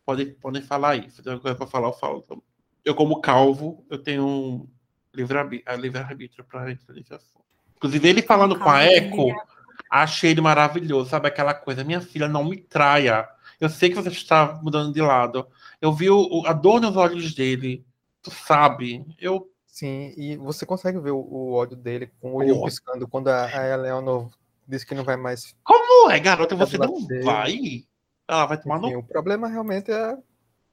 Podem, 0.05 0.33
podem 0.33 0.61
falar 0.61 0.89
aí. 0.89 1.09
Se 1.09 1.21
tem 1.23 1.31
alguma 1.31 1.41
coisa 1.43 1.57
para 1.57 1.67
falar, 1.67 1.87
eu 1.87 1.93
falo. 1.93 2.43
Eu, 2.83 2.95
como 2.95 3.21
calvo, 3.21 3.85
eu 3.89 3.97
tenho 4.01 4.67
livre-arbítrio 5.13 6.43
para 6.45 6.71
entrar 6.71 6.93
nesse 6.95 7.13
assunto. 7.13 7.43
Inclusive, 7.77 8.07
ele 8.07 8.21
falando 8.21 8.59
com 8.59 8.69
a 8.69 8.85
Echo, 8.85 9.15
livre- 9.27 9.41
achei 9.89 10.31
ele 10.31 10.41
maravilhoso. 10.41 11.09
Sabe 11.09 11.27
aquela 11.27 11.53
coisa? 11.53 11.83
Minha 11.83 12.01
filha, 12.01 12.27
não 12.27 12.43
me 12.43 12.57
traia. 12.57 13.27
Eu 13.59 13.69
sei 13.69 13.89
que 13.89 13.95
você 13.95 14.09
está 14.09 14.59
mudando 14.61 14.93
de 14.93 15.01
lado. 15.01 15.47
Eu 15.81 15.91
vi 15.93 16.09
o- 16.09 16.43
a 16.45 16.53
dor 16.53 16.81
nos 16.81 16.95
olhos 16.95 17.33
dele. 17.33 17.85
Tu 18.21 18.31
sabe? 18.31 19.05
Eu 19.19 19.49
Sim, 19.65 20.13
e 20.17 20.35
você 20.35 20.65
consegue 20.65 20.99
ver 20.99 21.11
o, 21.11 21.19
o 21.19 21.53
ódio 21.53 21.77
dele 21.77 22.11
com 22.19 22.31
o 22.31 22.35
olho 22.35 22.57
Ó. 22.57 22.65
piscando 22.65 23.07
quando 23.07 23.29
a, 23.29 23.45
a 23.45 23.65
Eleanor 23.67 24.29
diz 24.67 24.83
que 24.83 24.93
não 24.93 25.05
vai 25.05 25.15
mais. 25.15 25.55
Como 25.63 26.11
é, 26.11 26.19
garota? 26.19 26.53
Você 26.55 26.77
não 26.77 27.05
dele. 27.07 27.23
vai? 27.23 27.85
Ela 28.27 28.45
vai 28.45 28.57
tomar 28.61 28.79
Enfim, 28.79 28.91
no. 28.93 28.99
o 28.99 29.03
problema 29.03 29.47
realmente 29.47 29.89
é 29.89 30.17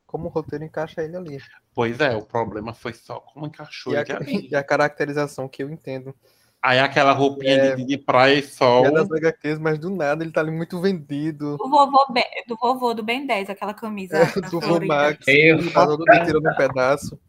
como 0.07 0.27
o 0.27 0.29
roteiro 0.29 0.65
encaixa 0.65 1.05
ele 1.05 1.17
ali. 1.17 1.39
Pois 1.77 2.01
é, 2.01 2.17
o 2.17 2.23
problema 2.23 2.73
foi 2.73 2.95
só 2.95 3.21
como 3.21 3.45
encaixou 3.45 3.93
E 3.93 3.99
a, 3.99 4.01
ele 4.01 4.13
ali. 4.15 4.49
e 4.51 4.57
a 4.57 4.65
caracterização 4.65 5.47
que 5.47 5.63
eu 5.63 5.69
entendo. 5.69 6.15
Aí 6.63 6.79
aquela 6.79 7.13
roupinha 7.13 7.77
de, 7.77 7.85
de 7.85 7.99
praia 7.99 8.39
e 8.39 8.43
sol. 8.43 8.87
É 8.87 8.91
das 8.91 9.13
HQs, 9.13 9.59
mas 9.59 9.79
do 9.79 9.91
nada 9.91 10.25
ele 10.25 10.33
tá 10.33 10.41
ali 10.41 10.51
muito 10.51 10.81
vendido. 10.81 11.59
Do 11.59 11.69
vovô, 11.69 12.07
do 12.49 12.57
vovô 12.57 12.95
do 12.95 13.03
Ben 13.03 13.27
10, 13.27 13.51
aquela 13.51 13.75
camisa. 13.75 14.17
É, 14.17 14.25
do 14.25 14.59
colorida. 14.59 14.95
Vomax, 14.95 15.29
Eu 15.29 15.59
o 15.59 15.61
lutador 15.61 15.99
do 15.99 16.05
tiro 16.25 16.41
num 16.41 16.55
pedaço. 16.55 17.21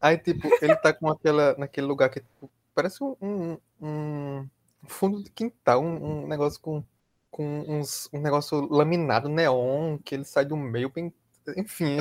Aí, 0.00 0.18
tipo, 0.18 0.48
ele 0.60 0.74
tá 0.74 0.92
com 0.92 1.08
aquela, 1.08 1.54
naquele 1.56 1.86
lugar 1.86 2.10
que 2.10 2.18
tipo, 2.18 2.50
parece 2.74 3.04
um, 3.04 3.14
um, 3.22 3.58
um 3.80 4.48
fundo 4.88 5.22
de 5.22 5.30
quintal, 5.30 5.80
um, 5.80 6.24
um 6.24 6.26
negócio 6.26 6.60
com, 6.60 6.82
com 7.30 7.64
uns, 7.68 8.08
um 8.12 8.20
negócio 8.20 8.66
laminado, 8.68 9.28
neon, 9.28 9.96
que 9.98 10.12
ele 10.12 10.24
sai 10.24 10.44
do 10.44 10.56
meio, 10.56 10.90
bem, 10.90 11.14
enfim. 11.56 11.98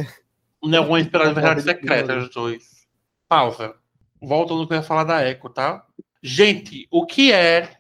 Não, 0.64 0.86
vou 0.86 0.98
esperar 0.98 1.28
a 1.28 1.34
verdade 1.34 1.62
Morre 1.62 1.74
de 1.74 1.80
secreta, 1.80 2.04
clima 2.04 2.14
ali. 2.14 2.24
os 2.24 2.34
dois. 2.34 2.88
Pausa. 3.28 3.76
Volta 4.22 4.54
no 4.54 4.68
que 4.68 4.74
eu 4.74 4.78
ia 4.78 4.84
falar 4.84 5.06
da 5.06 5.28
Echo, 5.28 5.50
tá? 5.50 5.86
Gente, 6.22 6.88
o 6.92 7.06
que 7.06 7.32
é 7.32 7.78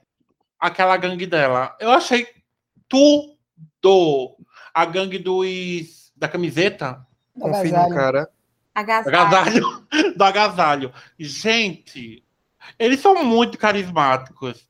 aquela 0.60 0.96
gangue 0.96 1.26
dela? 1.26 1.76
Eu 1.80 1.92
achei 1.92 2.28
tudo. 2.88 4.38
A 4.74 4.86
gangue 4.86 5.20
dos. 5.20 6.12
da 6.16 6.28
camiseta. 6.28 7.06
Filho 7.34 7.84
do 7.84 7.96
cara. 7.96 8.30
Agasalho. 8.74 9.18
Agasalho. 9.18 9.88
Do 10.16 10.24
agasalho. 10.24 10.94
Gente, 11.18 12.24
eles 12.78 13.00
são 13.00 13.24
muito 13.24 13.58
carismáticos. 13.58 14.68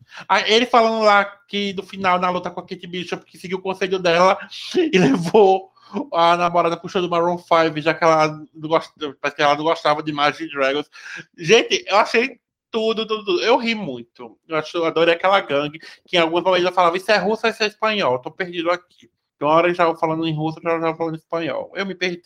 Ele 0.48 0.66
falando 0.66 1.04
lá 1.04 1.26
que 1.48 1.74
no 1.74 1.84
final, 1.84 2.20
na 2.20 2.30
luta 2.30 2.50
com 2.50 2.60
a 2.60 2.66
Kate 2.66 2.88
Bishop, 2.88 3.26
que 3.26 3.38
seguiu 3.38 3.58
o 3.58 3.62
conselho 3.62 4.00
dela 4.00 4.38
e 4.76 4.98
levou 4.98 5.72
a 6.14 6.38
namorada 6.38 6.78
pro 6.78 6.90
show 6.90 7.02
do 7.02 7.10
Maroon 7.10 7.38
5, 7.38 7.82
já 7.82 7.94
que 7.94 8.04
ela 8.04 8.28
não, 8.54 8.70
gost... 8.70 8.92
parece 9.22 9.36
que 9.36 9.42
ela 9.42 9.56
não 9.56 9.64
gostava 9.64 10.04
de 10.04 10.12
Imagine 10.12 10.52
Dragons. 10.52 10.90
Gente, 11.38 11.84
eu 11.88 11.98
achei 11.98 12.40
tudo, 12.72 13.06
tudo, 13.06 13.26
tudo. 13.26 13.42
Eu 13.42 13.58
ri 13.58 13.76
muito. 13.76 14.38
Eu, 14.48 14.58
acho, 14.58 14.78
eu 14.78 14.86
adorei 14.86 15.14
aquela 15.14 15.40
gangue, 15.42 15.80
que 16.06 16.18
em 16.18 16.20
alguns 16.20 16.44
momentos 16.44 16.66
eu 16.66 16.74
falava, 16.74 16.98
isso 16.98 17.12
é 17.12 17.18
russo 17.18 17.46
ou 17.46 17.52
isso 17.52 17.64
é 17.64 17.68
espanhol? 17.68 18.20
Tô 18.20 18.32
perdido 18.32 18.70
aqui. 18.70 19.10
Então, 19.36 19.48
uma 19.48 19.56
hora 19.56 19.68
eles 19.68 19.76
estavam 19.76 19.96
falando 19.96 20.28
em 20.28 20.36
russo, 20.36 20.58
outra 20.58 20.72
hora 20.72 20.80
eles 20.80 20.84
estavam 20.86 20.98
falando 20.98 21.16
em 21.16 21.20
espanhol. 21.20 21.72
Eu 21.76 21.86
me 21.86 21.96
perdi. 21.96 22.22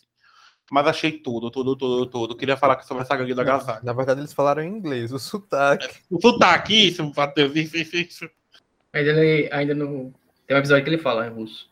Mas 0.71 0.87
achei 0.87 1.11
tudo, 1.11 1.51
tudo, 1.51 1.75
tudo, 1.75 2.05
tudo. 2.07 2.35
Queria 2.35 2.57
falar 2.57 2.81
sobre 2.83 3.03
essa 3.03 3.15
gangue 3.15 3.33
do 3.33 3.41
agasalho. 3.41 3.83
Na 3.83 3.93
verdade, 3.93 4.21
eles 4.21 4.33
falaram 4.33 4.63
em 4.63 4.69
inglês, 4.69 5.11
o 5.11 5.19
sotaque. 5.19 5.87
O 6.09 6.19
sotaque, 6.19 6.87
isso, 6.87 7.11
Matheus, 7.15 7.55
isso, 7.55 7.77
isso, 7.77 7.95
isso. 7.95 8.29
Ele 8.93 9.49
ainda 9.51 9.75
não. 9.75 10.13
Tem 10.47 10.55
um 10.55 10.59
episódio 10.59 10.83
que 10.83 10.89
ele 10.89 10.97
fala 10.97 11.27
em 11.27 11.31
russo. 11.31 11.69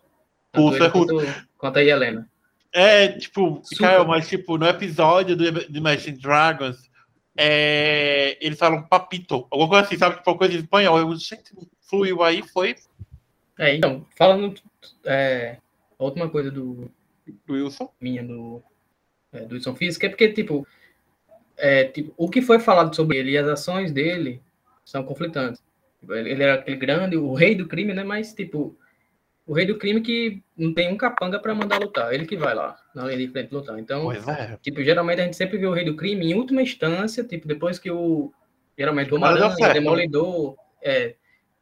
Tanto 0.52 0.68
Russo 0.68 0.84
é 0.84 0.88
russo. 0.88 1.16
Quanto, 1.16 1.48
quanto 1.62 1.78
a 1.78 1.84
Helena. 1.84 2.28
É, 2.74 3.10
tipo, 3.10 3.62
Super. 3.64 3.84
Mikael, 3.84 4.08
mas 4.08 4.28
tipo, 4.28 4.58
no 4.58 4.68
episódio 4.68 5.36
do, 5.36 5.52
do 5.52 5.78
Imagine 5.78 6.18
Dragons, 6.18 6.90
é, 7.38 8.36
eles 8.42 8.58
falam 8.58 8.84
papito, 8.84 9.48
alguma 9.52 9.70
coisa 9.70 9.86
assim, 9.86 9.98
sabe? 9.98 10.18
Tipo, 10.18 10.32
uma 10.32 10.38
coisa 10.38 10.56
em 10.56 10.58
espanhol. 10.58 10.98
Eu, 10.98 11.16
gente, 11.16 11.54
fluiu 11.82 12.24
aí, 12.24 12.42
foi 12.42 12.76
É, 13.60 13.76
então, 13.76 14.06
falando. 14.18 14.60
É, 15.06 15.58
a 16.00 16.04
última 16.04 16.28
coisa 16.30 16.50
do, 16.50 16.92
do 17.46 17.54
Wilson. 17.54 17.92
minha 18.02 18.24
do, 18.24 18.64
é, 19.32 19.42
do 19.42 19.54
Wilson 19.54 19.76
Fisk 19.76 20.04
é 20.04 20.10
porque, 20.10 20.30
tipo, 20.30 20.68
é, 21.58 21.84
tipo, 21.84 22.12
o 22.18 22.28
que 22.28 22.42
foi 22.42 22.60
falado 22.60 22.96
sobre 22.96 23.18
ele 23.18 23.32
e 23.32 23.38
as 23.38 23.48
ações 23.48 23.92
dele 23.92 24.42
são 24.84 25.04
conflitantes. 25.04 25.62
Ele, 26.10 26.32
ele 26.32 26.44
era 26.44 26.56
aquele 26.56 26.78
grande, 26.78 27.16
o 27.18 27.34
rei 27.36 27.54
do 27.54 27.68
crime, 27.68 27.94
né? 27.94 28.04
Mas, 28.04 28.34
tipo, 28.34 28.76
o 29.52 29.54
rei 29.54 29.66
do 29.66 29.78
crime 29.78 30.00
que 30.00 30.42
não 30.56 30.74
tem 30.74 30.88
um 30.90 30.96
capanga 30.96 31.38
para 31.38 31.54
mandar 31.54 31.78
lutar. 31.78 32.14
Ele 32.14 32.26
que 32.26 32.38
vai 32.38 32.56
lá, 32.56 32.78
na 32.96 33.04
linha 33.04 33.18
de 33.18 33.28
frente 33.28 33.54
lutar. 33.54 33.78
Então, 33.78 34.10
é. 34.10 34.58
tipo, 34.62 34.82
geralmente 34.82 35.20
a 35.20 35.26
gente 35.26 35.36
sempre 35.36 35.58
vê 35.58 35.66
o 35.66 35.74
rei 35.74 35.84
do 35.84 35.98
crime 35.98 36.26
em 36.32 36.36
última 36.36 36.62
instância, 36.62 37.22
tipo, 37.22 37.50
depois 37.50 37.78
que 37.78 37.92
o. 37.92 38.32
Geralmente 38.78 39.12
o 39.12 39.18
Homem-Aranha, 39.18 39.52
certo. 39.52 39.74
Demolidor, 39.74 40.56
é, 40.82 41.16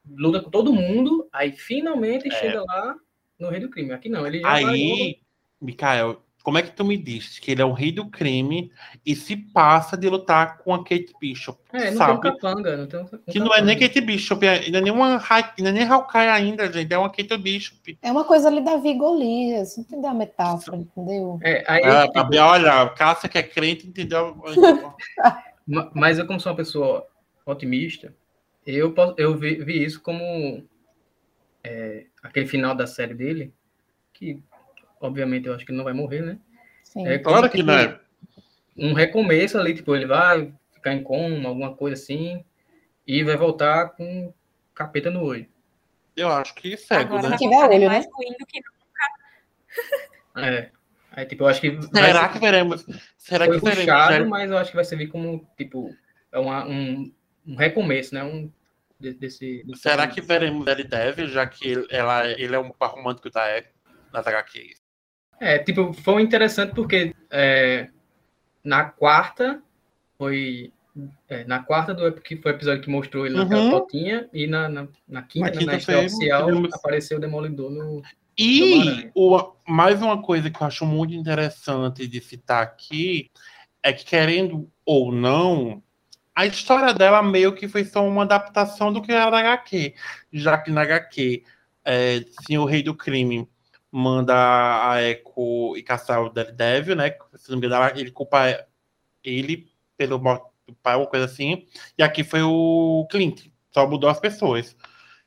luta 0.07 0.39
com 0.39 0.51
todo 0.51 0.71
mundo, 0.71 1.27
aí 1.33 1.51
finalmente 1.51 2.27
É. 2.27 2.31
chega 2.31 2.61
lá 2.61 2.95
no 3.39 3.49
rei 3.49 3.59
do 3.59 3.71
crime. 3.71 3.91
Aqui 3.91 4.07
não, 4.07 4.27
ele 4.27 4.39
já 4.39 4.47
vai 4.47 4.65
Aí, 4.65 5.17
Mikael, 5.59 6.23
Como 6.49 6.57
é 6.57 6.63
que 6.63 6.71
tu 6.71 6.83
me 6.83 6.97
diz 6.97 7.37
que 7.37 7.51
ele 7.51 7.61
é 7.61 7.65
o 7.65 7.73
rei 7.73 7.91
do 7.91 8.09
crime 8.09 8.71
e 9.05 9.15
se 9.15 9.37
passa 9.37 9.95
de 9.95 10.09
lutar 10.09 10.57
com 10.57 10.73
a 10.73 10.79
Kate 10.79 11.13
Bishop? 11.21 11.61
É, 11.71 11.91
não 11.91 11.97
sabe? 11.97 12.19
tem 12.21 12.31
um 12.31 12.33
capanga, 12.33 12.75
não 12.75 12.87
tem 12.87 12.99
um, 12.99 13.03
um 13.03 13.31
Que 13.31 13.37
não 13.37 13.53
é 13.53 13.61
nem 13.61 13.75
capanga. 13.75 13.87
Kate 13.93 14.01
Bishop, 14.01 14.43
é, 14.47 14.67
não 14.71 14.79
é 14.79 14.81
nenhuma 14.81 15.23
não 15.59 15.67
é 15.67 15.71
nem 15.71 15.83
Hawkeye 15.83 16.27
ainda, 16.27 16.73
gente. 16.73 16.91
É 16.91 16.97
uma 16.97 17.11
Kate 17.11 17.37
Bishop. 17.37 17.99
É 18.01 18.11
uma 18.11 18.23
coisa 18.23 18.47
ali 18.47 18.61
da 18.61 18.77
Vigolias, 18.77 19.73
você 19.75 19.81
entendeu 19.81 20.09
a 20.09 20.13
metáfora, 20.15 20.77
entendeu? 20.77 21.37
É, 21.43 21.63
aí, 21.67 21.83
Ah, 22.15 22.23
Bia, 22.23 22.43
olha, 22.47 22.89
Cássia 22.89 23.29
que 23.29 23.37
é 23.37 23.43
crente, 23.43 23.85
entendeu? 23.85 24.35
ma- 25.67 25.91
mas 25.93 26.17
eu, 26.17 26.25
como 26.25 26.39
sou 26.39 26.51
uma 26.51 26.57
pessoa 26.57 27.05
otimista, 27.45 28.11
eu, 28.65 28.91
posso, 28.91 29.13
eu 29.19 29.37
vi, 29.37 29.63
vi 29.63 29.83
isso 29.83 30.01
como 30.01 30.67
é, 31.63 32.07
aquele 32.23 32.47
final 32.47 32.73
da 32.73 32.87
série 32.87 33.13
dele, 33.13 33.53
que 34.11 34.41
obviamente 34.99 35.47
eu 35.47 35.53
acho 35.55 35.65
que 35.65 35.71
ele 35.71 35.77
não 35.77 35.85
vai 35.85 35.93
morrer, 35.93 36.21
né? 36.21 36.37
Sim. 36.83 37.07
É 37.07 37.17
Claro 37.19 37.49
que 37.49 37.57
tipo, 37.57 37.67
não 37.67 37.77
é. 37.77 37.99
um 38.77 38.93
recomeço 38.93 39.57
ali, 39.57 39.73
tipo, 39.73 39.95
ele 39.95 40.05
vai 40.05 40.53
ficar 40.73 40.93
em 40.93 41.03
coma, 41.03 41.49
alguma 41.49 41.75
coisa 41.75 42.01
assim, 42.01 42.43
e 43.05 43.23
vai 43.23 43.35
voltar 43.37 43.89
com 43.89 44.33
capeta 44.73 45.09
no 45.11 45.23
olho. 45.23 45.45
Eu 46.15 46.29
acho 46.29 46.53
que 46.55 46.75
cego, 46.77 47.01
Agora 47.15 47.23
né? 47.23 47.29
vai 47.29 47.37
Tiver 47.37 47.55
olho, 47.69 47.87
mais 47.87 48.05
né? 48.05 48.11
ruim 48.13 48.35
do 48.39 48.45
que 48.45 48.59
É. 50.37 50.69
Aí, 51.11 51.25
tipo, 51.25 51.43
eu 51.43 51.47
acho 51.47 51.59
que 51.59 51.77
Será 51.93 52.27
ser- 52.27 52.33
que 52.33 52.39
veremos? 52.39 52.85
Será 53.17 53.45
foi 53.45 53.55
que 53.59 53.65
veremos? 53.65 53.85
puxado, 53.85 54.13
né? 54.23 54.29
mas 54.29 54.51
eu 54.51 54.57
acho 54.57 54.69
que 54.71 54.75
vai 54.75 54.85
servir 54.85 55.07
como, 55.07 55.45
tipo, 55.57 55.93
é 56.31 56.39
uma- 56.39 56.65
um, 56.67 57.11
um 57.47 57.55
recomeço, 57.55 58.13
né? 58.13 58.23
Um, 58.23 58.51
de- 58.99 59.13
desse, 59.13 59.63
desse 59.65 59.81
Será 59.81 60.07
que 60.07 60.21
veremos 60.21 60.65
Daredevil, 60.65 61.27
já 61.27 61.47
que 61.47 61.67
ele, 61.67 61.87
ela, 61.89 62.27
ele 62.27 62.55
é 62.55 62.59
um 62.59 62.69
par 62.69 62.91
romântico 62.91 63.29
da 63.29 63.63
nas 64.13 64.25
HQs? 64.27 64.78
É, 65.39 65.57
tipo, 65.59 65.93
foi 65.93 66.21
interessante 66.21 66.73
porque 66.73 67.15
é, 67.31 67.89
na 68.63 68.85
quarta 68.85 69.61
foi. 70.17 70.71
é, 71.29 71.43
na 71.45 71.59
quarta 71.63 71.93
do 71.93 72.11
que 72.13 72.35
foi 72.35 72.51
o 72.51 72.55
episódio 72.55 72.83
que 72.83 72.89
mostrou 72.89 73.25
ele 73.25 73.35
naquela 73.35 73.63
Uhum. 73.63 73.69
fotinha, 73.69 74.27
e 74.33 74.47
na, 74.47 74.67
na, 74.67 74.87
na 75.07 75.21
quinta, 75.21 75.45
Na 75.45 75.51
né, 75.51 75.77
quinta 75.77 75.91
na 75.93 75.99
oficial, 75.99 76.45
tivemos- 76.45 76.73
apareceu 76.73 77.17
o 77.17 77.21
Demolidor 77.21 77.71
no. 77.71 78.01
E 78.37 79.09
o, 79.13 79.53
mais 79.67 80.01
uma 80.01 80.21
coisa 80.21 80.49
que 80.49 80.61
eu 80.61 80.67
acho 80.67 80.85
muito 80.85 81.13
interessante 81.13 82.07
de 82.07 82.21
citar 82.21 82.63
aqui 82.63 83.29
é 83.83 83.91
que, 83.91 84.05
querendo 84.05 84.69
ou 84.85 85.11
não, 85.11 85.83
a 86.33 86.45
história 86.45 86.93
dela 86.93 87.21
meio 87.21 87.53
que 87.53 87.67
foi 87.67 87.83
só 87.83 88.05
uma 88.07 88.23
adaptação 88.23 88.93
do 88.93 89.01
que 89.01 89.11
era 89.11 89.29
na 89.29 89.39
HQ. 89.39 89.93
Já 90.31 90.57
que 90.57 90.71
na 90.71 90.81
HQ, 90.83 91.43
é, 91.83 92.23
sim, 92.45 92.57
o 92.57 92.63
Rei 92.65 92.81
do 92.81 92.95
Crime 92.95 93.45
manda 93.91 94.91
a 94.91 95.01
Echo 95.01 95.75
e 95.75 95.83
caçar 95.83 96.21
o 96.21 96.29
Daredevil, 96.29 96.95
né? 96.95 97.15
Se 97.35 97.49
não 97.51 97.59
me 97.59 97.65
engano, 97.67 97.99
ele 97.99 98.11
culpa 98.11 98.65
ele 99.23 99.71
pelo 99.97 100.21
pai, 100.81 100.95
uma 100.95 101.07
coisa 101.07 101.25
assim. 101.25 101.65
E 101.97 102.03
aqui 102.03 102.23
foi 102.23 102.41
o 102.41 103.07
Clint, 103.09 103.47
só 103.71 103.87
mudou 103.87 104.09
as 104.09 104.19
pessoas. 104.19 104.75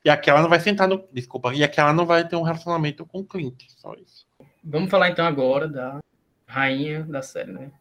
E 0.04 0.10
aqui 0.10 0.30
ela 0.30 0.42
não 0.42 0.48
vai 0.48 0.60
sentar 0.60 0.88
no. 0.88 1.08
Desculpa, 1.12 1.54
e 1.54 1.62
aqui 1.62 1.78
ela 1.80 1.92
não 1.92 2.06
vai 2.06 2.26
ter 2.26 2.36
um 2.36 2.42
relacionamento 2.42 3.06
com 3.06 3.20
o 3.20 3.24
Clint. 3.24 3.64
Só 3.68 3.94
isso. 3.94 4.26
Vamos 4.64 4.90
falar 4.90 5.10
então 5.10 5.24
agora 5.24 5.68
da 5.68 5.98
rainha 6.46 7.04
da 7.04 7.22
série, 7.22 7.52
né? 7.52 7.72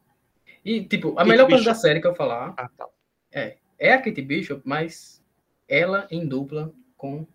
E, 0.64 0.84
tipo, 0.86 1.12
a 1.12 1.16
Kate 1.16 1.30
melhor 1.30 1.48
coisa 1.50 1.66
da 1.66 1.74
série 1.74 2.00
que 2.00 2.08
eu 2.08 2.16
falar 2.16 2.54
Ah, 2.58 2.70
tá. 2.78 2.88
é 3.32 3.94
a 3.94 4.02
Kate 4.02 4.22
Bishop, 4.22 4.62
mas 4.64 5.24
ela 5.68 6.08
em 6.12 6.28
dupla 6.28 6.72
com 6.96 7.26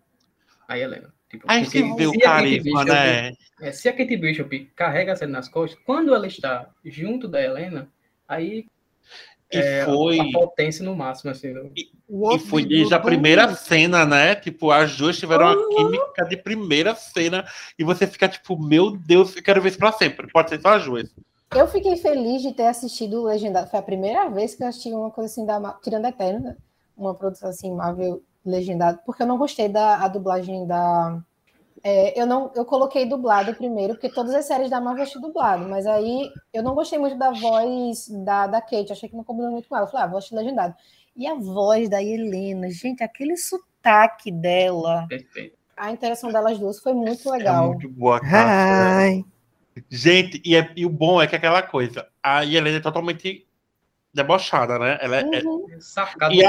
a 0.67 0.77
Helena. 0.77 1.13
Tipo, 1.39 1.47
porque 1.47 1.65
você 1.65 1.95
vê 1.95 2.07
o 2.07 2.11
se 2.11 2.17
a 2.17 2.19
Kate 2.19 2.23
carisma, 2.23 2.63
Bishop- 2.83 2.89
né? 2.89 3.31
É, 3.61 3.71
se 3.71 3.89
a 3.89 3.93
Kate 3.93 4.17
Bishop 4.17 4.65
carrega 4.75 5.13
a 5.13 5.15
série 5.15 5.31
nas 5.31 5.47
costas, 5.49 5.79
quando 5.85 6.13
ela 6.13 6.27
está 6.27 6.69
junto 6.85 7.27
da 7.27 7.41
Helena, 7.41 7.89
aí 8.27 8.65
E 9.51 9.57
é 9.57 9.85
foi. 9.85 10.19
a 10.19 10.31
potência 10.31 10.83
no 10.83 10.95
máximo, 10.95 11.31
assim. 11.31 11.53
do- 11.53 11.71
E 11.75 12.39
foi 12.39 12.65
desde 12.65 12.93
a 12.93 12.99
primeira 12.99 13.53
cena, 13.55 14.05
né? 14.05 14.35
Tipo, 14.35 14.71
as 14.71 14.95
duas 14.97 15.17
tiveram 15.17 15.45
uma 15.45 15.69
química 15.75 16.25
de 16.25 16.37
primeira 16.37 16.93
cena. 16.95 17.45
E 17.79 17.83
você 17.83 18.05
fica 18.05 18.27
tipo, 18.27 18.57
meu 18.61 18.91
Deus, 18.97 19.35
eu 19.35 19.41
quero 19.43 19.61
ver 19.61 19.69
isso 19.69 19.77
pra 19.77 19.91
sempre. 19.93 20.27
Pode 20.31 20.49
ser 20.49 20.59
só 20.61 20.73
as 20.75 20.83
duas. 20.85 21.09
Eu 21.55 21.65
fiquei 21.67 21.95
feliz 21.95 22.41
de 22.41 22.53
ter 22.53 22.67
assistido 22.67 23.21
o 23.21 23.25
Legendado. 23.27 23.69
Foi 23.69 23.79
a 23.79 23.83
primeira 23.83 24.27
vez 24.29 24.53
que 24.53 24.63
eu 24.63 24.67
assisti 24.67 24.89
uma 24.89 25.09
coisa 25.11 25.31
assim 25.31 25.45
da 25.45 25.71
Tirando 25.81 26.05
a 26.05 26.09
Eterna, 26.09 26.39
né? 26.39 26.55
uma 26.97 27.13
produção 27.15 27.47
assim, 27.49 27.71
Marvel 27.73 28.21
legendado, 28.49 28.99
porque 29.05 29.23
eu 29.23 29.27
não 29.27 29.37
gostei 29.37 29.67
da 29.69 29.97
a 30.03 30.07
dublagem 30.07 30.65
da. 30.65 31.19
é, 31.83 32.19
eu 32.19 32.25
não, 32.25 32.51
eu 32.55 32.65
coloquei 32.65 33.05
dublado 33.05 33.53
primeiro, 33.55 33.93
porque 33.93 34.09
todas 34.09 34.33
as 34.33 34.45
séries 34.45 34.69
da 34.69 34.81
Marvel 34.81 35.03
eu 35.03 35.09
achei 35.09 35.21
dublado, 35.21 35.67
mas 35.69 35.85
aí 35.85 36.31
eu 36.53 36.63
não 36.63 36.73
gostei 36.75 36.97
muito 36.97 37.17
da 37.17 37.31
voz 37.31 38.07
da, 38.25 38.47
da 38.47 38.61
Kate, 38.61 38.91
achei 38.91 39.07
que 39.09 39.15
não 39.15 39.23
combinou 39.23 39.51
muito 39.51 39.67
com 39.69 39.75
ela. 39.75 39.85
Eu 39.85 39.91
falei, 39.91 40.05
ah, 40.05 40.09
vou 40.09 40.17
assistir 40.17 40.35
legendado. 40.35 40.73
E 41.15 41.25
a 41.27 41.35
voz 41.35 41.89
da 41.89 42.01
Helena, 42.01 42.69
gente, 42.69 43.03
aquele 43.03 43.35
sotaque 43.37 44.31
dela, 44.31 45.05
Perfeito. 45.07 45.55
a 45.75 45.91
interação 45.91 46.31
delas 46.31 46.57
duas 46.59 46.79
foi 46.79 46.93
muito 46.93 47.27
É 47.33 47.37
legal. 47.37 47.67
muito 47.69 47.89
boa, 47.89 48.19
cara. 48.19 48.97
Ai. 48.97 49.23
Gente, 49.89 50.41
e, 50.45 50.55
é- 50.55 50.71
e 50.75 50.85
o 50.85 50.89
bom 50.89 51.21
é 51.21 51.27
que 51.27 51.35
é 51.35 51.37
aquela 51.37 51.61
coisa. 51.61 52.07
A 52.23 52.43
Helena 52.43 52.77
é 52.77 52.81
totalmente 52.81 53.45
debochada, 54.13 54.79
né? 54.79 54.97
Ela 55.01 55.17
é, 55.17 55.19
é- 55.21 55.43
Uhum. 55.43 55.67
E 56.31 56.43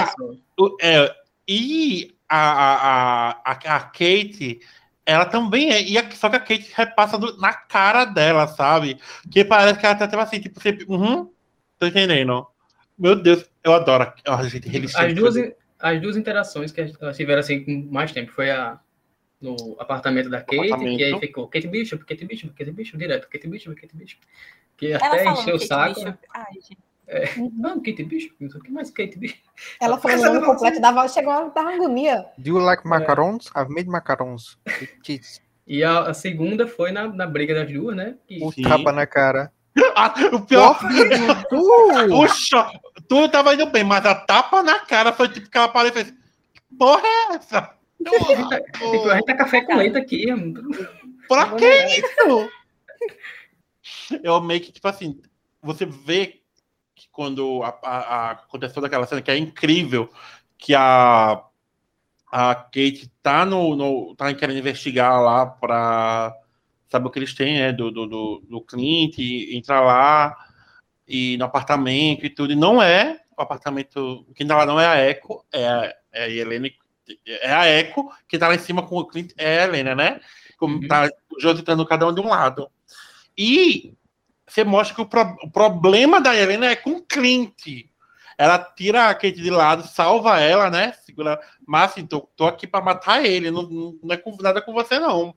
o- 0.62 0.76
é, 0.80 1.14
e 1.48 2.14
a, 2.28 2.38
a, 2.38 3.30
a, 3.30 3.52
a- 3.52 3.80
Kate, 3.80 4.60
ela 5.06 5.24
também 5.24 5.70
é. 5.72 5.82
E 5.82 5.96
a- 5.96 6.10
só 6.10 6.28
que 6.28 6.36
a 6.36 6.40
Kate 6.40 6.70
repassa 6.74 7.16
do- 7.18 7.38
na 7.38 7.52
cara 7.54 8.04
dela, 8.04 8.46
sabe? 8.46 9.00
Que 9.30 9.44
parece 9.44 9.78
que 9.80 9.86
ela 9.86 9.94
tá 9.94 10.06
tipo 10.06 10.20
assim, 10.20 10.40
tipo, 10.40 10.60
sempre. 10.60 10.84
Uhum, 10.88 11.32
tô 11.78 11.86
entendendo. 11.86 12.46
Meu 12.98 13.16
Deus, 13.16 13.48
eu 13.64 13.72
adoro. 13.72 14.12
a- 14.26 14.42
gente, 14.48 14.68
As 14.96 15.14
duas, 15.14 15.34
as 15.78 16.00
duas 16.02 16.16
interações 16.16 16.70
que 16.70 16.80
elas 17.00 17.16
tiveram 17.16 17.40
assim 17.40 17.64
com 17.64 17.88
mais 17.90 18.12
tempo 18.12 18.30
foi 18.32 18.50
a 18.50 18.78
no 19.40 19.76
apartamento 19.78 20.28
da 20.28 20.40
Kate, 20.40 20.56
Apartamento. 20.66 20.96
que 20.96 21.04
aí 21.04 21.20
ficou 21.20 21.46
Kate 21.46 21.68
Bishop, 21.68 22.04
Kate 22.04 22.24
Bishop, 22.24 22.52
Kate 22.54 22.72
Bishop, 22.72 22.98
direto, 22.98 23.28
Kate 23.28 23.46
Bishop, 23.46 23.80
Kate 23.80 23.96
Bishop. 23.96 24.20
Que 24.76 24.88
Ela 24.92 25.06
até 25.06 25.24
encheu 25.26 25.54
o 25.54 25.58
saco. 25.60 25.94
Bishop. 25.94 26.18
Ai, 26.34 26.54
gente. 26.54 26.78
Não, 27.54 27.82
Kate 27.82 28.04
Bishop, 28.04 28.34
não 28.38 28.50
sei 28.50 28.60
o 28.60 28.64
que 28.64 28.70
mais 28.70 28.90
Kate 28.90 29.18
Bishop. 29.18 29.40
Ela 29.80 29.96
falando 29.98 30.20
o 30.20 30.34
nome 30.34 30.46
completo 30.46 30.80
dava, 30.80 31.08
chegou 31.08 31.32
a 31.32 31.48
dar 31.48 31.66
agonia. 31.74 32.26
Do 32.36 32.50
you 32.50 32.58
like 32.58 32.86
macarons? 32.86 33.50
I've 33.56 33.72
made 33.72 33.88
macarons. 33.88 34.58
E 35.66 35.82
a, 35.82 36.00
a 36.00 36.14
segunda 36.14 36.66
foi 36.66 36.92
na, 36.92 37.08
na 37.08 37.26
briga 37.26 37.54
das 37.54 37.70
duas, 37.72 37.96
né? 37.96 38.16
Que, 38.26 38.42
O 38.42 38.52
Sim. 38.52 38.62
tapa 38.62 38.92
na 38.92 39.06
cara. 39.06 39.52
Ah, 39.94 40.12
o 40.32 40.40
pior. 40.40 40.76
Puxa, 42.08 42.68
tu 43.08 43.28
tava 43.28 43.54
indo 43.54 43.66
bem, 43.66 43.84
mas 43.84 44.04
a 44.04 44.14
tapa 44.14 44.60
na 44.62 44.80
cara 44.80 45.12
foi 45.12 45.28
tipo 45.28 45.48
que 45.48 45.56
ela 45.56 45.68
parou 45.68 45.88
e 45.88 45.92
fez. 45.92 46.10
Que 46.52 46.76
porra 46.76 47.02
é 47.04 47.36
essa? 47.36 47.74
a 48.06 48.34
gente 48.34 48.48
tá, 48.48 48.60
tipo, 48.60 49.08
a 49.10 49.14
gente 49.16 49.26
tá 49.26 49.36
café 49.36 49.60
com 49.62 49.76
leite 49.76 49.96
aqui. 49.96 50.26
Pra 51.28 51.54
que 51.54 51.84
isso? 51.86 52.50
Eu 54.22 54.34
amei 54.34 54.60
que, 54.60 54.72
tipo 54.72 54.86
assim, 54.88 55.20
você 55.62 55.84
vê 55.84 56.37
que 56.98 57.08
quando 57.10 57.62
a, 57.62 57.68
a, 57.82 57.98
a 57.98 58.30
aconteceu 58.32 58.82
daquela 58.82 59.06
cena, 59.06 59.22
que 59.22 59.30
é 59.30 59.38
incrível, 59.38 60.10
que 60.58 60.74
a, 60.74 61.42
a 62.30 62.54
Kate 62.54 63.10
tá 63.22 63.46
no, 63.46 63.76
no. 63.76 64.14
tá 64.16 64.32
querendo 64.34 64.58
investigar 64.58 65.22
lá 65.22 65.46
pra 65.46 66.34
saber 66.88 67.06
o 67.06 67.10
que 67.10 67.18
eles 67.18 67.34
têm, 67.34 67.58
né? 67.58 67.72
Do, 67.72 67.90
do, 67.90 68.42
do, 68.48 68.60
Clint, 68.62 69.18
e 69.18 69.56
entra 69.56 69.80
lá 69.80 70.36
e 71.06 71.36
no 71.38 71.44
apartamento 71.44 72.26
e 72.26 72.30
tudo. 72.30 72.52
E 72.52 72.56
não 72.56 72.82
é 72.82 73.20
o 73.36 73.42
apartamento. 73.42 74.26
Quem 74.34 74.46
tá 74.46 74.56
lá 74.56 74.66
não 74.66 74.80
é 74.80 74.86
a 74.86 75.08
Echo, 75.08 75.44
é 75.52 75.66
a, 75.68 75.94
é 76.12 76.24
a 76.24 76.28
Helena. 76.28 76.68
É 77.26 77.52
a 77.52 77.66
Echo, 77.66 78.10
que 78.28 78.38
tá 78.38 78.48
lá 78.48 78.54
em 78.54 78.58
cima 78.58 78.82
com 78.82 78.96
o 78.98 79.06
Clint, 79.06 79.32
é 79.38 79.60
a 79.60 79.64
Helena, 79.64 79.94
né? 79.94 80.20
Como 80.58 80.74
Uhum. 80.74 80.88
tá 80.88 81.08
entrando 81.42 81.86
cada 81.86 82.06
um 82.06 82.12
de 82.12 82.20
um 82.20 82.28
lado. 82.28 82.68
E 83.36 83.94
você 84.48 84.64
mostra 84.64 84.94
que 84.94 85.00
o, 85.02 85.06
pro- 85.06 85.36
o 85.42 85.50
problema 85.50 86.20
da 86.20 86.34
Helena 86.34 86.66
é 86.66 86.76
com 86.76 86.90
o 86.90 87.02
Clint. 87.02 87.86
Ela 88.36 88.56
tira 88.58 89.08
a 89.08 89.14
Kate 89.14 89.32
de 89.32 89.50
lado, 89.50 89.82
salva 89.86 90.38
ela, 90.40 90.70
né? 90.70 90.92
Segura. 91.04 91.40
Mas 91.66 91.90
assim, 91.90 92.06
tô, 92.06 92.20
tô 92.36 92.46
aqui 92.46 92.68
pra 92.68 92.80
matar 92.80 93.24
ele, 93.24 93.50
não, 93.50 93.62
não 93.68 94.14
é 94.14 94.16
com, 94.16 94.36
nada 94.40 94.62
com 94.62 94.72
você, 94.72 94.98
não. 95.00 95.34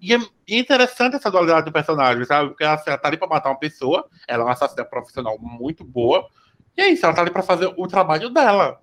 E 0.00 0.12
é 0.12 0.18
interessante 0.48 1.14
essa 1.14 1.30
dualidade 1.30 1.66
do 1.66 1.72
personagem, 1.72 2.24
sabe? 2.24 2.48
Porque 2.50 2.64
ela, 2.64 2.82
ela 2.84 2.98
tá 2.98 3.06
ali 3.06 3.16
pra 3.16 3.28
matar 3.28 3.50
uma 3.50 3.58
pessoa, 3.58 4.04
ela 4.26 4.42
é 4.42 4.46
uma 4.46 4.52
assassina 4.52 4.84
profissional 4.84 5.38
muito 5.38 5.84
boa. 5.84 6.26
E 6.76 6.82
é 6.82 6.88
isso, 6.88 7.06
ela 7.06 7.14
tá 7.14 7.22
ali 7.22 7.30
pra 7.30 7.42
fazer 7.42 7.72
o 7.76 7.86
trabalho 7.86 8.28
dela. 8.30 8.78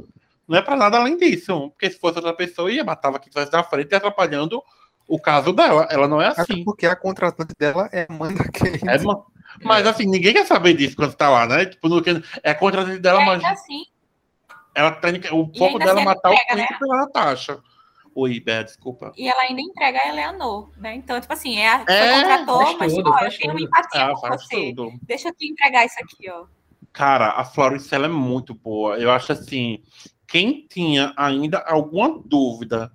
Não 0.48 0.58
é 0.58 0.62
pra 0.62 0.78
nada 0.78 0.98
além 0.98 1.18
disso. 1.18 1.70
Porque 1.72 1.90
se 1.92 2.00
fosse 2.00 2.16
outra 2.20 2.34
pessoa, 2.34 2.72
ia 2.72 2.86
matar 2.86 3.12
quem 3.20 3.28
estivesse 3.28 3.52
na 3.52 3.64
frente 3.66 3.92
e 3.92 3.96
atrapalhando 3.96 4.64
o 5.06 5.20
caso 5.20 5.52
dela. 5.52 5.86
Ela 5.92 6.08
não 6.08 6.22
é 6.22 6.28
Até 6.28 6.42
assim. 6.44 6.64
porque 6.64 6.86
a 6.86 6.96
contratante 6.96 7.54
dela 7.60 7.90
é 7.92 8.08
a 8.10 8.14
mãe 8.14 8.34
da 8.34 8.46
Kate. 8.46 8.88
É 8.88 8.98
Mas 9.64 9.86
assim, 9.88 10.06
ninguém 10.06 10.34
quer 10.34 10.46
saber 10.46 10.74
disso 10.76 10.96
quando 10.96 11.14
tá 11.16 11.30
lá, 11.30 11.46
né? 11.48 11.66
Tipo, 11.66 11.90
no 11.90 12.02
é 12.44 12.54
contra 12.54 12.84
dela, 13.00 13.22
E 13.22 13.26
mas 13.26 13.44
assim, 13.44 13.84
ela 14.76 14.92
tem, 14.92 15.16
o 15.32 15.52
E 15.54 15.58
foco 15.60 15.80
dela 15.80 15.92
é 15.92 16.04
assim 16.04 16.06
matar 16.06 16.30
ela 16.30 16.36
o 16.42 16.46
Clint 16.52 16.70
né? 16.70 16.78
pela 16.80 16.98
Natasha. 16.98 17.60
Oi, 18.16 18.40
Bé, 18.40 18.64
desculpa. 18.64 19.14
E 19.16 19.28
ela 19.28 19.44
ainda 19.44 19.62
entrega 19.62 20.00
a 20.00 20.10
Eleanor, 20.10 20.70
né? 20.78 20.96
Então, 20.96 21.20
tipo 21.22 21.32
assim, 21.32 21.60
é 21.60 21.70
a, 21.70 21.86
É, 21.88 22.20
contratou, 22.20 22.78
mas 22.80 22.94
tudo, 22.94 23.12
ó, 23.12 23.20
eu 23.20 23.30
tenho 23.38 23.52
uma 23.52 23.60
tudo. 23.60 23.68
empatia 23.68 24.02
Ela 24.02 24.14
com 24.16 24.22
faz 24.22 24.42
você. 24.44 24.74
tudo. 24.74 24.92
Deixa 25.04 25.30
eu 25.30 25.36
te 25.36 25.52
entregar 25.52 25.86
isso 25.86 26.00
aqui, 26.00 26.30
ó. 26.30 26.46
Cara, 26.92 27.30
a 27.32 27.46
Florence 27.46 27.94
ela 27.94 28.08
é 28.08 28.10
muito 28.10 28.56
boa. 28.56 28.98
Eu 28.98 29.12
acho 29.12 29.32
assim, 29.34 29.84
quem 30.28 30.66
tinha 30.68 31.14
ainda 31.16 31.60
alguma 31.60 32.20
dúvida 32.26 32.92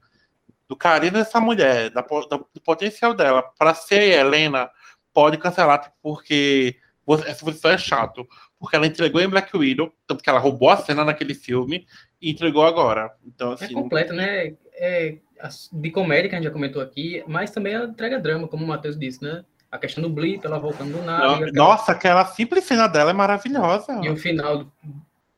do 0.68 0.74
carisma 0.74 1.18
dessa 1.18 1.40
mulher, 1.40 1.90
da 1.90 2.00
da- 2.00 2.36
do 2.36 2.60
potencial 2.64 3.14
dela 3.14 3.42
para 3.56 3.74
ser 3.74 4.02
Helena, 4.02 4.68
pode 5.12 5.38
cancelar 5.38 5.92
porque 6.02 6.76
você, 7.04 7.28
essa 7.28 7.44
posição 7.44 7.70
é 7.70 7.78
chato. 7.78 8.26
Porque 8.58 8.76
ela 8.76 8.86
entregou 8.86 9.20
em 9.20 9.28
Black 9.28 9.56
Widow, 9.56 9.92
tanto 10.06 10.22
que 10.22 10.30
ela 10.30 10.38
roubou 10.38 10.70
a 10.70 10.76
cena 10.76 11.04
naquele 11.04 11.34
filme 11.34 11.86
e 12.20 12.30
entregou 12.30 12.64
agora. 12.64 13.12
Então, 13.26 13.50
É 13.52 13.54
assim, 13.54 13.74
completa, 13.74 14.12
né? 14.12 14.54
É, 14.74 15.16
as- 15.40 15.68
de 15.72 15.90
comédia 15.90 16.28
que 16.28 16.34
a 16.36 16.38
gente 16.38 16.46
já 16.46 16.52
comentou 16.52 16.80
aqui, 16.80 17.24
mas 17.26 17.50
também 17.50 17.74
ela 17.74 17.86
entrega 17.86 18.20
drama, 18.20 18.46
como 18.46 18.64
o 18.64 18.68
Matheus 18.68 18.96
disse, 18.98 19.22
né? 19.22 19.44
A 19.70 19.78
questão 19.78 20.02
do 20.02 20.10
blip, 20.10 20.44
ela 20.46 20.58
voltando 20.58 20.92
do 20.92 21.02
nada. 21.02 21.26
não- 21.26 21.34
aquela- 21.34 21.52
nossa, 21.52 21.92
aquela 21.92 22.24
simples 22.26 22.64
cena 22.64 22.86
dela 22.86 23.10
é 23.10 23.14
maravilhosa. 23.14 24.00
E 24.04 24.08
o 24.08 24.16
final, 24.16 24.70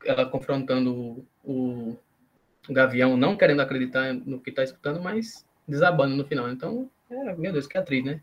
ela 0.04 0.26
confrontando 0.26 1.24
o, 1.42 1.96
o 2.68 2.72
Gavião, 2.72 3.16
não 3.16 3.36
querendo 3.36 3.62
acreditar 3.62 4.12
no 4.12 4.38
que 4.40 4.52
tá 4.52 4.62
escutando, 4.62 5.00
mas 5.02 5.46
desabando 5.66 6.14
no 6.14 6.24
final. 6.26 6.50
Então, 6.50 6.90
é, 7.10 7.34
meu 7.36 7.52
Deus, 7.52 7.66
que 7.66 7.78
atriz, 7.78 8.04
né? 8.04 8.20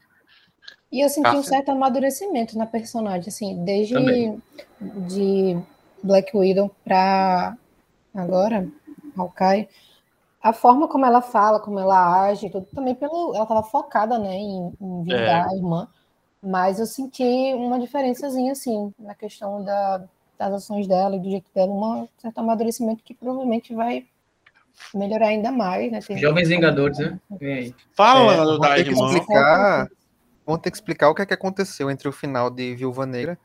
E 0.91 0.99
eu 1.01 1.09
senti 1.09 1.29
um 1.35 1.43
certo 1.43 1.69
amadurecimento 1.69 2.57
na 2.57 2.65
personagem, 2.65 3.29
assim, 3.29 3.63
desde 3.63 3.93
Também. 3.93 4.41
de 5.07 5.57
Black 6.03 6.35
Widow 6.35 6.69
para 6.83 7.55
agora, 8.13 8.67
Hawkeye. 9.17 9.69
A 10.43 10.51
forma 10.51 10.87
como 10.87 11.05
ela 11.05 11.21
fala, 11.21 11.59
como 11.59 11.79
ela 11.79 12.23
age, 12.23 12.49
tudo 12.49 12.65
também 12.73 12.95
pelo. 12.95 13.33
Ela 13.35 13.43
estava 13.43 13.63
focada, 13.63 14.17
né, 14.17 14.35
em, 14.35 14.73
em 14.81 15.03
vingar 15.03 15.47
a 15.47 15.55
irmã, 15.55 15.87
mas 16.41 16.79
eu 16.79 16.85
senti 16.85 17.53
uma 17.53 17.79
diferençazinha, 17.79 18.51
assim, 18.51 18.91
na 18.99 19.13
questão 19.13 19.63
da, 19.63 20.03
das 20.37 20.53
ações 20.53 20.87
dela 20.87 21.15
e 21.15 21.19
do 21.19 21.29
jeito 21.29 21.49
dela, 21.53 21.71
um 21.71 22.07
certo 22.17 22.39
amadurecimento 22.39 23.03
que 23.03 23.13
provavelmente 23.13 23.73
vai 23.75 24.05
melhorar 24.95 25.27
ainda 25.27 25.51
mais, 25.51 25.91
né? 25.91 25.99
Jovens 26.17 26.49
Vingadores, 26.49 26.97
né? 26.97 27.19
Vem 27.39 27.53
aí. 27.53 27.75
Falando 27.93 28.55
É, 28.65 28.67
da 28.69 28.79
irmã. 28.79 29.05
explicar, 29.05 29.87
vão 30.45 30.57
ter 30.57 30.71
que 30.71 30.77
explicar 30.77 31.09
o 31.09 31.15
que 31.15 31.21
é 31.21 31.25
que 31.25 31.33
aconteceu 31.33 31.89
entre 31.89 32.07
o 32.07 32.11
final 32.11 32.49
de 32.49 32.75
Viúva 32.75 33.05
Negra, 33.05 33.37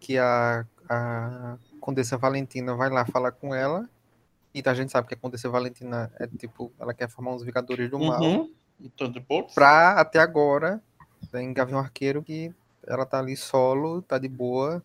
que 0.00 0.18
a, 0.18 0.64
a 0.88 1.56
Condessa 1.80 2.16
Valentina 2.16 2.74
vai 2.74 2.90
lá 2.90 3.04
falar 3.06 3.32
com 3.32 3.54
ela, 3.54 3.88
e 4.54 4.62
a 4.64 4.74
gente 4.74 4.90
sabe 4.92 5.08
que 5.08 5.14
a 5.14 5.16
Condessa 5.18 5.48
Valentina 5.48 6.10
é 6.18 6.26
tipo, 6.26 6.72
ela 6.78 6.94
quer 6.94 7.08
formar 7.08 7.32
uns 7.34 7.42
Vingadores 7.42 7.90
do 7.90 7.98
Mal, 7.98 8.22
Uhum. 8.22 8.52
Thunderbolts. 8.96 9.54
pra 9.54 9.92
até 9.92 10.18
agora, 10.18 10.82
né, 11.32 11.42
em 11.42 11.52
Gavião 11.52 11.78
Arqueiro, 11.78 12.22
que 12.22 12.54
ela 12.86 13.06
tá 13.06 13.18
ali 13.18 13.36
solo, 13.36 14.02
tá 14.02 14.18
de 14.18 14.28
boa, 14.28 14.82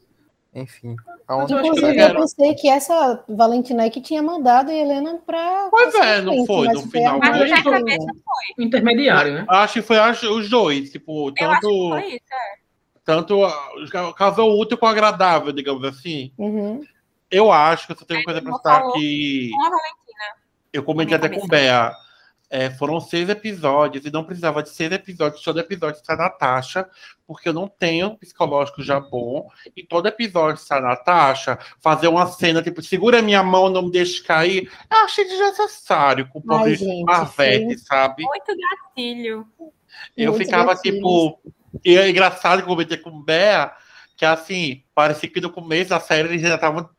enfim. 0.54 0.96
Aonde 1.28 1.54
eu 1.54 1.60
acho 1.60 1.68
Inclusive, 1.68 2.02
eu 2.02 2.16
pensei 2.16 2.54
que 2.56 2.68
essa 2.70 3.24
Valentina 3.30 3.90
que 3.90 4.02
tinha 4.02 4.22
mandado 4.22 4.70
a 4.70 4.74
Helena 4.74 5.18
pra. 5.26 5.68
Pois 5.72 5.94
é, 5.96 6.22
não 6.22 6.34
frente, 6.34 6.48
foi, 6.48 6.68
no 6.68 6.82
final 6.84 7.20
Mas 7.20 7.38
foi. 7.38 7.48
na 7.50 7.64
cabeça 7.64 8.06
foi. 8.06 8.66
Intermediário, 8.66 9.34
né? 9.34 9.46
Acho 9.50 9.74
que 9.76 9.82
foi 9.82 9.98
as- 9.98 10.24
os 10.24 10.50
dois, 10.50 10.92
tipo, 10.92 11.30
Eu 11.38 11.52
acho 11.52 11.60
que 11.62 11.68
tanto, 11.68 11.90
foi 11.90 12.06
isso. 12.08 12.20
é. 12.34 12.56
tanto 13.06 14.14
casou 14.16 14.60
útil 14.60 14.78
com 14.78 14.86
agradável, 14.86 15.52
digamos 15.52 15.84
assim. 15.86 16.32
Uhum. 16.38 16.82
Eu 17.30 17.50
acho 17.52 17.88
que 17.88 17.94
eu 17.94 17.98
só 17.98 18.04
tenho 18.06 18.20
uma 18.20 18.26
coisa 18.26 18.42
pra 18.42 18.52
não 18.52 18.58
citar 18.58 18.92
que 18.92 19.52
eu 20.74 20.84
comentei 20.84 21.16
até 21.16 21.30
com 21.30 21.46
o. 21.46 21.48
Bea. 21.48 21.94
É, 22.54 22.70
foram 22.70 23.00
seis 23.00 23.30
episódios 23.30 24.06
e 24.06 24.12
não 24.12 24.26
precisava 24.26 24.62
de 24.62 24.68
seis 24.70 24.92
episódios, 24.92 25.42
todo 25.42 25.58
episódio 25.58 26.02
está 26.02 26.18
Natasha, 26.18 26.86
porque 27.26 27.48
eu 27.48 27.54
não 27.54 27.66
tenho 27.66 28.08
um 28.08 28.16
psicológico 28.18 28.84
já 28.84 29.00
bom. 29.00 29.48
E 29.74 29.82
todo 29.82 30.08
episódio 30.08 30.60
está 30.60 30.82
Natasha, 30.82 31.58
fazer 31.80 32.10
uma 32.10 32.28
cena 32.28 32.62
tipo, 32.62 32.82
segura 32.82 33.22
minha 33.22 33.42
mão, 33.42 33.70
não 33.70 33.84
me 33.84 33.92
deixe 33.92 34.22
cair. 34.22 34.70
Eu 34.92 34.98
achei 34.98 35.24
desnecessário 35.24 36.28
com 36.28 36.40
o 36.40 36.44
Ai, 36.52 36.58
pobre 36.58 36.76
gente, 36.76 37.06
Marvete, 37.06 37.78
sabe? 37.80 38.24
Muito 38.24 38.54
gatilho. 38.58 39.48
Eu 40.18 40.32
Muitos 40.32 40.46
ficava 40.46 40.74
gatilhos. 40.76 40.98
tipo. 41.00 41.40
E 41.86 41.98
é 41.98 42.10
engraçado 42.10 42.58
que 42.58 42.64
eu 42.64 42.68
comentei 42.68 42.98
com 42.98 43.12
o 43.12 43.24
Bea, 43.24 43.72
que 44.18 44.26
assim, 44.26 44.84
parecia 44.94 45.30
que 45.30 45.40
no 45.40 45.50
começo 45.50 45.92
da 45.92 46.02
série 46.02 46.28
eles 46.28 46.42
já 46.42 46.56
estavam 46.56 46.90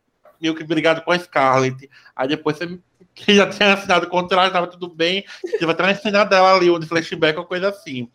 meio 0.43 0.55
que 0.55 0.65
brigados 0.65 1.05
com 1.05 1.13
a 1.13 1.19
Scarlett. 1.19 1.89
Aí 2.17 2.27
depois 2.29 2.59
você 2.59 2.79
que 3.15 3.33
já 3.35 3.49
tinha 3.49 3.73
assinado 3.75 4.07
o 4.07 4.11
contrato, 4.11 4.49
estava 4.49 4.67
tudo 4.67 4.89
bem. 4.89 5.25
Teve 5.59 5.71
até 5.71 5.83
uma 5.85 5.95
cena 5.95 6.25
dela 6.25 6.55
ali, 6.55 6.69
um 6.71 6.79
de 6.79 6.87
flashback 6.87 7.39
ou 7.39 7.45
coisa 7.47 7.69
assim. 7.69 8.11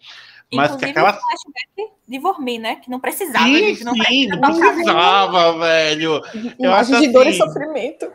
Mas 0.54 0.70
que 0.76 0.86
Inclusive, 0.86 0.92
aquela. 0.92 1.10
o 1.10 1.14
flashback 1.22 1.98
de 2.08 2.20
Vormir, 2.20 2.60
né? 2.62 2.76
Que 2.78 2.90
não 2.90 3.00
precisava, 3.00 3.46
Sim, 3.46 3.58
gente. 3.58 3.84
Não 3.84 3.94
sim, 3.96 4.28
não 4.28 4.40
precisava. 4.40 4.74
precisava, 4.74 5.60
velho. 5.60 6.22
Eu 6.60 6.74
acho 6.74 7.00
de 7.00 7.08
dor 7.10 7.26
e 7.26 7.30
assim- 7.30 7.38
sofrimento. 7.40 8.12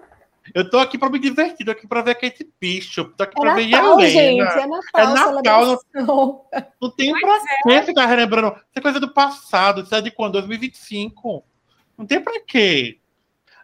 Eu 0.54 0.68
tô 0.68 0.78
aqui 0.80 0.98
pra 0.98 1.08
me 1.08 1.20
divertir, 1.20 1.64
tô 1.64 1.70
aqui 1.70 1.86
pra 1.86 2.02
ver 2.02 2.10
a 2.10 2.14
Kate 2.16 2.46
Bishop, 2.60 3.14
tô 3.16 3.22
aqui 3.22 3.38
É 3.38 3.40
pra 3.40 3.54
ver 3.54 3.66
Natal, 3.68 4.00
Helena. 4.00 4.10
gente. 4.10 4.58
É 4.58 4.66
Natal, 4.66 5.30
É 5.30 5.34
Natal, 5.34 5.66
não-. 5.94 6.44
Não 6.80 6.90
tem 6.90 7.12
Pois 7.12 7.42
pra 7.62 7.80
que 7.80 7.86
ficar 7.86 8.06
relembrando. 8.06 8.48
Isso 8.48 8.62
é 8.74 8.80
coisa 8.80 8.98
do 8.98 9.12
passado. 9.14 9.82
Isso 9.82 9.94
é 9.94 10.00
de 10.00 10.10
quando? 10.10 10.32
2025. 10.32 11.44
Não 11.96 12.04
tem 12.06 12.20
pra 12.20 12.40
quê. 12.44 12.98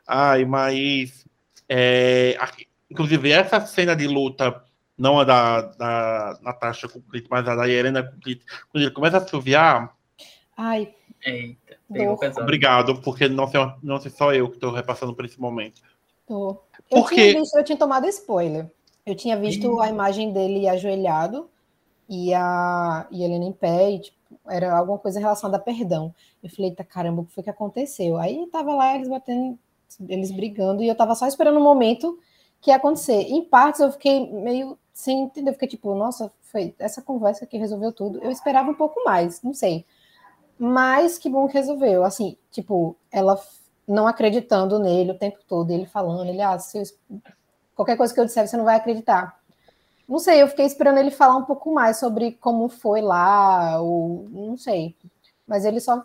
Ai, 0.09 0.44
mas. 0.44 1.24
é, 1.68 2.36
inclusive, 2.90 3.30
essa 3.30 3.61
cena 3.66 3.94
de 3.94 4.06
luta, 4.09 4.64
não 4.96 5.20
a 5.20 5.24
da, 5.24 5.61
da 5.61 6.38
Natasha 6.42 6.88
com 6.88 6.98
o 6.98 7.02
Clint, 7.02 7.26
mas 7.30 7.46
a 7.46 7.54
da 7.54 7.68
Helena 7.68 8.02
com 8.02 8.16
o 8.16 8.20
Clint, 8.20 8.40
quando 8.72 8.82
ele 8.84 8.90
começa 8.90 9.18
a 9.18 9.20
assoviar, 9.20 9.94
Ai, 10.61 10.92
Eita, 11.24 11.76
pegou 11.92 12.18
obrigado, 12.40 13.00
porque 13.00 13.28
não 13.28 13.46
sei, 13.46 13.61
não 13.80 14.00
sei 14.00 14.11
só 14.11 14.34
eu 14.34 14.50
que 14.50 14.59
tô 14.59 14.72
repassando 14.72 15.14
por 15.14 15.24
esse 15.24 15.40
momento. 15.40 15.80
tô. 16.26 16.59
Eu, 16.90 17.02
Por 17.02 17.11
tinha 17.11 17.32
visto, 17.40 17.56
eu 17.56 17.64
tinha 17.64 17.78
tomado 17.78 18.06
spoiler. 18.09 18.68
Eu 19.06 19.14
tinha 19.14 19.36
visto 19.36 19.80
a 19.80 19.88
imagem 19.88 20.32
dele 20.32 20.68
ajoelhado 20.68 21.48
e 22.09 22.34
a 22.34 23.06
e 23.11 23.22
Helena 23.22 23.44
em 23.44 23.52
pé, 23.52 23.92
e, 23.92 24.00
tipo, 24.00 24.16
era 24.48 24.76
alguma 24.76 24.98
coisa 24.98 25.20
relacionada 25.20 25.59
a 25.59 25.64
perdão. 25.64 26.14
Eu 26.42 26.50
falei, 26.50 26.72
tá 26.72 26.82
caramba, 26.82 27.22
o 27.22 27.24
que 27.24 27.34
foi 27.34 27.44
que 27.44 27.50
aconteceu? 27.50 28.16
Aí 28.18 28.46
tava 28.50 28.74
lá 28.74 28.94
eles 28.96 29.09
batendo, 29.09 29.59
eles 30.09 30.30
brigando, 30.30 30.82
e 30.82 30.89
eu 30.89 30.95
tava 30.95 31.14
só 31.14 31.26
esperando 31.26 31.59
o 31.59 31.62
momento 31.62 32.18
que 32.61 32.70
ia 32.70 32.76
acontecer. 32.76 33.22
Em 33.22 33.45
partes 33.45 33.80
eu 33.80 33.93
fiquei 33.93 34.30
meio 34.32 34.78
sem 34.93 35.22
entender, 35.22 35.53
fiquei 35.53 35.68
tipo, 35.68 35.95
nossa, 35.95 36.32
foi 36.43 36.74
essa 36.78 37.01
conversa 37.01 37.47
que 37.47 37.57
resolveu 37.57 37.93
tudo. 37.93 38.22
Eu 38.22 38.30
esperava 38.30 38.70
um 38.70 38.74
pouco 38.74 39.05
mais, 39.05 39.43
não 39.43 39.55
sei. 39.55 39.84
Mas 40.59 41.18
que 41.18 41.28
bom 41.28 41.47
que 41.47 41.55
resolveu. 41.55 42.03
Assim, 42.03 42.36
tipo, 42.51 42.97
ela 43.12 43.41
não 43.86 44.07
acreditando 44.07 44.78
nele 44.78 45.12
o 45.12 45.18
tempo 45.18 45.39
todo, 45.47 45.70
ele 45.70 45.86
falando, 45.86 46.28
ele, 46.28 46.43
ah, 46.43 46.59
se 46.59 46.78
eu 46.78 46.84
qualquer 47.74 47.97
coisa 47.97 48.12
que 48.12 48.18
eu 48.18 48.24
disser, 48.24 48.47
você 48.47 48.57
não 48.57 48.64
vai 48.64 48.76
acreditar. 48.76 49.39
Não 50.09 50.18
sei, 50.18 50.43
eu 50.43 50.49
fiquei 50.49 50.66
esperando 50.66 50.99
ele 50.99 51.11
falar 51.11 51.36
um 51.36 51.45
pouco 51.45 51.72
mais 51.72 51.99
sobre 51.99 52.32
como 52.32 52.68
foi 52.68 53.01
lá, 53.01 53.80
ou 53.80 54.26
não 54.30 54.57
sei. 54.57 54.97
Mas 55.47 55.64
ele 55.64 55.80
só 55.80 56.03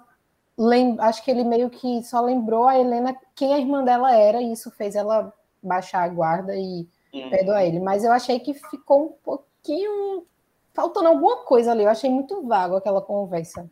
lem... 0.57 0.97
acho 0.99 1.23
que 1.23 1.31
ele 1.31 1.43
meio 1.43 1.69
que 1.69 2.03
só 2.03 2.21
lembrou 2.21 2.67
a 2.67 2.77
Helena 2.77 3.15
quem 3.35 3.53
a 3.53 3.57
irmã 3.59 3.83
dela 3.83 4.15
era, 4.15 4.41
e 4.41 4.51
isso 4.51 4.71
fez 4.71 4.95
ela 4.95 5.33
baixar 5.61 6.03
a 6.03 6.07
guarda 6.07 6.55
e 6.55 6.87
perdoar 7.29 7.63
ele. 7.65 7.79
Mas 7.79 8.03
eu 8.03 8.11
achei 8.11 8.39
que 8.39 8.53
ficou 8.53 9.05
um 9.05 9.11
pouquinho 9.23 10.25
faltando 10.73 11.07
alguma 11.07 11.37
coisa 11.45 11.71
ali. 11.71 11.83
Eu 11.83 11.89
achei 11.89 12.09
muito 12.09 12.45
vago 12.47 12.75
aquela 12.75 13.01
conversa. 13.01 13.69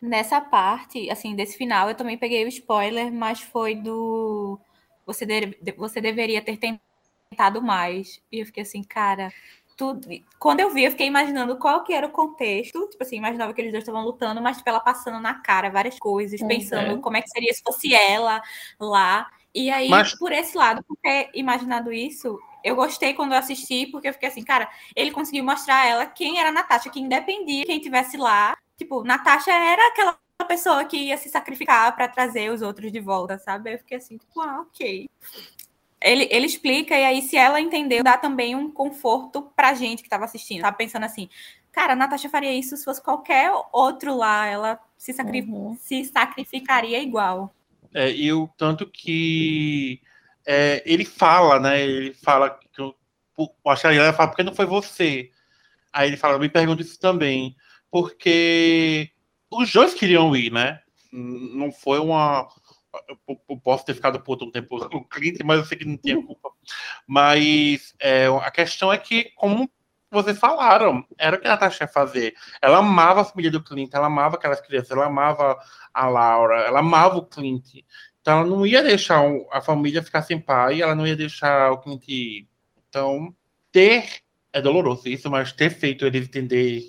Nessa 0.00 0.40
parte, 0.40 1.08
assim, 1.10 1.34
desse 1.36 1.56
final, 1.56 1.88
eu 1.88 1.94
também 1.94 2.18
peguei 2.18 2.44
o 2.44 2.48
spoiler, 2.48 3.12
mas 3.12 3.40
foi 3.40 3.76
do. 3.76 4.58
Você, 5.06 5.24
de- 5.24 5.72
você 5.76 6.00
deveria 6.00 6.42
ter 6.42 6.58
tentado 6.58 7.62
mais. 7.62 8.20
E 8.30 8.40
eu 8.40 8.46
fiquei 8.46 8.64
assim, 8.64 8.82
cara. 8.82 9.32
Tudo... 9.82 10.08
Quando 10.38 10.60
eu 10.60 10.70
vi, 10.70 10.84
eu 10.84 10.90
fiquei 10.92 11.06
imaginando 11.08 11.56
qual 11.56 11.82
que 11.82 11.92
era 11.92 12.06
o 12.06 12.10
contexto. 12.10 12.88
Tipo 12.88 13.02
assim, 13.02 13.16
imaginava 13.16 13.52
que 13.52 13.60
eles 13.60 13.72
dois 13.72 13.82
estavam 13.82 14.04
lutando, 14.04 14.40
mas 14.40 14.56
tipo, 14.58 14.68
ela 14.68 14.78
passando 14.78 15.18
na 15.18 15.34
cara 15.34 15.70
várias 15.70 15.98
coisas, 15.98 16.40
Uhum. 16.40 16.48
pensando 16.48 17.00
como 17.00 17.16
é 17.16 17.22
que 17.22 17.28
seria 17.28 17.52
se 17.52 17.62
fosse 17.62 17.92
ela 17.94 18.40
lá. 18.78 19.28
E 19.54 19.70
aí, 19.70 19.88
Mas- 19.88 20.14
por 20.16 20.30
esse 20.30 20.56
lado, 20.56 20.82
por 20.84 20.96
ter 20.96 21.30
imaginado 21.34 21.92
isso, 21.92 22.38
eu 22.62 22.76
gostei 22.76 23.12
quando 23.12 23.32
eu 23.32 23.38
assisti, 23.38 23.86
porque 23.86 24.08
eu 24.08 24.12
fiquei 24.12 24.28
assim, 24.28 24.44
cara, 24.44 24.70
ele 24.94 25.10
conseguiu 25.10 25.42
mostrar 25.44 25.82
a 25.82 25.86
ela 25.86 26.06
quem 26.06 26.38
era 26.38 26.50
a 26.50 26.52
Natasha, 26.52 26.88
que 26.88 27.00
independia 27.00 27.64
quem 27.64 27.80
tivesse 27.80 28.16
lá. 28.16 28.56
Tipo, 28.78 29.02
Natasha 29.02 29.50
era 29.52 29.88
aquela 29.88 30.16
pessoa 30.46 30.84
que 30.84 30.96
ia 30.96 31.16
se 31.16 31.28
sacrificar 31.28 31.94
para 31.94 32.08
trazer 32.08 32.50
os 32.50 32.62
outros 32.62 32.90
de 32.92 33.00
volta, 33.00 33.38
sabe? 33.38 33.70
Aí 33.70 33.74
Eu 33.76 33.78
fiquei 33.80 33.96
assim, 33.98 34.16
tipo, 34.16 34.40
ah, 34.40 34.60
ok. 34.62 35.08
Ele, 36.02 36.28
ele 36.30 36.46
explica, 36.46 36.94
e 36.98 37.04
aí, 37.04 37.22
se 37.22 37.36
ela 37.36 37.60
entendeu, 37.60 38.02
dá 38.02 38.16
também 38.16 38.54
um 38.54 38.70
conforto 38.70 39.42
pra 39.54 39.74
gente 39.74 40.02
que 40.02 40.08
tava 40.08 40.24
assistindo. 40.24 40.62
Tava 40.62 40.76
pensando 40.76 41.04
assim, 41.04 41.28
cara, 41.70 41.92
a 41.92 41.96
Natasha 41.96 42.28
faria 42.28 42.52
isso 42.52 42.76
se 42.76 42.84
fosse 42.84 43.02
qualquer 43.02 43.50
outro 43.72 44.16
lá, 44.16 44.46
ela 44.46 44.80
se, 44.96 45.12
sacri- 45.12 45.42
Uhum. 45.42 45.76
se 45.80 46.04
sacrificaria 46.04 47.00
igual. 47.00 47.54
É, 47.94 48.10
e 48.10 48.32
o 48.32 48.48
tanto 48.56 48.86
que 48.86 50.00
é, 50.46 50.82
ele 50.86 51.04
fala, 51.04 51.60
né? 51.60 51.82
Ele 51.82 52.14
fala 52.14 52.50
que 52.50 52.68
que 52.72 53.86
a 53.86 53.94
Helena 53.94 54.12
fala, 54.12 54.28
por 54.28 54.36
que 54.36 54.42
não 54.42 54.54
foi 54.54 54.66
você? 54.66 55.30
Aí 55.92 56.08
ele 56.08 56.16
fala, 56.16 56.38
me 56.38 56.48
pergunta 56.48 56.82
isso 56.82 56.98
também. 56.98 57.54
Porque 57.90 59.10
os 59.50 59.70
dois 59.72 59.94
queriam 59.94 60.34
ir, 60.34 60.50
né? 60.50 60.80
Não 61.12 61.70
foi 61.70 61.98
uma. 61.98 62.48
Eu 63.08 63.56
posso 63.58 63.84
ter 63.84 63.94
ficado 63.94 64.20
puto 64.20 64.44
um 64.44 64.50
tempo 64.50 64.78
com 64.88 64.98
o 64.98 65.04
Clint, 65.04 65.40
mas 65.44 65.58
eu 65.58 65.64
sei 65.64 65.78
que 65.78 65.84
não 65.84 65.96
tinha 65.96 66.22
culpa. 66.22 66.50
Mas 67.06 67.94
é, 68.00 68.26
a 68.26 68.50
questão 68.50 68.92
é 68.92 68.98
que, 68.98 69.30
como 69.36 69.70
vocês 70.10 70.38
falaram, 70.38 71.04
era 71.18 71.36
o 71.36 71.40
que 71.40 71.46
a 71.46 71.50
Natasha 71.50 71.84
ia 71.84 71.88
fazer. 71.88 72.34
Ela 72.60 72.78
amava 72.78 73.22
a 73.22 73.24
família 73.24 73.50
do 73.50 73.62
Clint, 73.62 73.90
ela 73.94 74.06
amava 74.06 74.36
aquelas 74.36 74.60
crianças, 74.60 74.90
ela 74.90 75.06
amava 75.06 75.58
a 75.92 76.06
Laura, 76.06 76.60
ela 76.60 76.80
amava 76.80 77.16
o 77.16 77.26
Clint. 77.26 77.82
Então 78.20 78.40
ela 78.40 78.48
não 78.48 78.66
ia 78.66 78.82
deixar 78.82 79.22
a 79.50 79.60
família 79.60 80.02
ficar 80.02 80.22
sem 80.22 80.38
pai, 80.38 80.82
ela 80.82 80.94
não 80.94 81.06
ia 81.06 81.16
deixar 81.16 81.72
o 81.72 81.78
Clint 81.78 82.06
ir. 82.08 82.48
Então, 82.88 83.34
ter 83.72 84.22
é 84.52 84.60
doloroso 84.60 85.08
isso, 85.08 85.30
mas 85.30 85.52
ter 85.52 85.70
feito 85.70 86.04
eles 86.04 86.28
entender, 86.28 86.82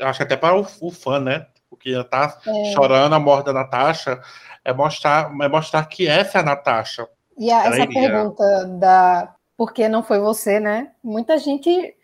acho 0.00 0.18
que 0.18 0.22
até 0.22 0.36
para 0.36 0.56
o, 0.56 0.66
o 0.80 0.90
fã, 0.90 1.18
né? 1.18 1.46
Porque 1.70 1.90
ela 1.90 2.04
tá 2.04 2.38
é. 2.46 2.72
chorando 2.72 3.14
a 3.14 3.20
morte 3.20 3.46
da 3.46 3.52
Natasha, 3.52 4.20
é 4.64 4.72
mostrar, 4.72 5.30
é 5.40 5.48
mostrar 5.48 5.84
que 5.86 6.06
essa 6.06 6.38
é 6.38 6.40
a 6.40 6.44
Natasha. 6.44 7.08
E 7.36 7.50
a, 7.50 7.66
essa 7.66 7.82
iria. 7.82 8.10
pergunta 8.10 8.66
da 8.78 9.34
por 9.56 9.72
que 9.72 9.88
não 9.88 10.02
foi 10.02 10.20
você, 10.20 10.60
né? 10.60 10.92
Muita 11.02 11.36
gente 11.36 11.94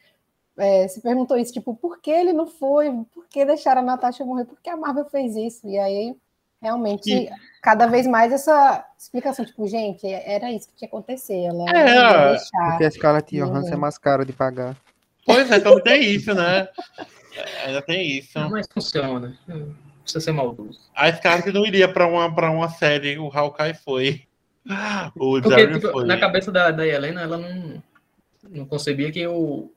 é, 0.57 0.89
se 0.89 1.01
perguntou 1.01 1.37
isso, 1.37 1.53
tipo, 1.53 1.75
por 1.75 2.01
que 2.01 2.11
ele 2.11 2.33
não 2.33 2.47
foi? 2.47 2.91
Por 3.13 3.27
que 3.29 3.45
deixaram 3.45 3.83
a 3.83 3.85
Natasha 3.85 4.25
morrer? 4.25 4.45
Por 4.45 4.61
que 4.61 4.71
a 4.71 4.77
Marvel 4.77 5.05
fez 5.07 5.37
isso? 5.37 5.69
E 5.69 5.79
aí, 5.79 6.17
realmente, 6.61 7.13
e... 7.13 7.31
cada 7.63 7.87
vez 7.87 8.07
mais 8.07 8.33
essa 8.33 8.85
explicação, 8.99 9.45
tipo, 9.45 9.67
gente, 9.67 10.07
era 10.07 10.51
isso 10.51 10.69
que 10.69 10.77
tinha 10.77 10.89
que 10.89 10.97
acontecer. 10.97 11.45
Ela 11.45 11.71
é, 11.71 12.31
deixar, 12.31 12.71
porque 12.71 12.85
a 12.85 12.91
Scarlett 12.91 13.37
Johansson 13.37 13.75
é 13.75 13.77
mais 13.77 13.99
cara 13.99 14.25
de 14.25 14.33
pagar. 14.33 14.77
Pois 15.25 15.51
é, 15.51 15.57
então 15.57 15.81
tem 15.81 16.03
isso, 16.03 16.35
né? 16.35 16.69
Ainda 17.65 17.83
tem 17.83 18.19
isso. 18.19 18.39
Mas 18.51 18.67
funciona. 18.73 19.37
Não 19.47 19.75
precisa 20.03 20.21
ser 20.21 20.33
maldoso. 20.33 20.79
A 20.95 21.13
Scarlett 21.13 21.51
não 21.53 21.67
iria 21.67 21.89
para 21.89 22.07
uma, 22.07 22.33
pra 22.33 22.51
uma 22.51 22.69
série, 22.69 23.19
o 23.19 23.31
Hawkeye 23.33 23.75
foi. 23.75 24.23
O 25.17 25.41
Porque, 25.43 25.67
tipo, 25.67 25.93
foi. 25.93 26.07
Na 26.07 26.19
cabeça 26.19 26.51
da, 26.51 26.71
da 26.71 26.87
Helena, 26.87 27.23
ela 27.23 27.39
não, 27.39 27.83
não 28.49 28.65
concebia 28.65 29.11
que 29.11 29.27
o, 29.27 29.71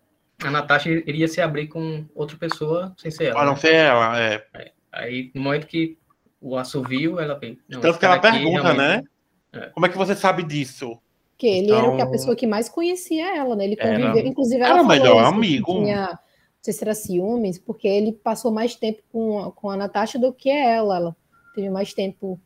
a 0.43 0.51
Natasha 0.51 0.89
iria 0.89 1.27
se 1.27 1.41
abrir 1.41 1.67
com 1.67 2.05
outra 2.13 2.37
pessoa 2.37 2.93
sem 2.97 3.11
ser 3.11 3.25
ela. 3.25 3.41
Ah, 3.41 3.45
não 3.45 3.55
ser 3.55 3.73
ela, 3.73 4.19
é. 4.19 4.45
Aí, 4.91 5.31
no 5.33 5.41
momento 5.41 5.67
que 5.67 5.97
o 6.39 6.57
assovio, 6.57 7.19
ela 7.19 7.37
vem. 7.37 7.59
Tanto 7.69 7.99
que 7.99 8.05
ela 8.05 8.19
pergunta, 8.19 8.73
né? 8.73 9.03
É. 9.51 9.67
Como 9.67 9.85
é 9.85 9.89
que 9.89 9.97
você 9.97 10.15
sabe 10.15 10.43
disso? 10.43 10.99
Que 11.37 11.47
ele 11.47 11.67
então... 11.67 11.93
era 11.93 12.03
a 12.03 12.07
pessoa 12.07 12.35
que 12.35 12.47
mais 12.47 12.67
conhecia 12.67 13.35
ela, 13.35 13.55
né? 13.55 13.65
Ele 13.65 13.75
conviveu, 13.75 14.17
era... 14.17 14.27
inclusive 14.27 14.61
ela 14.61 14.73
era 14.73 14.81
o 14.81 14.87
melhor 14.87 15.23
amigo. 15.23 15.73
Tinha, 15.73 16.07
não 16.07 16.17
sei 16.61 16.73
se 16.73 16.83
era 16.83 16.95
ciúmes, 16.95 17.59
porque 17.59 17.87
ele 17.87 18.11
passou 18.11 18.51
mais 18.51 18.75
tempo 18.75 19.03
com, 19.11 19.51
com 19.51 19.69
a 19.69 19.77
Natasha 19.77 20.17
do 20.17 20.33
que 20.33 20.49
ela. 20.49 20.97
Ela 20.97 21.15
teve 21.53 21.69
mais 21.69 21.93
tempo. 21.93 22.39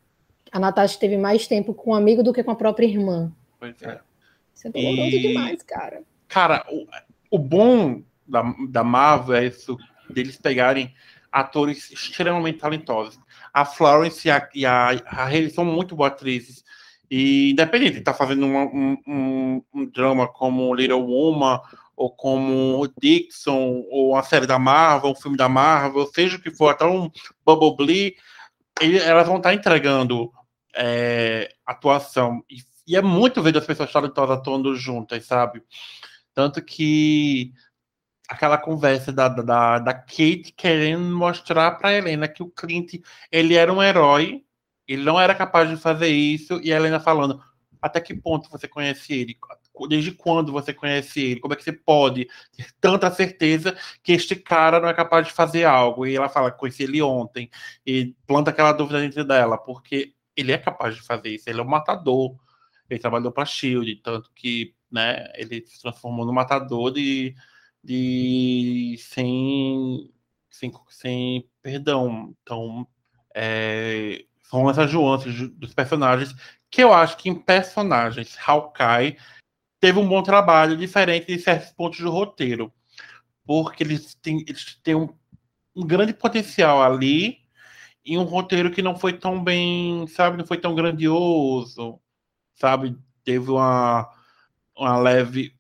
A 0.52 0.60
Natasha 0.60 1.00
teve 1.00 1.18
mais 1.18 1.48
tempo 1.48 1.74
com 1.74 1.92
um 1.92 1.96
amigo 1.96 2.22
do 2.22 2.34
que 2.34 2.44
com 2.44 2.52
a 2.52 2.56
própria 2.56 2.86
irmã. 2.86 3.32
Pois 3.58 3.82
é. 3.82 4.00
Isso 4.54 4.68
é 4.68 4.72
doloroso 4.72 5.16
e... 5.16 5.22
demais, 5.22 5.64
cara. 5.64 6.04
Cara, 6.28 6.66
o, 6.70 6.86
o 7.38 7.40
bom 7.40 8.02
da, 8.28 8.44
da 8.70 8.84
Marvel 8.84 9.36
é 9.36 9.46
isso, 9.46 9.78
deles 10.10 10.38
pegarem 10.38 10.94
atores 11.32 11.90
extremamente 11.92 12.60
talentosos. 12.60 13.18
A 13.54 13.64
Florence 13.66 14.28
e 14.28 14.32
a, 14.32 14.50
e 14.54 14.66
a, 14.66 14.90
a 14.90 15.50
são 15.50 15.64
muito 15.64 15.96
boas 15.96 16.12
atrizes. 16.12 16.64
E 17.12 17.52
independente 17.52 17.96
de 17.96 18.00
estar 18.00 18.14
tá 18.14 18.18
fazendo 18.18 18.46
um, 18.46 18.98
um, 19.06 19.64
um, 19.74 19.86
drama 19.86 20.30
como 20.30 20.74
Little 20.74 21.06
Woman, 21.06 21.60
ou 21.94 22.10
como 22.10 22.90
Dixon, 23.02 23.84
ou 23.92 24.14
uma 24.14 24.24
série 24.24 24.48
da 24.48 24.58
Marvel, 24.58 25.12
um 25.12 25.16
filme 25.16 25.36
da 25.36 25.50
Marvel, 25.50 26.08
seja 26.08 26.38
o 26.38 26.42
que 26.42 26.50
for, 26.52 26.70
até 26.70 26.86
um 26.86 27.12
Bumblebee, 27.46 28.16
ele, 28.80 28.98
elas 28.98 29.28
vão 29.28 29.38
estar 29.38 29.50
tá 29.50 29.54
entregando 29.54 30.32
é, 30.74 31.54
atuação. 31.66 32.42
E, 32.50 32.64
e, 32.88 32.96
é 32.96 33.02
muito 33.02 33.44
ver 33.44 33.58
as 33.58 33.66
pessoas 33.66 33.92
talentosas 33.92 34.38
atuando 34.38 34.74
juntas, 34.78 35.26
sabe? 35.26 35.62
Tanto 36.34 36.64
que 36.64 37.52
aquela 38.30 38.58
conversa 38.58 39.12
da, 39.12 39.28
da, 39.28 39.80
da 39.80 39.94
Kate 39.94 40.54
querendo 40.56 41.14
mostrar 41.14 41.72
para 41.72 41.94
Helena 41.94 42.30
que 42.30 42.42
o 42.42 42.50
Clint 42.50 43.02
ele 43.30 43.56
era 43.56 43.74
um 43.74 43.84
herói 43.84 44.46
ele 44.94 45.04
não 45.04 45.20
era 45.20 45.36
capaz 45.36 45.70
de 45.70 45.78
fazer 45.78 46.10
isso, 46.10 46.60
e 46.64 46.72
a 46.74 46.76
Helena 46.76 47.00
falando, 47.00 47.42
até 47.82 48.00
que 48.00 48.14
ponto 48.14 48.50
você 48.50 48.68
conhece 48.68 49.14
ele? 49.14 49.38
Desde 49.90 50.12
quando 50.12 50.52
você 50.52 50.74
conhece 50.74 51.20
ele? 51.22 51.40
Como 51.40 51.54
é 51.54 51.58
que 51.58 51.64
você 51.64 51.74
pode 51.74 52.28
ter 52.56 52.68
tanta 52.80 53.10
certeza 53.10 53.76
que 54.04 54.12
este 54.12 54.36
cara 54.36 54.80
não 54.80 54.88
é 54.88 54.94
capaz 54.94 55.28
de 55.28 55.34
fazer 55.34 55.66
algo? 55.66 56.06
E 56.06 56.16
ela 56.16 56.30
fala, 56.30 56.52
conheci 56.52 56.84
ele 56.84 57.02
ontem, 57.02 57.50
e 57.86 58.16
planta 58.28 58.52
aquela 58.52 58.72
dúvida 58.72 59.00
dentro 59.00 59.26
dela, 59.26 59.58
porque 59.58 60.14
ele 60.36 60.52
é 60.52 60.58
capaz 60.58 60.96
de 60.96 61.02
fazer 61.02 61.30
isso, 61.30 61.50
ele 61.50 61.60
é 61.60 61.64
um 61.64 61.68
matador, 61.68 62.36
ele 62.90 63.00
trabalhou 63.00 63.32
para 63.32 63.46
Shield, 63.46 63.96
tanto 63.98 64.32
que 64.34 64.76
né, 64.92 65.32
ele 65.36 65.66
se 65.66 65.82
transformou 65.82 66.26
no 66.26 66.34
matador 66.34 66.92
de, 66.92 67.34
de 67.84 68.96
sem, 69.00 70.12
sem, 70.50 70.72
sem 70.90 71.50
perdão. 71.62 72.36
Então, 72.42 72.88
é, 73.34 74.26
são 74.52 74.70
essas 74.70 74.92
nuances 74.94 75.50
dos 75.52 75.74
personagens, 75.74 76.36
que 76.70 76.84
eu 76.84 76.94
acho 76.94 77.16
que 77.16 77.30
em 77.30 77.36
personagens, 77.36 78.38
Hawkeye 78.46 79.18
teve 79.80 79.98
um 79.98 80.08
bom 80.08 80.22
trabalho, 80.22 80.76
diferente 80.76 81.28
de 81.28 81.40
certos 81.40 81.72
pontos 81.72 82.02
do 82.02 82.12
roteiro. 82.12 82.72
Porque 83.46 83.82
eles 83.82 84.14
têm, 84.16 84.44
eles 84.46 84.76
têm 84.84 84.96
um, 84.96 85.10
um 85.74 85.88
grande 85.88 86.14
potencial 86.14 86.84
ali 86.84 87.40
e 88.04 88.18
um 88.18 88.24
roteiro 88.24 88.72
que 88.72 88.82
não 88.82 88.96
foi 88.98 89.14
tão 89.14 89.42
bem, 89.42 90.06
sabe, 90.08 90.38
não 90.38 90.46
foi 90.46 90.58
tão 90.58 90.76
grandioso, 90.76 92.02
sabe? 92.56 92.98
Teve 93.24 93.52
uma, 93.52 94.10
uma 94.78 94.98
leve, 95.00 95.56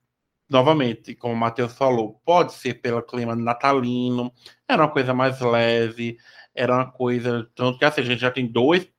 novamente, 0.50 1.16
como 1.16 1.34
o 1.34 1.38
Matheus 1.38 1.74
falou, 1.78 2.22
pode 2.26 2.54
ser 2.54 2.82
pelo 2.82 3.02
clima 3.02 3.36
natalino, 3.36 4.34
era 4.68 4.84
uma 4.84 4.92
coisa 4.92 5.14
mais 5.14 5.39
leve, 5.39 6.18
era 6.54 6.74
uma 6.74 6.91
coisa. 6.91 7.49
Tanto 7.56 7.78
que 7.78 7.86
assim, 7.86 8.02
a 8.02 8.06
gente 8.06 8.20
já 8.20 8.32
tem 8.32 8.47
dois 8.47 8.89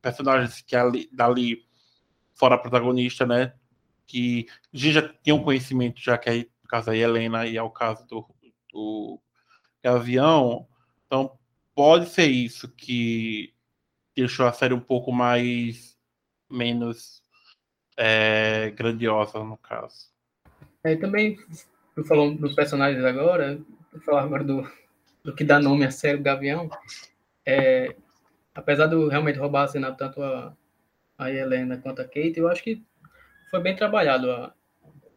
personagens 0.00 0.60
que 0.62 0.74
ali, 0.74 1.08
dali, 1.12 1.64
fora 2.34 2.54
a 2.54 2.58
protagonista, 2.58 3.26
né? 3.26 3.54
Que 4.06 4.46
a 4.72 4.76
gente 4.76 4.92
já 4.92 5.08
tinha 5.22 5.34
um 5.34 5.42
conhecimento, 5.42 6.00
já 6.00 6.16
que 6.18 6.30
é 6.30 6.46
o 6.64 6.68
caso 6.68 6.86
da 6.86 6.96
Helena 6.96 7.46
e 7.46 7.56
é 7.56 7.62
o 7.62 7.70
caso 7.70 8.06
do, 8.06 8.26
do 8.72 9.20
Gavião. 9.82 10.66
Então, 11.06 11.38
pode 11.74 12.08
ser 12.08 12.26
isso 12.26 12.68
que 12.68 13.52
deixou 14.16 14.46
a 14.46 14.52
série 14.52 14.74
um 14.74 14.80
pouco 14.80 15.12
mais. 15.12 15.96
menos 16.50 17.22
é, 17.96 18.70
grandiosa, 18.70 19.44
no 19.44 19.58
caso. 19.58 20.10
É, 20.82 20.96
também, 20.96 21.38
tu 21.94 22.02
falou 22.04 22.34
dos 22.34 22.54
personagens 22.54 23.04
agora, 23.04 23.60
vou 23.92 24.00
falar 24.00 24.22
agora 24.22 24.42
do, 24.42 24.66
do 25.24 25.34
que 25.34 25.44
dá 25.44 25.60
nome 25.60 25.84
à 25.84 25.90
série 25.90 26.18
Gavião, 26.18 26.70
é, 27.44 27.94
apesar 28.54 28.86
do 28.86 29.08
realmente 29.08 29.38
roubar 29.38 29.64
a 29.64 29.68
cena 29.68 29.92
tanto 29.92 30.22
a, 30.22 30.56
a 31.18 31.30
Helena 31.30 31.78
quanto 31.78 32.00
a 32.00 32.04
Kate, 32.04 32.34
eu 32.36 32.48
acho 32.48 32.62
que 32.62 32.82
foi 33.50 33.60
bem 33.60 33.76
trabalhado 33.76 34.30
a, 34.30 34.54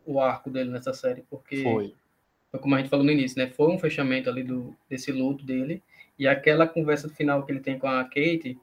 o 0.05 0.19
arco 0.19 0.49
dele 0.49 0.69
nessa 0.69 0.93
série, 0.93 1.23
porque 1.29 1.63
foi. 1.63 1.93
como 2.59 2.75
a 2.75 2.79
gente 2.79 2.89
falou 2.89 3.05
no 3.05 3.11
início, 3.11 3.37
né, 3.37 3.49
foi 3.49 3.71
um 3.71 3.79
fechamento 3.79 4.29
ali 4.29 4.43
do 4.43 4.75
desse 4.89 5.11
luto 5.11 5.45
dele 5.45 5.81
e 6.17 6.27
aquela 6.27 6.67
conversa 6.67 7.09
final 7.09 7.45
que 7.45 7.51
ele 7.51 7.59
tem 7.59 7.79
com 7.79 7.87
a 7.87 8.03
Kate, 8.03 8.57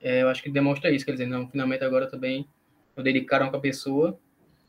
é, 0.00 0.22
eu 0.22 0.28
acho 0.28 0.42
que 0.42 0.50
demonstra 0.50 0.90
isso, 0.90 1.04
quer 1.04 1.12
dizer, 1.12 1.26
não, 1.26 1.48
finalmente 1.48 1.84
agora 1.84 2.06
também 2.06 2.46
eu 2.96 3.02
dedicaram 3.02 3.50
com 3.50 3.56
a 3.56 3.60
pessoa, 3.60 4.18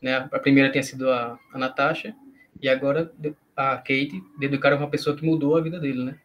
né, 0.02 0.28
a 0.32 0.40
primeira 0.40 0.72
tinha 0.72 0.84
sido 0.84 1.10
a, 1.10 1.40
a 1.54 1.58
Natasha 1.58 2.16
e 2.62 2.68
agora 2.68 3.12
a 3.58 3.76
Kate 3.78 4.24
dedicaram 4.38 4.78
uma 4.78 4.90
pessoa 4.90 5.16
que 5.16 5.26
mudou 5.26 5.58
a 5.58 5.62
vida 5.62 5.80
dele, 5.80 6.04
né? 6.04 6.20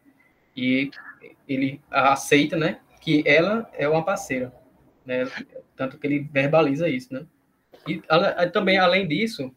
E 0.55 0.91
ele 1.49 1.81
aceita, 1.89 2.55
né, 2.55 2.79
que 3.01 3.23
ela 3.25 3.67
é 3.73 3.89
uma 3.89 4.05
parceira, 4.05 4.53
né? 5.03 5.25
Tanto 5.75 5.97
que 5.97 6.05
ele 6.05 6.29
verbaliza 6.31 6.87
isso, 6.87 7.11
né? 7.11 7.25
E 7.87 8.01
também 8.51 8.77
além 8.77 9.07
disso, 9.07 9.53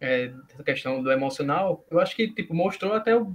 é, 0.00 0.32
essa 0.52 0.64
questão 0.64 1.02
do 1.02 1.12
emocional, 1.12 1.84
eu 1.90 2.00
acho 2.00 2.16
que 2.16 2.26
tipo 2.26 2.54
mostrou 2.54 2.94
até 2.94 3.14
o, 3.14 3.34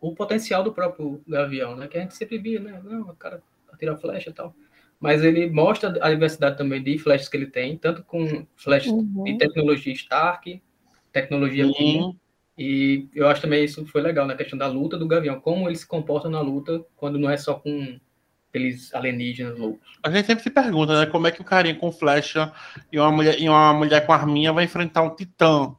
o 0.00 0.12
potencial 0.12 0.64
do 0.64 0.72
próprio 0.72 1.22
avião, 1.32 1.76
né? 1.76 1.86
Que 1.86 1.98
a 1.98 2.00
gente 2.00 2.16
sempre 2.16 2.36
via, 2.36 2.58
né? 2.58 2.80
Não, 2.82 3.02
o 3.02 3.16
cara 3.16 3.40
atira 3.72 3.96
flecha 3.96 4.30
e 4.30 4.32
tal. 4.32 4.54
Mas 4.98 5.24
ele 5.24 5.48
mostra 5.48 5.96
a 6.02 6.10
diversidade 6.10 6.58
também 6.58 6.82
de 6.82 6.98
flechas 6.98 7.28
que 7.28 7.36
ele 7.36 7.46
tem, 7.46 7.78
tanto 7.78 8.02
com 8.02 8.44
flechas 8.56 8.92
uhum. 8.92 9.24
de 9.24 9.38
tecnologia 9.38 9.94
Stark, 9.94 10.60
tecnologia 11.10 11.64
Sim. 11.64 12.18
E 12.62 13.08
eu 13.14 13.26
acho 13.26 13.40
também 13.40 13.64
isso 13.64 13.86
foi 13.86 14.02
legal 14.02 14.26
na 14.26 14.36
questão 14.36 14.58
da 14.58 14.66
luta 14.66 14.98
do 14.98 15.08
Gavião, 15.08 15.40
como 15.40 15.66
ele 15.66 15.76
se 15.76 15.86
comporta 15.86 16.28
na 16.28 16.42
luta 16.42 16.84
quando 16.94 17.18
não 17.18 17.30
é 17.30 17.38
só 17.38 17.54
com 17.54 17.98
aqueles 18.50 18.92
alienígenas 18.92 19.58
loucos. 19.58 19.80
A 20.02 20.10
gente 20.10 20.26
sempre 20.26 20.44
se 20.44 20.50
pergunta, 20.50 21.00
né, 21.00 21.06
como 21.06 21.26
é 21.26 21.30
que 21.30 21.40
o 21.40 21.44
carinha 21.44 21.74
com 21.74 21.90
flecha 21.90 22.52
e 22.92 22.98
uma 22.98 23.10
mulher, 23.10 23.40
e 23.40 23.48
uma 23.48 23.72
mulher 23.72 24.04
com 24.04 24.12
arminha 24.12 24.52
vai 24.52 24.64
enfrentar 24.64 25.00
um 25.00 25.16
titã, 25.16 25.74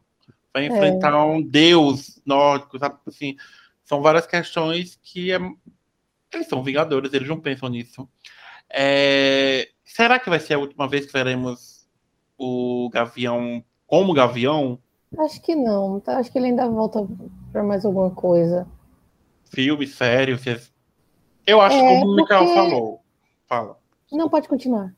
vai 0.51 0.65
enfrentar 0.65 1.23
um 1.23 1.39
deus 1.39 2.19
nórdico, 2.25 2.79
sabe? 2.79 2.97
Assim, 3.05 3.35
são 3.83 4.01
várias 4.01 4.25
questões 4.25 4.99
que 5.03 5.31
é- 5.31 5.39
eles 6.33 6.47
são 6.47 6.63
vingadores, 6.63 7.13
eles 7.13 7.27
não 7.29 7.39
pensam 7.39 7.69
nisso. 7.69 8.09
É, 8.73 9.69
será 9.85 10.17
que 10.17 10.31
vai 10.31 10.39
ser 10.39 10.55
a 10.55 10.59
última 10.59 10.87
vez 10.87 11.05
que 11.05 11.13
veremos 11.13 11.87
o 12.39 12.89
Gavião 12.91 13.63
como 13.85 14.15
Gavião? 14.15 14.81
Acho 15.19 15.41
que 15.41 15.55
não, 15.55 15.99
tá? 15.99 16.17
Acho 16.17 16.31
que 16.31 16.37
ele 16.37 16.47
ainda 16.47 16.67
volta 16.69 17.05
pra 17.51 17.63
mais 17.63 17.83
alguma 17.85 18.11
coisa. 18.11 18.67
Filme, 19.45 19.85
sério? 19.85 20.37
se- 20.37 20.71
Eu 21.45 21.59
acho 21.59 21.75
É, 21.75 21.79
como 21.99 22.11
o 22.11 22.15
Mikael 22.15 22.45
porque- 22.45 22.55
falou. 22.55 23.01
Fala. 23.47 23.77
Não, 24.11 24.29
pode 24.29 24.47
continuar. 24.47 24.93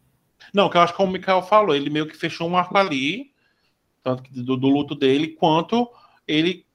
Não, 0.54 0.70
que 0.70 0.78
eu 0.78 0.82
acho 0.82 0.94
como 0.94 1.10
o 1.10 1.14
Mikael 1.14 1.42
falou, 1.42 1.76
ele 1.76 1.90
meio 1.90 2.08
que 2.08 2.16
fechou 2.18 2.48
um 2.48 2.56
arco 2.58 2.78
ali, 2.78 3.32
tanto 4.04 4.24
do, 4.32 4.56
do 4.58 4.68
luto 4.68 4.94
dele, 4.94 5.30
quanto 5.30 5.90
ele, 6.28 6.66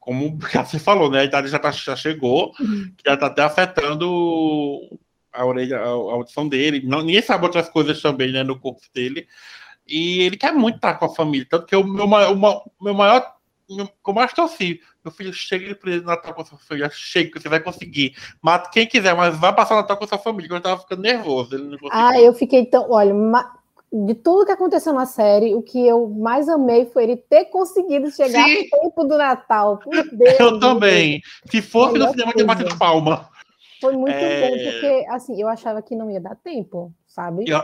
como 0.00 0.38
você 0.38 0.78
falou, 0.80 1.10
né? 1.10 1.20
A 1.20 1.24
idade 1.24 1.48
já, 1.48 1.58
tá, 1.58 1.70
já 1.70 1.94
chegou, 1.96 2.52
já 3.04 3.16
tá 3.16 3.26
até 3.26 3.42
afetando 3.42 4.06
a 5.32 5.44
orelha, 5.44 5.78
a, 5.78 5.84
a 5.84 5.88
audição 5.90 6.48
dele. 6.48 6.80
Não, 6.86 7.02
ninguém 7.02 7.20
sabe 7.20 7.44
outras 7.44 7.68
coisas 7.68 8.00
também, 8.00 8.32
né, 8.32 8.42
no 8.42 8.58
corpo 8.58 8.80
dele. 8.94 9.26
E 9.88 10.20
ele 10.22 10.36
quer 10.36 10.52
muito 10.52 10.76
estar 10.76 10.94
com 10.94 11.06
a 11.06 11.14
família. 11.14 11.46
Tanto 11.48 11.66
que 11.66 11.74
o 11.74 11.82
meu, 11.84 12.04
o 12.04 12.84
meu 12.84 12.94
maior. 12.94 13.34
meu- 13.70 13.88
Como 14.02 14.18
eu 14.18 14.24
acho 14.24 14.34
que 14.34 14.40
assim, 14.40 14.78
meu 15.04 15.12
filho 15.12 15.32
chega 15.32 15.74
de 15.74 16.00
Natal 16.02 16.34
com 16.34 16.42
a 16.42 16.44
sua 16.44 16.58
família, 16.58 16.90
chega, 16.92 17.30
que 17.32 17.40
você 17.40 17.48
vai 17.48 17.60
conseguir. 17.60 18.14
Mata 18.42 18.70
quem 18.70 18.86
quiser, 18.86 19.14
mas 19.14 19.36
vai 19.38 19.54
passar 19.54 19.74
o 19.74 19.78
Natal 19.78 19.96
com 19.96 20.04
a 20.04 20.08
sua 20.08 20.18
família, 20.18 20.48
que 20.48 20.54
eu 20.54 20.60
tava 20.60 20.80
ficando 20.80 21.02
nervoso. 21.02 21.54
Ele 21.54 21.64
não. 21.64 21.78
Ah, 21.90 22.18
eu 22.20 22.32
fiquei 22.34 22.66
tão. 22.66 22.90
Olha, 22.90 23.12
ma- 23.14 23.56
de 23.90 24.14
tudo 24.14 24.44
que 24.44 24.52
aconteceu 24.52 24.92
na 24.92 25.06
série, 25.06 25.54
o 25.54 25.62
que 25.62 25.86
eu 25.86 26.08
mais 26.10 26.46
amei 26.48 26.84
foi 26.86 27.04
ele 27.04 27.16
ter 27.16 27.46
conseguido 27.46 28.10
chegar 28.10 28.44
Sim. 28.44 28.66
a 28.72 28.78
tempo 28.82 29.04
do 29.04 29.16
Natal. 29.16 29.80
Deus, 30.12 30.38
Eu 30.40 30.60
também. 30.60 31.22
Se 31.50 31.62
fosse 31.62 31.98
no 31.98 32.08
cinema, 32.10 32.32
eu 32.32 32.36
tinha 32.36 32.46
coisa. 32.46 32.62
batido 32.64 32.78
palma. 32.78 33.28
Foi 33.80 33.96
muito 33.96 34.12
É. 34.14 34.40
bom, 34.40 34.70
porque 34.70 35.06
assim, 35.08 35.40
eu 35.40 35.48
achava 35.48 35.80
que 35.80 35.94
não 35.96 36.10
ia 36.10 36.20
dar 36.20 36.34
tempo, 36.36 36.92
sabe? 37.06 37.44
Eu, 37.48 37.62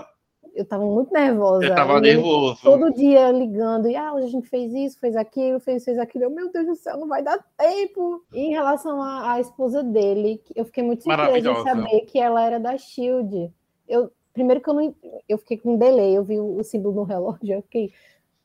Eu 0.54 0.64
tava 0.64 0.84
muito 0.84 1.12
nervosa. 1.12 1.66
eu 1.66 1.74
tava 1.74 2.00
nervoso. 2.00 2.62
Todo 2.62 2.94
dia 2.94 3.32
ligando, 3.32 3.88
e 3.88 3.96
ah, 3.96 4.14
hoje 4.14 4.26
a 4.26 4.30
gente 4.30 4.48
fez 4.48 4.72
isso, 4.72 5.00
fez 5.00 5.16
aquilo, 5.16 5.58
fez, 5.58 5.84
fez 5.84 5.98
aquilo. 5.98 6.24
Eu, 6.24 6.30
meu 6.30 6.50
Deus 6.52 6.66
do 6.66 6.76
céu, 6.76 6.96
não 6.96 7.08
vai 7.08 7.24
dar 7.24 7.44
tempo. 7.58 8.24
E 8.32 8.40
em 8.40 8.50
relação 8.50 9.02
à, 9.02 9.32
à 9.32 9.40
esposa 9.40 9.82
dele, 9.82 10.40
eu 10.54 10.64
fiquei 10.64 10.84
muito 10.84 11.02
surpresa 11.02 11.38
em 11.38 11.42
Maravilhosa. 11.42 11.64
saber 11.64 12.00
que 12.02 12.20
ela 12.20 12.40
era 12.40 12.60
da 12.60 12.78
Shield. 12.78 13.52
Eu, 13.88 14.12
primeiro 14.32 14.60
que 14.60 14.70
eu 14.70 14.74
não 14.74 14.94
eu 15.28 15.38
fiquei 15.38 15.58
com 15.58 15.74
um 15.74 15.78
delay, 15.78 16.16
eu 16.16 16.22
vi 16.22 16.38
o, 16.38 16.56
o 16.56 16.62
símbolo 16.62 16.94
no 16.94 17.02
relógio, 17.02 17.54
eu 17.54 17.62
fiquei. 17.62 17.92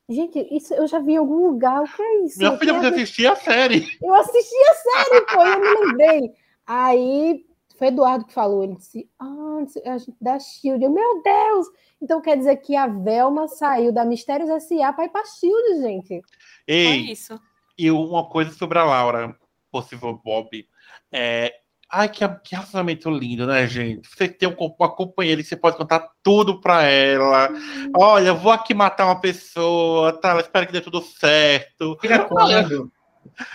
Gente, 0.10 0.48
isso 0.52 0.74
eu 0.74 0.88
já 0.88 0.98
vi 0.98 1.14
em 1.14 1.18
algum 1.18 1.48
lugar. 1.48 1.84
O 1.84 1.86
que 1.86 2.02
é 2.02 2.24
isso? 2.24 2.40
Minha 2.40 2.58
filha 2.58 2.74
podia 2.74 2.90
assistir 2.90 3.28
a 3.28 3.36
série. 3.36 3.86
eu 4.02 4.14
assisti 4.16 4.56
a 4.56 4.74
série, 4.74 5.22
pô, 5.28 5.46
eu 5.46 5.60
me 5.60 5.86
lembrei. 5.86 6.32
Aí 6.66 7.46
foi 7.80 7.88
Eduardo 7.88 8.26
que 8.26 8.34
falou, 8.34 8.62
ele 8.62 8.76
disse, 8.76 9.10
ah, 9.18 9.64
a 9.86 9.98
gente 9.98 10.18
da 10.20 10.38
Shield. 10.38 10.84
Eu, 10.84 10.92
meu 10.92 11.24
Deus! 11.24 11.68
Então 12.02 12.22
quer 12.22 12.38
dizer 12.38 12.58
que 12.58 12.76
a 12.76 12.86
Velma 12.88 13.48
saiu 13.48 13.94
da 13.94 14.04
Mistérios 14.04 14.50
S.A. 14.50 14.92
para 14.92 15.06
ir 15.06 15.10
pra 15.10 15.24
Shield, 15.24 15.82
gente. 15.82 16.08
Foi 16.10 16.22
Ei, 16.68 17.12
isso. 17.12 17.40
e 17.78 17.90
uma 17.90 18.28
coisa 18.28 18.52
sobre 18.52 18.78
a 18.78 18.84
Laura, 18.84 19.34
possível 19.72 20.20
Bob. 20.22 20.68
É... 21.10 21.54
Ai, 21.90 22.10
que, 22.10 22.28
que 22.44 22.54
relacionamento 22.54 23.10
lindo, 23.10 23.48
né, 23.48 23.66
gente? 23.66 24.08
Você 24.10 24.28
tem 24.28 24.48
um, 24.48 24.56
uma 24.78 24.94
companheira 24.94 25.42
que 25.42 25.48
você 25.48 25.56
pode 25.56 25.78
contar 25.78 26.12
tudo 26.22 26.60
pra 26.60 26.84
ela. 26.84 27.50
Olha, 27.98 28.28
eu 28.28 28.38
vou 28.38 28.52
aqui 28.52 28.76
matar 28.76 29.06
uma 29.06 29.20
pessoa, 29.20 30.14
tá? 30.14 30.40
Espero 30.40 30.68
que 30.68 30.74
dê 30.74 30.82
tudo 30.82 31.02
certo. 31.02 31.98
Tira 32.02 32.26
quando? 32.26 32.92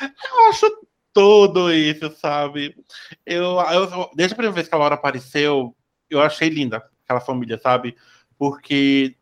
Eu 0.01 0.49
acho 0.49 0.67
tudo 1.15 1.73
isso, 1.73 2.11
sabe? 2.17 2.77
Eu, 3.25 3.59
eu- 3.61 4.11
desde 4.15 4.35
a 4.35 4.37
primeira 4.37 4.53
vez 4.53 4.69
que 4.69 4.75
a 4.75 4.79
Laura 4.79 4.97
apareceu, 4.97 5.75
eu 6.11 6.21
achei 6.21 6.49
linda 6.49 6.85
aquela 7.05 7.21
família, 7.21 7.57
sabe? 7.57 7.97
Porque, 8.37 9.17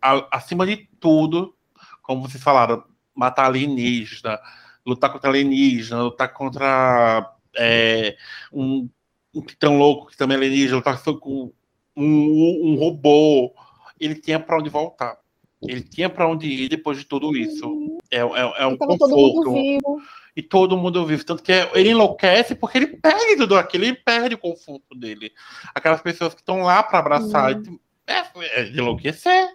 a- 0.00 0.28
acima 0.30 0.64
de 0.64 0.88
tudo, 1.00 1.54
como 2.02 2.22
vocês 2.22 2.42
falaram, 2.42 2.84
matar 3.14 3.46
alienígena, 3.46 4.38
lutar 4.86 5.12
contra 5.12 5.28
alienígena, 5.28 6.02
lutar 6.02 6.32
contra 6.32 7.34
é, 7.56 8.16
um, 8.52 8.88
um 9.34 9.42
titã 9.42 9.70
louco 9.70 10.06
que 10.06 10.16
também 10.16 10.36
é 10.36 10.40
alienígena, 10.40 10.76
lutar 10.76 11.02
com 11.02 11.52
um, 11.96 12.72
um 12.72 12.76
robô. 12.76 13.52
Ele 13.98 14.14
tinha 14.14 14.38
para 14.38 14.58
onde 14.58 14.70
voltar. 14.70 15.18
Ele 15.62 15.82
tinha 15.82 16.10
para 16.10 16.28
onde 16.28 16.46
ir 16.46 16.68
depois 16.68 16.98
de 16.98 17.04
tudo 17.04 17.34
isso. 17.36 17.98
É, 18.10 18.18
é, 18.18 18.62
é 18.62 18.66
um 18.66 18.76
conforto 18.98 19.50
vivo. 19.62 20.02
E 20.36 20.42
todo 20.42 20.76
mundo 20.76 21.06
vive. 21.06 21.24
Tanto 21.24 21.42
que 21.42 21.52
ele 21.74 21.90
enlouquece 21.90 22.54
porque 22.54 22.78
ele 22.78 22.86
perde 22.88 23.36
tudo 23.36 23.56
aquilo, 23.56 23.84
ele 23.84 23.94
perde 23.94 24.34
o 24.34 24.38
conforto 24.38 24.94
dele. 24.96 25.32
Aquelas 25.74 26.02
pessoas 26.02 26.34
que 26.34 26.40
estão 26.40 26.62
lá 26.62 26.82
para 26.82 26.98
abraçar, 26.98 27.52
é, 28.06 28.60
é 28.60 28.64
de 28.64 28.78
enlouquecer. 28.78 29.48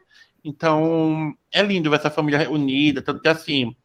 Então, 0.43 1.33
é 1.51 1.61
lindo 1.61 1.89
ver 1.89 1.97
essa 1.97 2.09
família 2.09 2.39
reunida. 2.39 3.01
Tanto 3.01 3.21
que, 3.21 3.27
assim, 3.27 3.75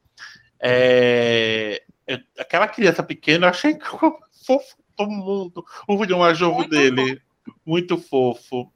é, 0.61 1.83
eu- 2.07 2.21
aquela 2.39 2.69
criança 2.69 3.03
pequena, 3.03 3.47
eu 3.47 3.51
achei 3.51 3.77
fofo 4.47 4.77
todo 4.97 5.11
mundo. 5.11 5.65
O 5.89 5.99
vídeo 5.99 6.19
mais 6.19 6.39
novo 6.39 6.59
Muito 6.59 6.71
dele. 6.71 7.21
Muito 7.67 7.99
fofo. 7.99 8.73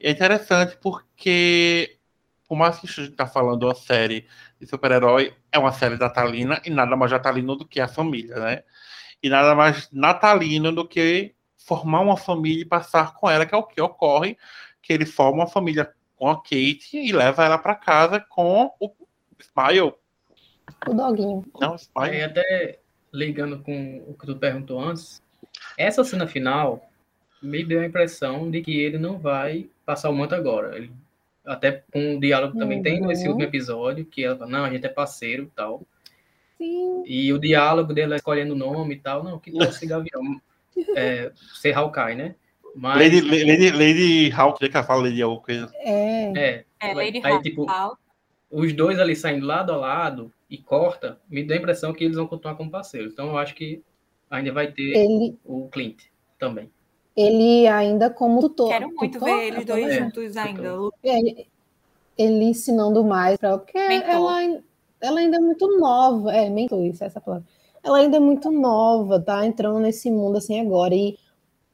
É 0.00 0.10
interessante 0.10 0.76
porque, 0.82 1.96
por 2.48 2.56
mais 2.56 2.78
que 2.78 2.86
a 2.86 2.90
gente 3.04 3.14
tá 3.14 3.26
falando 3.26 3.62
uma 3.64 3.74
série 3.74 4.26
de 4.62 4.68
super-herói, 4.68 5.34
é 5.50 5.58
uma 5.58 5.72
série 5.72 5.96
natalina 5.96 6.62
e 6.64 6.70
nada 6.70 6.94
mais 6.94 7.10
natalino 7.10 7.56
do 7.56 7.66
que 7.66 7.80
a 7.80 7.88
família, 7.88 8.36
né? 8.36 8.62
E 9.20 9.28
nada 9.28 9.56
mais 9.56 9.90
natalino 9.90 10.70
do 10.72 10.86
que 10.86 11.34
formar 11.58 12.00
uma 12.00 12.16
família 12.16 12.62
e 12.62 12.64
passar 12.64 13.12
com 13.14 13.28
ela, 13.28 13.44
que 13.44 13.52
é 13.52 13.58
o 13.58 13.64
que 13.64 13.80
ocorre, 13.80 14.38
que 14.80 14.92
ele 14.92 15.04
forma 15.04 15.38
uma 15.38 15.48
família 15.48 15.92
com 16.14 16.28
a 16.28 16.36
Kate 16.36 16.96
e 16.96 17.10
leva 17.10 17.44
ela 17.44 17.58
para 17.58 17.74
casa 17.74 18.20
com 18.20 18.70
o 18.78 18.92
Smile. 19.40 19.94
O 20.86 20.94
doguinho. 20.94 21.44
Não, 21.60 21.72
Aí 21.96 22.10
Smile. 22.10 22.22
até 22.22 22.78
ligando 23.12 23.58
com 23.64 24.04
o 24.06 24.14
que 24.14 24.26
tu 24.26 24.36
perguntou 24.36 24.80
antes, 24.80 25.20
essa 25.76 26.04
cena 26.04 26.26
final 26.28 26.88
me 27.42 27.64
deu 27.64 27.80
a 27.80 27.86
impressão 27.86 28.48
de 28.48 28.62
que 28.62 28.78
ele 28.78 28.96
não 28.96 29.18
vai 29.18 29.68
passar 29.84 30.08
o 30.08 30.14
manto 30.14 30.36
agora. 30.36 30.76
Ele, 30.76 30.92
até 31.44 31.82
com 31.92 32.16
o 32.16 32.20
diálogo 32.20 32.56
também 32.58 32.82
tem 32.82 33.00
nesse 33.00 33.24
Uhum. 33.24 33.32
último 33.32 33.48
episódio, 33.48 34.04
que 34.04 34.24
ela 34.24 34.36
fala, 34.36 34.50
não, 34.50 34.64
a 34.64 34.70
gente 34.70 34.86
é 34.86 34.88
parceiro 34.88 35.44
e 35.44 35.50
tal. 35.56 35.82
Sim. 36.58 37.02
E 37.06 37.32
o 37.32 37.38
diálogo 37.38 37.92
dela 37.92 38.16
escolhendo 38.16 38.54
o 38.54 38.56
nome 38.56 38.94
e 38.94 38.98
tal, 38.98 39.24
não, 39.24 39.38
que 39.38 39.50
tal 39.50 39.68
esse 39.68 39.86
gavião 39.86 40.40
é, 40.96 41.32
ser 41.60 41.72
Hawkeye, 41.76 42.14
né? 42.14 42.34
Mas, 42.74 42.98
Lady, 42.98 43.20
Lady, 43.20 43.70
Lady 43.70 44.32
Hawk, 44.32 44.58
que 44.66 44.74
ela 44.76 44.86
fala 44.86 45.02
Lady 45.02 45.20
alguma 45.20 45.42
coisa. 45.42 45.70
É. 45.74 46.32
é, 46.38 46.64
É, 46.80 46.94
Lady 46.94 47.20
aí, 47.22 47.42
tipo, 47.42 47.68
Hawk. 47.68 47.96
os 48.50 48.72
dois 48.72 48.98
ali 48.98 49.14
saindo 49.14 49.44
lado 49.46 49.72
a 49.72 49.76
lado 49.76 50.32
e 50.48 50.56
corta, 50.56 51.20
me 51.28 51.44
dá 51.44 51.54
a 51.54 51.58
impressão 51.58 51.92
que 51.92 52.04
eles 52.04 52.16
vão 52.16 52.26
continuar 52.26 52.54
como 52.54 52.70
parceiros. 52.70 53.12
Então 53.12 53.28
eu 53.28 53.38
acho 53.38 53.54
que 53.54 53.82
ainda 54.30 54.52
vai 54.52 54.68
ter 54.72 54.96
Ele, 54.96 55.36
o 55.44 55.68
Clint 55.68 56.04
também. 56.38 56.70
Ele 57.16 57.66
ainda 57.66 58.10
como 58.10 58.40
tutor. 58.40 58.68
Quero 58.68 58.88
muito 58.88 59.12
tutor, 59.12 59.26
ver 59.26 59.46
eles 59.48 59.64
dois 59.64 59.86
É, 59.86 59.98
juntos 59.98 60.36
ainda. 60.36 60.68
É, 61.02 61.18
ele, 61.18 61.48
ele 62.16 62.44
ensinando 62.44 63.04
mais 63.04 63.36
para 63.36 63.50
ela, 63.50 63.58
porque 63.58 63.78
ela, 63.78 64.62
ela 65.00 65.20
ainda 65.20 65.36
é 65.36 65.40
muito 65.40 65.78
nova. 65.78 66.32
É, 66.34 66.48
mentor, 66.48 66.84
isso 66.84 67.04
é 67.04 67.06
essa 67.06 67.20
palavra. 67.20 67.46
Ela 67.82 67.98
ainda 67.98 68.16
é 68.16 68.20
muito 68.20 68.50
nova, 68.50 69.20
tá 69.20 69.44
entrando 69.44 69.80
nesse 69.80 70.10
mundo 70.10 70.38
assim 70.38 70.60
agora. 70.60 70.94
E 70.94 71.18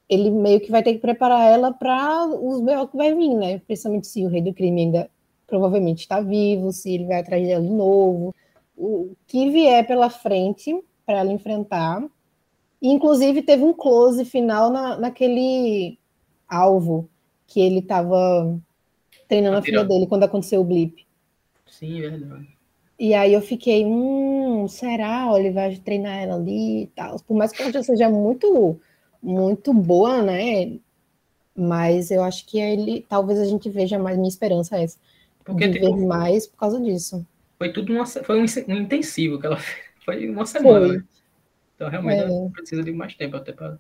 ele 0.09 0.30
meio 0.30 0.61
que 0.61 0.70
vai 0.70 0.82
ter 0.82 0.95
que 0.95 1.01
preparar 1.01 1.47
ela 1.47 1.72
para 1.72 2.26
os 2.26 2.61
B.O. 2.62 2.89
que 2.89 2.97
vai 2.97 3.14
vir, 3.14 3.34
né? 3.34 3.59
Principalmente 3.59 4.07
se 4.07 4.24
o 4.24 4.28
rei 4.28 4.41
do 4.41 4.55
crime 4.55 4.82
ainda 4.82 5.11
provavelmente 5.47 6.01
está 6.01 6.20
vivo, 6.20 6.72
se 6.72 6.95
ele 6.95 7.07
vai 7.07 7.20
atrás 7.20 7.47
dela 7.47 7.62
de 7.62 7.70
novo. 7.70 8.34
O 8.76 9.14
que 9.26 9.51
vier 9.51 9.86
pela 9.86 10.09
frente 10.09 10.74
para 11.05 11.18
ela 11.18 11.32
enfrentar. 11.32 12.03
E, 12.81 12.89
inclusive, 12.89 13.43
teve 13.43 13.62
um 13.64 13.72
close 13.74 14.24
final 14.24 14.70
na, 14.70 14.97
naquele 14.99 15.99
alvo 16.49 17.09
que 17.47 17.61
ele 17.61 17.81
estava 17.81 18.61
treinando 19.29 19.59
a 19.59 19.62
filha 19.62 19.83
Atirando. 19.83 19.89
dele 19.89 20.07
quando 20.09 20.24
aconteceu 20.24 20.61
o 20.61 20.64
blip. 20.64 21.07
Sim, 21.66 22.01
verdade. 22.01 22.59
E 22.99 23.14
aí 23.14 23.33
eu 23.33 23.41
fiquei, 23.41 23.85
hum, 23.85 24.66
será? 24.68 25.31
Ó, 25.31 25.39
Ele 25.39 25.53
vai 25.53 25.76
treinar 25.76 26.16
ela 26.18 26.35
ali 26.35 26.83
e 26.85 26.87
tal. 26.89 27.20
Por 27.20 27.37
mais 27.37 27.53
que 27.53 27.62
ela 27.62 27.72
já 27.72 27.83
seja 27.83 28.11
muito, 28.11 28.81
muito 29.22 29.72
boa, 29.72 30.22
né? 30.22 30.79
Mas 31.57 32.11
eu 32.11 32.22
acho 32.24 32.47
que 32.47 32.59
ele, 32.61 33.03
talvez 33.09 33.39
a 33.41 33.47
gente 33.47 33.70
veja 33.70 33.99
mais, 33.99 34.16
minha 34.18 34.29
esperança 34.29 34.79
é 34.79 34.85
essa, 34.85 34.99
Porque 35.45 35.68
de 35.68 35.79
ver 35.81 35.97
mais 35.97 36.47
por 36.47 36.59
causa 36.59 36.81
disso. 36.81 37.26
foi 37.59 37.72
tudo 37.72 37.93
uma, 37.93 38.07
foi 38.07 38.41
um, 38.41 38.45
um 38.68 38.74
intensivo 38.76 39.39
que 39.41 39.47
ela 39.47 39.57
fez. 39.59 39.89
Foi 40.05 40.29
uma 40.31 40.47
semana. 40.47 40.89
Foi. 40.89 41.05
Então 41.79 41.89
realmente 41.89 42.22
É. 42.24 42.51
precisa 42.53 42.83
de 42.83 42.93
mais 42.93 43.14
tempo 43.14 43.37
até 43.37 43.53
para 43.53 43.79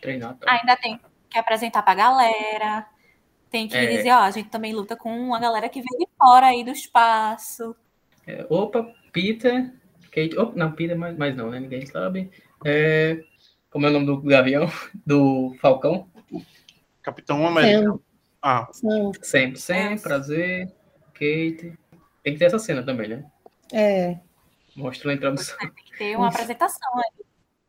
treinar. 0.00 0.34
Tal. 0.38 0.48
Ainda 0.48 0.74
tem 0.78 0.98
que 1.28 1.38
apresentar 1.38 1.82
pra 1.82 1.94
galera. 1.94 2.86
Tem 3.50 3.68
que 3.68 3.76
É. 3.76 3.86
dizer, 3.98 4.10
ó, 4.12 4.20
a 4.20 4.30
gente 4.30 4.48
também 4.48 4.72
luta 4.72 4.96
com 4.96 5.14
uma 5.14 5.38
galera 5.38 5.68
que 5.68 5.82
vem 5.82 5.98
de 5.98 6.08
fora 6.16 6.46
aí 6.46 6.64
do 6.64 6.70
espaço. 6.70 7.76
É, 8.26 8.46
opa, 8.48 8.90
Peter, 9.12 9.74
Kate. 10.10 10.38
Oh, 10.38 10.52
não, 10.56 10.72
Peter, 10.72 10.96
mas, 10.96 11.14
mas 11.18 11.36
não, 11.36 11.50
né? 11.50 11.60
Ninguém 11.60 11.84
sabe. 11.84 12.30
É, 12.64 13.22
como 13.70 13.84
é 13.86 13.90
o 13.90 13.92
nome 13.92 14.06
do 14.06 14.22
Gavião? 14.22 14.64
Do 15.06 15.54
Falcão? 15.60 16.08
Capitão 17.02 17.46
América. 17.46 17.82
Sam, 17.90 18.00
Ah, 18.40 18.68
Sam. 18.72 19.12
Sempre, 19.22 19.60
sempre, 19.60 20.00
prazer. 20.02 20.66
prazer. 20.66 20.74
Kate. 21.12 21.78
Tem 22.22 22.32
que 22.32 22.38
ter 22.38 22.46
essa 22.46 22.58
cena 22.58 22.82
também, 22.82 23.08
né? 23.08 23.24
É, 23.70 24.18
Mostra 24.74 25.10
a 25.10 25.14
introdução. 25.14 25.56
Tem 25.58 25.70
que 25.70 25.98
ter 25.98 26.16
uma 26.16 26.28
apresentação 26.48 26.88
aí. 26.98 27.24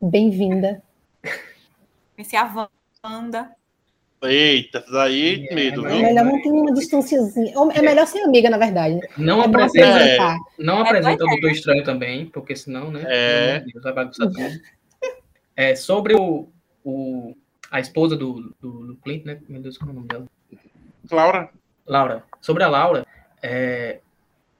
Bem-vinda. 0.06 0.82
Conhecer 2.14 2.36
a 2.36 2.68
Wanda. 3.04 3.50
eita, 4.22 4.84
daí, 4.90 5.46
É, 5.50 5.54
medo, 5.54 5.82
mas- 5.82 5.92
É 5.92 5.96
viu? 5.96 6.04
melhor 6.06 6.24
manter 6.24 6.48
uma 6.48 6.72
distanciazinha. 6.72 7.52
Ou 7.58 7.70
É 7.70 7.80
melhor 7.82 8.06
ser 8.06 8.20
amiga, 8.20 8.48
na 8.50 8.58
verdade. 8.58 8.94
né? 8.96 9.00
Não 9.18 9.42
É 9.42 9.46
apresenta, 9.46 9.94
apresentar. 9.94 10.36
não 10.58 10.78
É 10.78 10.82
apresenta 10.82 11.24
o 11.24 11.28
Doutor 11.28 11.50
Estranho 11.50 11.84
também, 11.84 12.26
porque 12.26 12.56
senão, 12.56 12.90
né? 12.90 13.04
É. 13.06 13.60
Deus, 13.60 13.82
vai 13.82 13.92
bagunçar 13.92 14.26
tudo. 14.28 14.60
É, 15.54 15.74
sobre 15.76 16.14
o, 16.14 16.48
o, 16.84 17.36
a 17.70 17.78
esposa 17.80 18.16
do, 18.16 18.54
do, 18.60 18.86
do 18.88 18.96
Clint, 18.96 19.24
né? 19.24 19.38
Meu 19.48 19.60
Deus, 19.60 19.78
qual 19.78 19.88
é 19.88 19.92
o 19.92 19.94
nome 19.96 20.08
dela? 20.08 20.26
Laura, 21.10 21.50
Laura. 21.86 22.24
Sobre 22.40 22.64
a 22.64 22.68
Laura, 22.68 23.06
é, 23.42 24.00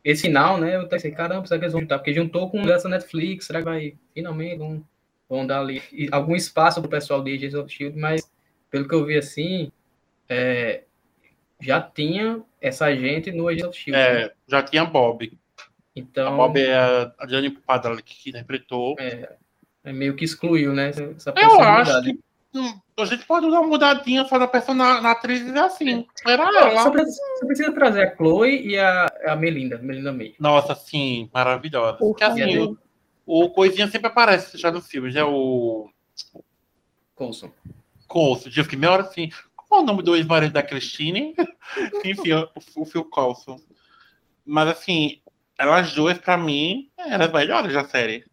esse 0.04 0.22
final, 0.22 0.58
né? 0.58 0.76
Eu 0.76 0.86
pensei, 0.88 1.10
caramba, 1.10 1.46
será 1.46 1.58
que 1.58 1.64
eles 1.64 1.72
vão 1.72 1.80
juntar? 1.82 1.98
Porque 1.98 2.14
juntou 2.14 2.48
com 2.48 2.60
essa 2.70 2.88
Netflix, 2.88 3.46
será 3.46 3.58
que 3.58 3.64
vai 3.64 3.94
finalmente 4.14 4.56
vão, 4.58 4.82
vão 5.28 5.46
dar 5.46 5.60
ali 5.60 5.82
algum 6.12 6.34
espaço 6.36 6.80
pro 6.80 6.90
pessoal 6.90 7.22
de 7.22 7.34
Agents 7.34 7.54
of 7.54 7.72
Shield, 7.72 7.98
mas 7.98 8.30
pelo 8.70 8.86
que 8.88 8.94
eu 8.94 9.04
vi 9.04 9.16
assim, 9.16 9.70
é, 10.28 10.82
já 11.60 11.80
tinha 11.80 12.42
essa 12.60 12.94
gente 12.94 13.30
no 13.32 13.48
Agents 13.48 13.68
of 13.68 13.78
Shield. 13.78 13.98
né? 13.98 14.22
é, 14.22 14.32
já 14.46 14.62
tinha 14.62 14.84
Bob. 14.84 15.32
A 15.58 15.62
Então, 15.94 16.36
Bob 16.36 16.60
é 16.60 16.76
a 16.76 17.12
a 17.18 17.26
Diane 17.26 17.50
Padala 17.50 18.00
que 18.02 18.30
interpretou. 18.30 18.96
é, 18.98 19.34
é 19.84 19.92
meio 19.92 20.14
que 20.16 20.24
excluiu, 20.24 20.72
né? 20.72 20.90
Essa, 20.90 21.32
Eu 21.36 21.60
acho 21.60 22.02
que 22.02 22.18
hum, 22.54 22.80
a 22.98 23.04
gente 23.04 23.24
pode 23.24 23.50
dar 23.50 23.60
uma 23.60 23.68
mudadinha 23.68 24.24
só 24.24 24.38
na 24.38 24.48
personagem, 24.48 25.02
na 25.02 25.12
atriz 25.12 25.42
e 25.46 25.58
assim. 25.58 26.06
Era 26.26 26.44
Só 26.50 26.58
ela. 26.68 26.90
precisa, 26.90 27.22
só 27.38 27.46
precisa 27.46 27.72
trazer 27.72 28.02
a 28.02 28.16
Chloe 28.16 28.66
e 28.66 28.78
a, 28.78 29.06
a 29.26 29.36
Melinda, 29.36 29.78
Melinda 29.78 30.12
May. 30.12 30.34
Nossa, 30.40 30.74
sim, 30.74 31.30
maravilhosa. 31.32 31.98
Por 31.98 32.08
Porque 32.08 32.24
assim. 32.24 32.76
O, 33.26 33.50
Coisinha 33.50 33.88
sempre 33.88 34.06
aparece 34.06 34.56
já 34.56 34.70
nos 34.70 34.86
filmes, 34.86 35.16
é 35.16 35.24
o 35.24 35.90
Coulson. 37.14 37.50
Coulson. 38.06 38.48
Eu 38.48 38.64
fiquei 38.64 38.78
meia 38.78 38.92
hora 38.92 39.02
assim, 39.02 39.30
qual 39.56 39.80
é 39.80 39.82
o 39.82 39.86
nome 39.86 40.02
do 40.02 40.14
ex-marido 40.14 40.52
da 40.52 40.62
Christine? 40.62 41.34
Enfim, 42.04 42.32
o, 42.32 42.48
o 42.76 42.84
Phil 42.84 43.04
Coulson. 43.04 43.58
Mas 44.44 44.68
assim, 44.68 45.20
elas 45.58 45.92
duas, 45.92 46.18
pra 46.18 46.36
mim, 46.36 46.88
eram 46.96 47.26
as 47.26 47.32
melhores 47.32 47.72
da 47.72 47.84
série. 47.84 48.24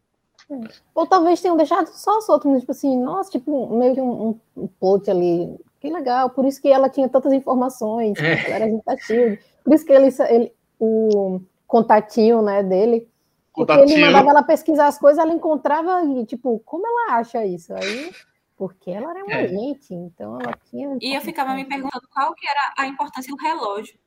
Ou 0.93 1.07
talvez 1.07 1.41
tenham 1.41 1.57
deixado 1.57 1.87
só 1.87 2.21
solto, 2.21 2.47
mas, 2.47 2.59
tipo 2.59 2.71
assim, 2.71 2.97
nossa, 2.97 3.31
tipo, 3.31 3.75
meio 3.75 3.95
que 3.95 4.01
um, 4.01 4.39
um, 4.55 4.67
plot 4.79 5.09
ali. 5.09 5.57
Que 5.79 5.89
legal, 5.89 6.29
por 6.29 6.45
isso 6.45 6.61
que 6.61 6.69
ela 6.69 6.89
tinha 6.89 7.09
tantas 7.09 7.33
informações, 7.33 8.17
É. 8.19 8.51
ela 8.51 8.65
era 8.65 8.97
Shield. 8.99 9.39
Por 9.63 9.73
isso 9.73 9.85
que 9.85 9.91
ele, 9.91 10.13
ele 10.29 10.53
o 10.79 11.41
contatinho, 11.65 12.41
né, 12.41 12.61
dele. 12.61 13.07
Porque 13.53 13.73
ele 13.73 13.97
mandava 13.97 14.29
ela 14.31 14.43
pesquisar 14.43 14.87
as 14.87 14.97
coisas, 14.97 15.23
ela 15.23 15.33
encontrava 15.33 16.03
e, 16.05 16.25
tipo, 16.25 16.59
como 16.65 16.87
ela 16.87 17.17
acha 17.19 17.45
isso? 17.45 17.73
Aí, 17.73 18.09
porque 18.57 18.89
ela 18.89 19.11
era 19.11 19.23
uma 19.23 19.35
É. 19.37 19.47
gente, 19.47 19.93
então 19.93 20.39
ela 20.39 20.53
tinha. 20.69 20.97
E 20.99 21.13
eu 21.15 21.21
ficava 21.21 21.53
me 21.53 21.63
perguntando 21.65 22.07
qual 22.11 22.33
que 22.33 22.47
era 22.47 22.73
a 22.77 22.87
importância 22.87 23.31
do 23.33 23.41
relógio. 23.41 23.97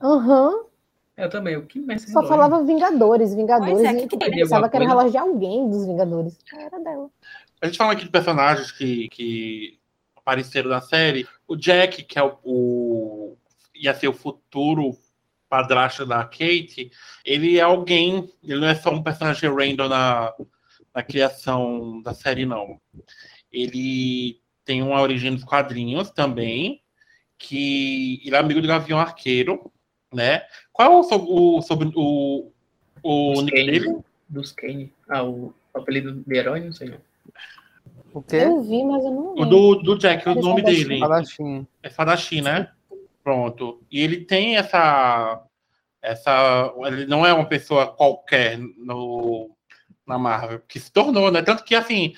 Aham, 0.00 0.64
Eu 1.16 1.30
também, 1.30 1.56
o 1.56 1.64
que 1.66 1.80
mais 1.80 2.02
só 2.10 2.22
falava 2.22 2.62
Vingadores, 2.62 3.34
Vingadores, 3.34 3.72
Pois 3.74 3.84
é, 3.84 3.92
e 3.92 4.00
que 4.02 4.08
que 4.08 4.14
eu 4.16 4.18
tem? 4.18 4.30
pensava 4.30 4.68
que 4.68 4.76
era 4.76 4.84
o 4.84 4.88
relógio 4.88 5.10
de 5.12 5.18
alguém 5.18 5.68
dos 5.70 5.86
Vingadores. 5.86 6.38
Era 6.52 6.78
dela. 6.78 7.10
A 7.60 7.66
gente 7.66 7.78
fala 7.78 7.92
aqui 7.94 8.04
de 8.04 8.10
personagens 8.10 8.70
que, 8.70 9.08
que 9.08 9.78
apareceram 10.14 10.68
na 10.68 10.80
série. 10.82 11.26
O 11.48 11.56
Jack, 11.56 12.02
que 12.04 12.18
é 12.18 12.22
o, 12.22 12.36
o- 12.44 13.36
ia 13.74 13.94
ser 13.94 14.08
o 14.08 14.12
futuro 14.12 14.94
padrasto 15.48 16.04
da 16.04 16.24
Kate, 16.24 16.90
ele 17.24 17.58
é 17.58 17.62
alguém, 17.62 18.30
ele 18.42 18.60
não 18.60 18.68
é 18.68 18.74
só 18.74 18.90
um 18.90 19.02
personagem 19.02 19.48
random 19.48 19.88
na, 19.88 20.32
na 20.94 21.02
criação 21.02 22.00
da 22.02 22.12
série, 22.14 22.44
não. 22.46 22.80
Ele 23.52 24.40
tem 24.64 24.82
uma 24.82 25.00
origem 25.00 25.30
nos 25.30 25.44
quadrinhos 25.44 26.10
também, 26.10 26.82
que 27.38 28.20
ele 28.24 28.34
é 28.34 28.38
amigo 28.38 28.60
do 28.60 28.68
Gavião 28.68 28.98
Arqueiro, 28.98 29.70
né? 30.12 30.42
Qual 30.72 30.90
é 30.92 30.94
o, 30.96 31.00
o, 31.00 31.62
sobre, 31.62 31.90
o, 31.94 32.50
o 33.02 33.32
Dos 33.34 33.44
nick 33.44 33.56
Kane. 33.56 33.70
dele? 33.70 33.98
Dos 34.28 34.52
Kane. 34.52 34.92
Ah, 35.08 35.22
o 35.24 35.54
apelido 35.74 36.12
de 36.26 36.36
herói, 36.36 36.60
não 36.60 36.72
sei 36.72 36.88
não. 36.88 36.98
O 38.12 38.22
quê? 38.22 38.36
Eu 38.36 38.62
vi, 38.62 38.82
mas 38.82 39.04
eu 39.04 39.10
não 39.10 39.26
O 39.34 39.34
lembro. 39.34 39.48
do, 39.50 39.74
do 39.82 39.98
Jack, 39.98 40.26
o 40.28 40.34
nome 40.34 40.62
dele. 40.62 40.98
Padachim. 40.98 41.66
É 41.82 41.90
Fadashi, 41.90 42.40
né? 42.40 42.72
Pronto. 43.26 43.84
E 43.90 44.00
ele 44.00 44.24
tem 44.24 44.56
essa. 44.56 45.44
essa 46.00 46.72
ele 46.86 47.06
não 47.06 47.26
é 47.26 47.32
uma 47.32 47.48
pessoa 47.48 47.92
qualquer 47.92 48.56
no, 48.56 49.50
na 50.06 50.16
Marvel, 50.16 50.60
que 50.60 50.78
se 50.78 50.92
tornou, 50.92 51.32
né? 51.32 51.42
Tanto 51.42 51.64
que, 51.64 51.74
assim, 51.74 52.14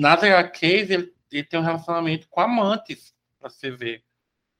nas 0.00 0.22
HQs, 0.22 0.88
ele, 0.88 1.14
ele 1.30 1.44
tem 1.44 1.60
um 1.60 1.62
relacionamento 1.62 2.26
com 2.30 2.40
amantes, 2.40 3.14
pra 3.38 3.50
você 3.50 3.70
ver. 3.70 4.02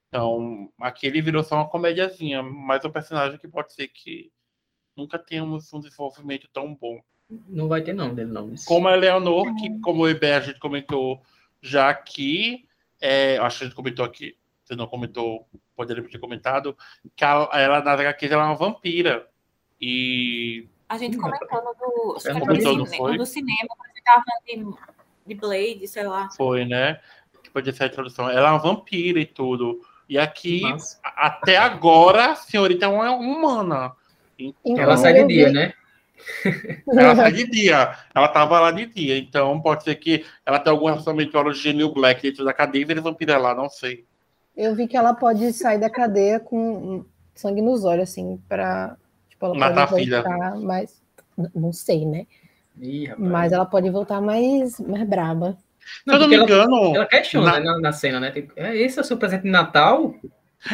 Então, 0.09 0.71
aqui 0.79 1.07
ele 1.07 1.23
virou 1.23 1.43
só 1.43 1.55
uma 1.55 1.71
comédiazinha, 1.71 2.43
mas 2.43 2.85
um 2.85 2.91
personagem 2.91 3.39
que 3.39 3.49
pode 3.49 3.73
ser 3.73 3.89
que 3.89 4.31
nunca 4.95 5.19
tenhamos 5.19 5.73
um 5.73 5.81
desenvolvimento 5.81 6.51
tão 6.53 6.75
bom. 6.75 7.01
Não 7.49 7.67
vai 7.67 7.81
ter 7.81 7.95
não 7.95 8.15
dele 8.15 8.31
não. 8.31 8.53
Como 8.67 8.89
a 8.89 8.93
Eleanor, 8.93 9.55
que 9.55 9.81
como 9.81 10.03
o 10.03 10.11
Iber 10.11 10.37
a 10.37 10.41
gente 10.41 10.61
comentou 10.61 11.23
já 11.63 11.89
aqui, 11.89 12.69
é, 13.01 13.39
acho 13.39 13.57
que 13.57 13.65
a 13.65 13.67
gente 13.69 13.77
comentou 13.77 14.05
aqui, 14.05 14.37
você 14.65 14.75
não 14.77 14.87
comentou, 14.87 15.47
poderia 15.77 16.03
ter 16.09 16.19
comentado, 16.19 16.77
que 17.17 17.25
ela, 17.25 17.49
ela 17.53 17.81
nas 17.83 18.01
HQs 18.01 18.33
ela 18.33 18.43
é 18.45 18.47
uma 18.47 18.55
vampira. 18.57 19.27
E 19.81 20.69
A 20.89 20.97
gente 20.97 21.17
comentou 21.17 21.63
no 21.63 21.75
do, 21.75 22.15
Você 22.15 22.33
comentou, 22.33 22.77
no 22.77 22.87
cinema, 23.27 23.69
quando 23.77 23.89
gente 23.89 24.05
tava 24.05 24.23
falando 24.25 24.77
de, 25.27 25.35
de 25.35 25.35
Blade, 25.41 25.89
sei 25.89 26.05
lá. 26.05 26.29
foi, 26.37 26.65
né? 26.65 27.01
Que 27.43 27.51
podia 27.51 27.73
ser 27.73 27.85
a 27.85 27.87
introdução. 27.87 28.29
Ela 28.31 28.49
é 28.49 28.53
uma 28.53 28.59
vampira 28.59 29.19
e 29.19 29.27
tudo. 29.27 29.81
E 30.09 30.19
aqui, 30.19 30.61
Mas 30.63 31.01
a- 31.03 31.27
até 31.27 31.57
agora, 31.57 32.33
a 32.33 32.35
senhorita 32.37 32.85
é 32.85 32.89
uma 32.89 33.11
humana. 33.13 33.93
Então, 34.39 34.83
ela 34.83 34.97
sai 34.97 35.15
de 35.15 35.27
dia, 35.27 35.51
né? 35.51 35.73
Ela 36.89 37.17
sai 37.17 37.33
de 37.33 37.49
dia. 37.51 37.97
Ela 38.15 38.29
tava 38.29 38.61
lá 38.61 38.71
de 38.71 38.87
dia. 38.87 39.17
Então, 39.19 39.61
pode 39.61 39.85
ser 39.85 39.97
que 39.97 40.25
ela 40.45 40.59
tenha 40.59 40.73
algum 40.75 40.87
relacionamento 40.87 41.33
com 41.33 41.39
o 41.39 41.53
Genio 41.53 41.93
Black 41.93 42.23
dentro 42.23 42.45
da 42.45 42.53
cadeia 42.53 42.85
e 42.87 42.91
ele 42.91 43.01
vampira 43.01 43.39
lá, 43.39 43.55
não 43.55 43.69
sei. 43.69 44.05
Eu 44.57 44.75
vi 44.75 44.87
que 44.87 44.97
ela 44.97 45.15
pode 45.15 45.53
sair 45.53 45.79
da 45.79 45.89
cadeia 45.91 46.39
com 46.41 47.05
sangue 47.35 47.63
nos 47.63 47.85
olhos, 47.85 48.11
assim, 48.11 48.41
pra. 48.49 48.97
Tipo, 49.29 49.47
ela 49.47 49.55
Matar 49.55 49.85
a 49.85 49.87
pode 49.87 50.05
filha. 50.05 50.23
voltar 50.23 50.57
mais. 50.57 51.03
n- 51.39 51.51
Não 51.55 51.73
sei, 51.73 52.05
né? 52.05 52.27
Ih. 52.81 53.13
Mas 53.19 53.53
ela 53.53 53.65
pode 53.67 53.89
voltar 53.91 54.21
mais, 54.21 54.79
mais 54.81 55.07
braba. 55.09 55.57
Se 56.05 56.11
eu 56.15 56.19
não 56.19 56.21
porque 56.21 56.29
me 56.29 56.35
ela, 56.37 56.45
engano. 56.45 56.97
ela 56.97 57.07
questiona 57.07 57.53
Na- 57.53 57.59
né, 57.61 57.65
na, 57.65 57.81
na 57.81 57.93
cena, 57.93 58.21
né? 58.21 58.31
Tipo, 58.31 58.53
é 58.57 58.77
esse 58.77 58.99
é 58.99 59.03
o 59.03 59.05
seu 59.05 59.17
presente 59.17 59.43
de 59.43 59.51
Natal? 59.51 60.15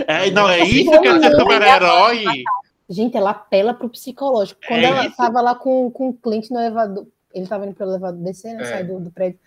É, 0.06 0.30
não, 0.30 0.48
é 0.48 0.60
isso 0.60 0.90
que 1.00 1.08
é 1.08 1.18
ser 1.20 1.34
super-herói. 1.36 2.24
Gente, 2.90 3.16
ela 3.16 3.30
apela 3.30 3.72
pro 3.74 3.88
psicológico. 3.88 4.60
Quando 4.66 4.80
É 4.80 4.84
ela 4.84 5.06
isso. 5.06 5.16
tava 5.16 5.40
lá 5.40 5.54
com, 5.54 5.90
com 5.90 6.08
o 6.10 6.14
Clint 6.14 6.50
no 6.50 6.58
elevador, 6.60 7.06
ele 7.34 7.46
tava 7.46 7.64
indo 7.66 7.74
pro 7.74 7.86
elevador 7.86 8.20
descer, 8.22 8.54
né? 8.54 8.62
É. 8.62 8.66
Sair 8.66 8.84
do, 8.84 9.00
do 9.00 9.10
prédio. 9.10 9.38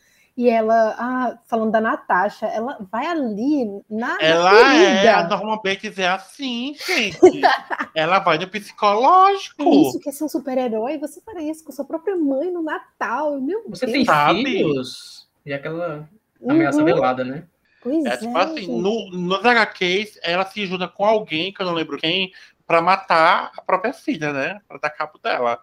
E 0.42 0.50
ela, 0.50 0.96
ah, 0.98 1.38
falando 1.46 1.72
da 1.72 1.80
Natasha, 1.80 2.48
ela 2.48 2.76
vai 2.92 3.06
ali 3.06 3.64
na, 3.88 4.08
na 4.16 4.18
Ela 4.20 4.74
é, 4.76 5.04
ferida. 5.04 5.28
normalmente 5.28 6.02
é 6.02 6.08
assim, 6.08 6.74
gente. 6.84 7.20
ela 7.94 8.18
vai 8.18 8.40
no 8.40 8.48
psicológico. 8.48 9.62
É 9.62 9.70
isso 9.70 10.00
que 10.00 10.10
é 10.10 10.12
ser 10.12 10.24
um 10.24 10.30
super-herói. 10.30 10.98
Você 10.98 11.22
faria 11.22 11.52
isso 11.52 11.64
com 11.64 11.72
sua 11.72 11.86
própria 11.86 12.16
mãe 12.16 12.50
no 12.52 12.64
Natal. 12.64 13.40
Meu 13.40 13.62
Você 13.70 13.86
Deus. 13.86 13.98
tem 13.98 14.06
sabe? 14.06 14.44
filhos? 14.44 15.30
E 15.46 15.54
aquela 15.54 16.10
ameaça 16.50 16.80
Uhum. 16.80 16.86
velada, 16.86 17.24
né? 17.24 17.44
Pois 17.84 18.04
É 18.04 18.10
é. 18.10 18.18
tipo 18.18 18.36
assim, 18.36 18.56
gente. 18.62 18.70
no, 18.72 19.12
nos 19.12 19.46
HQs, 19.46 20.20
ela 20.24 20.46
se 20.48 20.66
junta 20.66 20.88
com 20.88 21.06
alguém, 21.06 21.54
que 21.54 21.62
eu 21.62 21.68
não 21.68 21.74
lembro 21.74 21.98
quem, 22.00 22.32
pra 22.66 22.82
matar 22.82 23.52
a 23.56 23.62
própria 23.62 23.94
filha, 23.94 24.34
né? 24.34 24.60
Pra 24.68 24.80
dar 24.80 24.90
cabo 24.90 25.20
dela. 25.22 25.60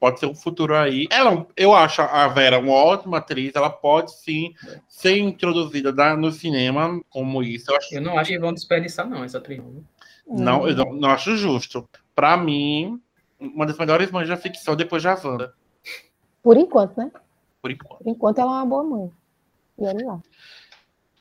Pode 0.00 0.20
ser 0.20 0.26
um 0.26 0.34
futuro 0.34 0.76
aí. 0.76 1.06
Ela, 1.10 1.46
eu 1.56 1.74
acho 1.74 2.02
a 2.02 2.28
Vera 2.28 2.58
uma 2.60 2.72
ótima 2.72 3.18
atriz. 3.18 3.52
Ela 3.54 3.70
pode 3.70 4.12
sim 4.14 4.54
ser 4.88 5.18
introduzida 5.18 5.92
na- 5.92 6.16
no 6.16 6.30
cinema 6.30 7.00
como 7.10 7.42
isso. 7.42 7.70
Eu 7.70 7.76
acho, 7.76 7.94
Eu 7.94 8.00
não 8.02 8.18
acho 8.18 8.30
que 8.30 8.38
vão 8.38 8.52
desperdiçar, 8.52 9.08
não, 9.08 9.24
essa 9.24 9.38
atriz. 9.38 9.58
não. 9.58 9.84
não, 10.28 10.68
eu 10.68 10.76
não, 10.76 10.92
não 10.92 11.10
acho 11.10 11.36
justo. 11.36 11.88
Pra 12.14 12.36
mim, 12.36 13.00
uma 13.40 13.66
das 13.66 13.76
melhores 13.76 14.10
mães 14.10 14.28
da 14.28 14.36
ficção 14.36 14.76
depois 14.76 15.02
da 15.02 15.14
Wanda, 15.24 15.52
Por 16.42 16.56
enquanto, 16.56 16.96
né? 16.96 17.10
por 17.60 17.70
enquanto. 17.72 17.98
Por 18.04 18.08
enquanto 18.10 18.38
ela 18.38 18.52
é 18.52 18.54
uma 18.54 18.66
boa 18.66 18.84
mãe. 18.84 19.10
E 19.78 19.84
olha 19.84 20.06
lá. 20.06 20.20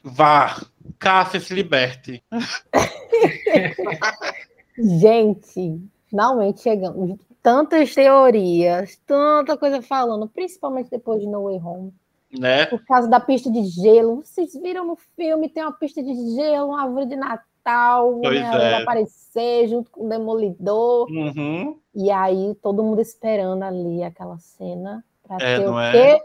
Vá, 0.04 0.62
Cássia 1.00 1.40
se 1.40 1.54
liberte. 1.54 2.24
Gente, 4.78 5.82
Finalmente 6.10 6.62
chegamos. 6.62 7.18
Tantas 7.48 7.96
teorias, 7.96 9.02
tanta 9.08 9.56
coisa 9.56 9.82
falando, 9.82 10.28
principalmente 10.28 10.90
depois 10.90 11.22
de 11.22 11.28
No 11.28 11.46
Way 11.46 11.62
Home. 11.64 11.94
Né? 12.38 12.66
Por 12.66 12.84
causa 12.84 13.08
da 13.08 13.22
pista 13.22 13.50
de 13.50 13.64
gelo. 13.64 14.18
Vocês 14.18 14.52
viram 14.62 14.86
no 14.86 14.98
filme, 15.16 15.48
tem 15.48 15.64
uma 15.64 15.72
pista 15.72 16.04
de 16.04 16.14
gelo, 16.36 16.72
uma 16.72 16.84
árvore 16.84 17.06
de 17.06 17.16
Natal, 17.16 18.20
Pois 18.22 18.38
Homem-Aranha 18.38 18.80
é. 18.80 18.82
aparecer 18.82 19.70
junto 19.70 19.90
com 19.90 20.06
o 20.06 20.10
Demolidor. 20.10 21.10
Uhum. 21.10 21.80
E 21.96 22.12
aí, 22.12 22.54
todo 22.62 22.84
mundo 22.84 23.00
esperando 23.00 23.64
ali 23.64 24.04
aquela 24.04 24.38
cena 24.40 25.02
para 25.26 25.38
É, 25.42 25.58
ter 25.58 25.70
o 25.70 25.80
é? 25.80 25.92
quê? 25.94 26.24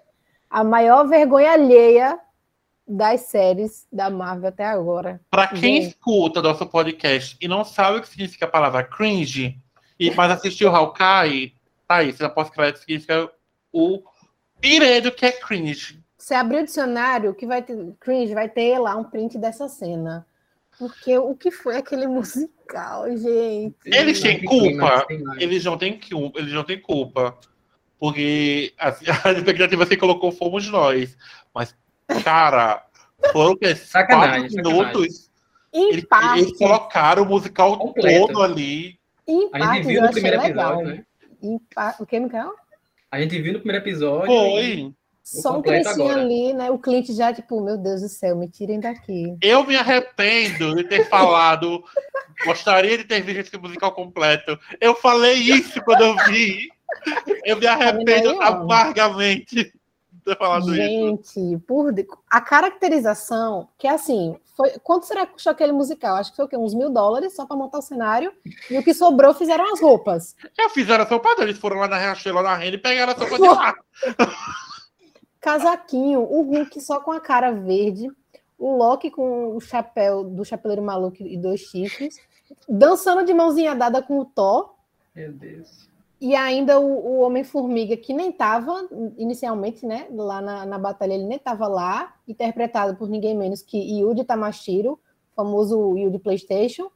A 0.50 0.64
maior 0.64 1.06
vergonha 1.06 1.52
alheia 1.52 2.18
das 2.84 3.20
séries 3.20 3.86
da 3.92 4.10
Marvel 4.10 4.48
até 4.48 4.64
agora. 4.64 5.20
Pra 5.30 5.46
quem 5.46 5.82
Gente. 5.82 5.90
escuta 5.90 6.42
nosso 6.42 6.66
podcast 6.66 7.36
e 7.40 7.46
não 7.46 7.62
sabe 7.64 7.98
o 7.98 8.00
que 8.00 8.08
significa 8.08 8.46
a 8.46 8.50
palavra 8.50 8.82
cringe, 8.82 9.56
e 10.02 10.14
mas 10.16 10.32
assistiu 10.32 10.68
Hawkeye, 10.74 11.54
tá 11.86 11.96
aí, 11.96 12.12
se 12.12 12.20
na 12.20 12.28
pós-crédito 12.28 12.80
significa 12.80 13.30
o 13.72 14.02
piredo 14.60 15.12
que 15.12 15.24
é 15.24 15.30
cringe. 15.30 16.02
Você 16.18 16.34
abrir 16.34 16.58
o 16.58 16.64
dicionário, 16.64 17.34
que 17.34 17.46
vai 17.46 17.62
ter 17.62 17.76
cringe, 18.00 18.34
vai 18.34 18.48
ter 18.48 18.78
lá 18.78 18.96
um 18.96 19.04
print 19.04 19.38
dessa 19.38 19.68
cena. 19.68 20.26
Porque 20.78 21.16
o 21.16 21.36
que 21.36 21.50
foi 21.52 21.76
aquele 21.76 22.06
musical, 22.08 23.08
gente? 23.16 23.76
Eles 23.84 24.20
têm 24.20 24.44
culpa? 24.44 25.06
Eles 25.38 25.64
não 25.64 25.78
têm 25.78 26.00
culpa, 26.00 26.38
eles 26.40 26.52
não 26.52 26.64
têm 26.64 26.80
culpa. 26.80 27.38
Porque 27.96 28.74
a, 28.76 28.88
a 29.28 29.32
expectativa 29.32 29.68
que 29.68 29.76
você 29.76 29.96
colocou 29.96 30.32
fomos 30.32 30.68
nós. 30.68 31.16
Mas, 31.54 31.76
cara, 32.24 32.84
foram 33.32 33.56
que 33.56 33.72
Sacanagem, 33.76 34.50
quatro 34.50 34.70
minutos. 34.70 35.30
Em 35.72 35.90
Eles, 35.90 36.04
eles 36.36 36.58
colocaram 36.58 37.22
o 37.22 37.26
musical 37.26 37.78
Completo. 37.78 38.26
todo 38.26 38.42
ali. 38.42 38.98
Em 39.26 39.48
A 39.52 39.74
gente 39.74 39.86
viu 39.86 40.00
eu 40.00 40.06
no 40.06 40.12
primeiro 40.12 40.40
legal. 40.40 40.72
episódio, 40.80 40.96
né? 40.96 41.04
Em 41.42 41.58
pa- 41.74 41.96
O 41.98 42.06
que, 42.06 42.18
Mikael? 42.20 42.52
A 43.10 43.20
gente 43.20 43.40
viu 43.40 43.52
no 43.52 43.58
primeiro 43.60 43.84
episódio. 43.84 44.26
Foi. 44.26 44.92
Só 45.22 45.58
um 45.58 45.62
trechinho 45.62 46.06
agora. 46.06 46.20
ali, 46.20 46.52
né? 46.52 46.70
O 46.70 46.78
cliente 46.78 47.12
já, 47.12 47.32
tipo, 47.32 47.60
meu 47.62 47.78
Deus 47.78 48.00
do 48.00 48.08
céu, 48.08 48.34
me 48.34 48.48
tirem 48.48 48.80
daqui. 48.80 49.36
Eu 49.40 49.64
me 49.64 49.76
arrependo 49.76 50.74
de 50.74 50.84
ter 50.84 51.08
falado. 51.08 51.82
Gostaria 52.44 52.98
de 52.98 53.04
ter 53.04 53.20
visto 53.22 53.38
esse 53.40 53.58
musical 53.58 53.92
completo. 53.92 54.58
Eu 54.80 54.96
falei 54.96 55.34
isso 55.34 55.80
quando 55.84 56.02
eu 56.02 56.16
vi. 56.26 56.68
Eu 57.44 57.56
me 57.56 57.66
arrependo 57.66 58.36
ó. 58.36 58.42
amargamente 58.42 59.54
de 59.54 59.72
ter 60.24 60.36
falado 60.36 60.64
isso. 60.74 60.74
Gente, 60.74 61.58
por 61.66 61.94
a 62.28 62.40
caracterização, 62.40 63.68
que 63.78 63.86
é 63.86 63.90
assim, 63.90 64.36
foi 64.56 64.70
quanto 64.82 65.06
será 65.06 65.26
que 65.26 65.32
custou 65.32 65.50
aquele 65.50 65.72
musical? 65.72 66.16
Acho 66.16 66.30
que 66.30 66.36
foi 66.36 66.44
o 66.44 66.48
quê? 66.48 66.56
Uns 66.56 66.74
mil 66.74 66.90
dólares 66.90 67.34
só 67.34 67.46
para 67.46 67.56
montar 67.56 67.78
o 67.78 67.82
cenário. 67.82 68.32
E 68.70 68.78
o 68.78 68.82
que 68.82 68.92
sobrou 68.92 69.32
fizeram 69.34 69.72
as 69.72 69.80
roupas. 69.80 70.36
Já 70.56 70.68
fizeram 70.68 71.04
a 71.04 71.08
sopa 71.08 71.34
deles, 71.36 71.58
foram 71.58 71.78
lá 71.78 71.88
na 71.88 71.98
Riachuelo, 71.98 72.42
na 72.42 72.54
Renda 72.54 72.76
e 72.76 72.78
pegaram 72.78 73.12
a 73.12 73.16
sopa 73.16 73.36
de 73.36 73.48
lá. 73.48 73.74
Casaquinho, 75.40 76.20
o 76.20 76.42
Hulk 76.42 76.80
só 76.80 77.00
com 77.00 77.10
a 77.10 77.20
cara 77.20 77.50
verde, 77.50 78.08
o 78.58 78.76
Loki 78.76 79.10
com 79.10 79.56
o 79.56 79.60
chapéu 79.60 80.22
do 80.22 80.44
Chapeleiro 80.44 80.82
Maluco 80.82 81.16
e 81.20 81.36
dois 81.36 81.60
chifres, 81.60 82.16
dançando 82.68 83.24
de 83.24 83.34
mãozinha 83.34 83.74
dada 83.74 84.00
com 84.00 84.20
o 84.20 84.24
Thor. 84.24 84.74
Meu 85.14 85.32
Deus. 85.32 85.91
E 86.22 86.36
ainda 86.36 86.78
o, 86.78 86.86
o 86.86 87.20
Homem-Formiga, 87.22 87.96
que 87.96 88.14
nem 88.14 88.30
estava 88.30 88.88
inicialmente, 89.18 89.84
né? 89.84 90.06
Lá 90.08 90.40
na, 90.40 90.64
na 90.64 90.78
batalha, 90.78 91.14
ele 91.14 91.26
nem 91.26 91.36
estava 91.36 91.66
lá, 91.66 92.14
interpretado 92.28 92.94
por 92.96 93.08
ninguém 93.08 93.36
menos 93.36 93.60
que 93.60 93.76
Yuji 93.76 94.22
Tamashiro, 94.22 95.00
famoso 95.34 95.98
Yuji 95.98 96.20
PlayStation. 96.20 96.88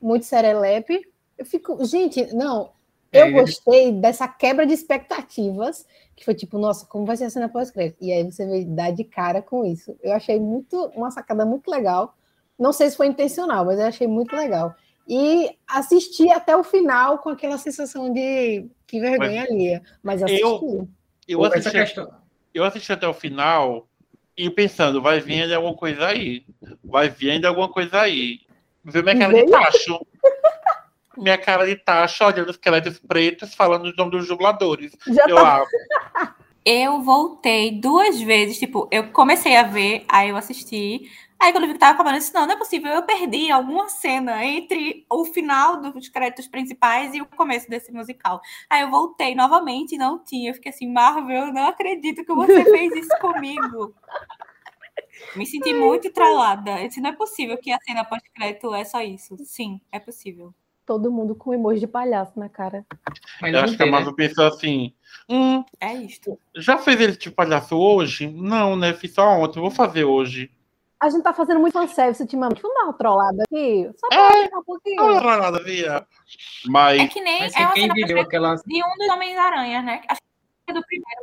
Muito 0.00 0.24
serelepe. 0.24 1.02
Eu 1.36 1.44
fico, 1.44 1.84
gente, 1.84 2.32
não. 2.32 2.70
Eu 3.12 3.24
É, 3.24 3.30
gostei 3.32 3.90
dessa 3.90 4.28
quebra 4.28 4.64
de 4.64 4.72
expectativas, 4.72 5.84
que 6.14 6.24
foi 6.24 6.34
tipo, 6.34 6.58
nossa, 6.58 6.86
como 6.86 7.04
vai 7.04 7.16
ser 7.16 7.24
a 7.24 7.30
cena 7.30 7.48
pós-crédito? 7.48 7.96
E 8.00 8.12
aí 8.12 8.22
você 8.22 8.64
dar 8.66 8.92
de 8.92 9.02
cara 9.02 9.42
com 9.42 9.64
isso. 9.64 9.96
Eu 10.00 10.12
achei 10.12 10.38
muito 10.38 10.92
uma 10.94 11.10
sacada 11.10 11.44
muito 11.44 11.68
legal. 11.68 12.14
Não 12.56 12.72
sei 12.72 12.88
se 12.88 12.96
foi 12.96 13.08
intencional, 13.08 13.64
mas 13.64 13.80
eu 13.80 13.86
achei 13.86 14.06
muito 14.06 14.36
legal. 14.36 14.76
E 15.08 15.50
assisti 15.66 16.30
até 16.30 16.54
o 16.54 16.62
final 16.62 17.18
com 17.18 17.30
aquela 17.30 17.56
sensação 17.56 18.12
de 18.12 18.66
que 18.86 19.00
vergonha 19.00 19.42
alheia. 19.44 19.82
Mas 20.02 20.22
assisti. 20.22 20.42
Eu- 20.42 20.88
Eu 21.26 21.44
assisti, 21.44 21.94
eu 22.54 22.64
assisti 22.64 22.92
até 22.92 23.06
o 23.08 23.14
final 23.14 23.88
e 24.36 24.48
pensando, 24.50 25.00
vai 25.02 25.20
vir 25.20 25.42
ainda 25.42 25.56
alguma 25.56 25.74
coisa 25.74 26.06
aí. 26.06 26.44
Vai 26.84 27.08
vir 27.08 27.30
ainda 27.30 27.48
alguma 27.48 27.68
coisa 27.70 28.00
aí. 28.02 28.40
Viu 28.84 29.02
minha 29.02 29.18
cara 29.18 29.34
de 29.34 29.50
tacho. 29.50 30.00
Minha 31.16 31.36
cara 31.36 31.66
de 31.66 31.74
tacho, 31.74 32.24
olhando 32.24 32.48
os 32.50 32.54
esqueletos 32.54 33.00
pretos, 33.00 33.52
falando 33.52 33.86
os 33.86 33.96
nomes 33.96 34.12
dos 34.12 34.28
dubladores. 34.28 34.92
Já 35.08 35.24
Eu, 35.26 35.34
tá 35.34 35.64
Eu 36.64 37.02
voltei 37.02 37.72
duas 37.80 38.20
vezes, 38.20 38.56
tipo, 38.58 38.86
eu 38.92 39.08
comecei 39.10 39.56
a 39.56 39.64
ver, 39.64 40.04
aí 40.06 40.28
eu 40.28 40.36
assisti. 40.36 41.10
Aí 41.40 41.52
quando 41.52 41.64
eu 41.64 41.68
vi 41.68 41.74
que 41.74 41.78
tava 41.78 41.92
acabando, 41.92 42.14
eu 42.14 42.18
disse, 42.18 42.34
não, 42.34 42.46
não 42.46 42.54
é 42.54 42.56
possível, 42.56 42.90
eu 42.90 43.02
perdi 43.02 43.50
alguma 43.50 43.88
cena 43.88 44.44
entre 44.44 45.06
o 45.08 45.24
final 45.24 45.80
dos 45.80 46.08
créditos 46.08 46.48
principais 46.48 47.14
e 47.14 47.22
o 47.22 47.26
começo 47.26 47.70
desse 47.70 47.92
musical. 47.92 48.40
Aí 48.68 48.82
eu 48.82 48.90
voltei 48.90 49.34
novamente 49.36 49.94
e 49.94 49.98
não 49.98 50.18
tinha. 50.18 50.50
Eu 50.50 50.54
fiquei 50.54 50.72
assim, 50.72 50.92
Marvel, 50.92 51.46
eu 51.46 51.52
não 51.52 51.68
acredito 51.68 52.24
que 52.24 52.34
você 52.34 52.64
fez 52.66 52.92
isso 52.96 53.16
comigo. 53.20 53.94
Me 55.36 55.46
senti 55.46 55.72
muito 55.74 56.12
trollada. 56.12 56.80
Eu 56.80 56.88
disse, 56.88 57.00
não 57.00 57.10
é 57.10 57.12
possível 57.14 57.56
que 57.56 57.70
a 57.70 57.78
cena 57.86 58.04
pós-crédito 58.04 58.74
é 58.74 58.84
só 58.84 59.00
isso. 59.00 59.36
Sim, 59.44 59.80
é 59.92 59.98
possível. 60.00 60.52
todo 60.84 61.12
mundo 61.12 61.34
com 61.34 61.54
emoji 61.54 61.80
de 61.80 61.86
palhaço 61.86 62.38
na 62.38 62.48
cara. 62.48 62.84
Mas 63.40 63.52
eu 63.54 63.60
acho 63.60 63.76
que 63.76 63.82
a? 63.82 63.86
Marvel 63.86 64.14
pensou 64.14 64.46
assim: 64.46 64.92
hum, 65.28 65.62
É 65.80 65.94
isto. 65.94 66.38
já 66.56 66.78
fez 66.78 67.00
ele 67.00 67.14
tipo 67.14 67.36
palhaço 67.36 67.76
hoje? 67.76 68.26
Não, 68.26 68.74
né? 68.74 68.92
Fiz 68.94 69.12
só 69.14 69.38
ontem, 69.38 69.60
vou 69.60 69.70
fazer 69.70 70.04
hoje. 70.04 70.50
A 71.00 71.08
gente 71.10 71.22
tá 71.22 71.32
fazendo 71.32 71.60
muito 71.60 71.72
fanservice 71.74 72.22
ultimamente. 72.22 72.60
Vamos 72.60 72.76
dar 72.76 72.84
uma 72.84 72.92
trollada 72.92 73.42
aqui? 73.44 73.88
Só 73.96 74.08
pra 74.08 74.18
É. 74.18 74.56
um 74.56 74.64
pouquinho. 74.64 74.96
Não 74.96 75.16
era 75.16 75.36
nada, 75.36 75.62
via. 75.62 76.06
Mas 76.66 77.00
É 77.00 77.06
que 77.08 77.20
nem 77.20 77.40
Mas 77.40 77.54
é 77.54 77.60
uma 77.60 77.72
quem 77.72 77.82
cena 77.82 77.94
viveu 77.94 78.20
aquela. 78.20 78.56
de 78.56 78.82
um 78.84 78.96
dos 78.98 79.08
Homens-Aranha, 79.08 79.82
né? 79.82 80.02
Acho 80.08 80.20
que 80.20 80.70
é 80.70 80.74
do 80.74 80.82
primeiro. 80.84 81.22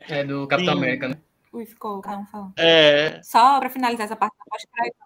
É 0.00 0.24
do 0.24 0.46
Capitão 0.48 0.72
Sim. 0.74 0.78
América, 0.80 1.08
né? 1.08 1.16
Ui, 1.52 1.66
ficou 1.66 2.00
cada 2.00 2.18
um 2.18 2.26
falando. 2.26 2.52
é, 2.58 3.20
Só 3.22 3.58
pra 3.60 3.68
finalizar 3.68 4.04
essa 4.06 4.16
parte 4.16 4.34
da 4.38 4.44
pós-crédito. 4.50 4.96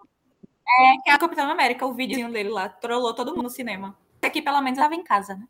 É 0.82 0.96
que 1.02 1.10
a 1.10 1.18
Capitão 1.18 1.50
América, 1.50 1.84
o 1.86 1.92
videozinho 1.94 2.30
dele 2.32 2.48
lá, 2.50 2.68
trollou 2.68 3.12
todo 3.14 3.32
mundo 3.32 3.42
no 3.44 3.50
cinema. 3.50 3.96
Aqui, 4.22 4.40
pelo 4.40 4.60
menos, 4.60 4.78
estava 4.78 4.94
em 4.94 5.02
casa, 5.02 5.34
né? 5.34 5.46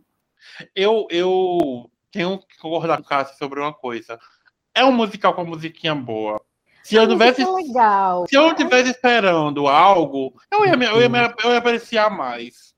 eu, 0.74 1.06
eu 1.10 1.90
tenho 2.10 2.38
que 2.38 2.56
concordar 2.58 2.96
com 2.96 3.02
o 3.02 3.06
Cássio 3.06 3.36
sobre 3.36 3.60
uma 3.60 3.72
coisa. 3.74 4.18
É 4.74 4.82
um 4.84 4.92
musical 4.92 5.34
com 5.34 5.42
a 5.42 5.44
musiquinha 5.44 5.94
boa. 5.94 6.40
Se 6.82 6.96
eu, 6.96 7.06
tivesse, 7.08 7.42
é 7.42 7.46
legal. 7.46 8.26
se 8.28 8.34
eu 8.36 8.42
não 8.42 8.54
tivesse 8.54 8.90
esperando 8.90 9.66
algo, 9.68 10.32
eu 10.50 10.64
ia, 10.66 10.76
me- 10.76 10.86
eu 10.86 11.00
ia, 11.00 11.08
me- 11.08 11.18
eu 11.44 11.50
ia 11.50 11.58
apreciar 11.58 12.10
mais. 12.10 12.74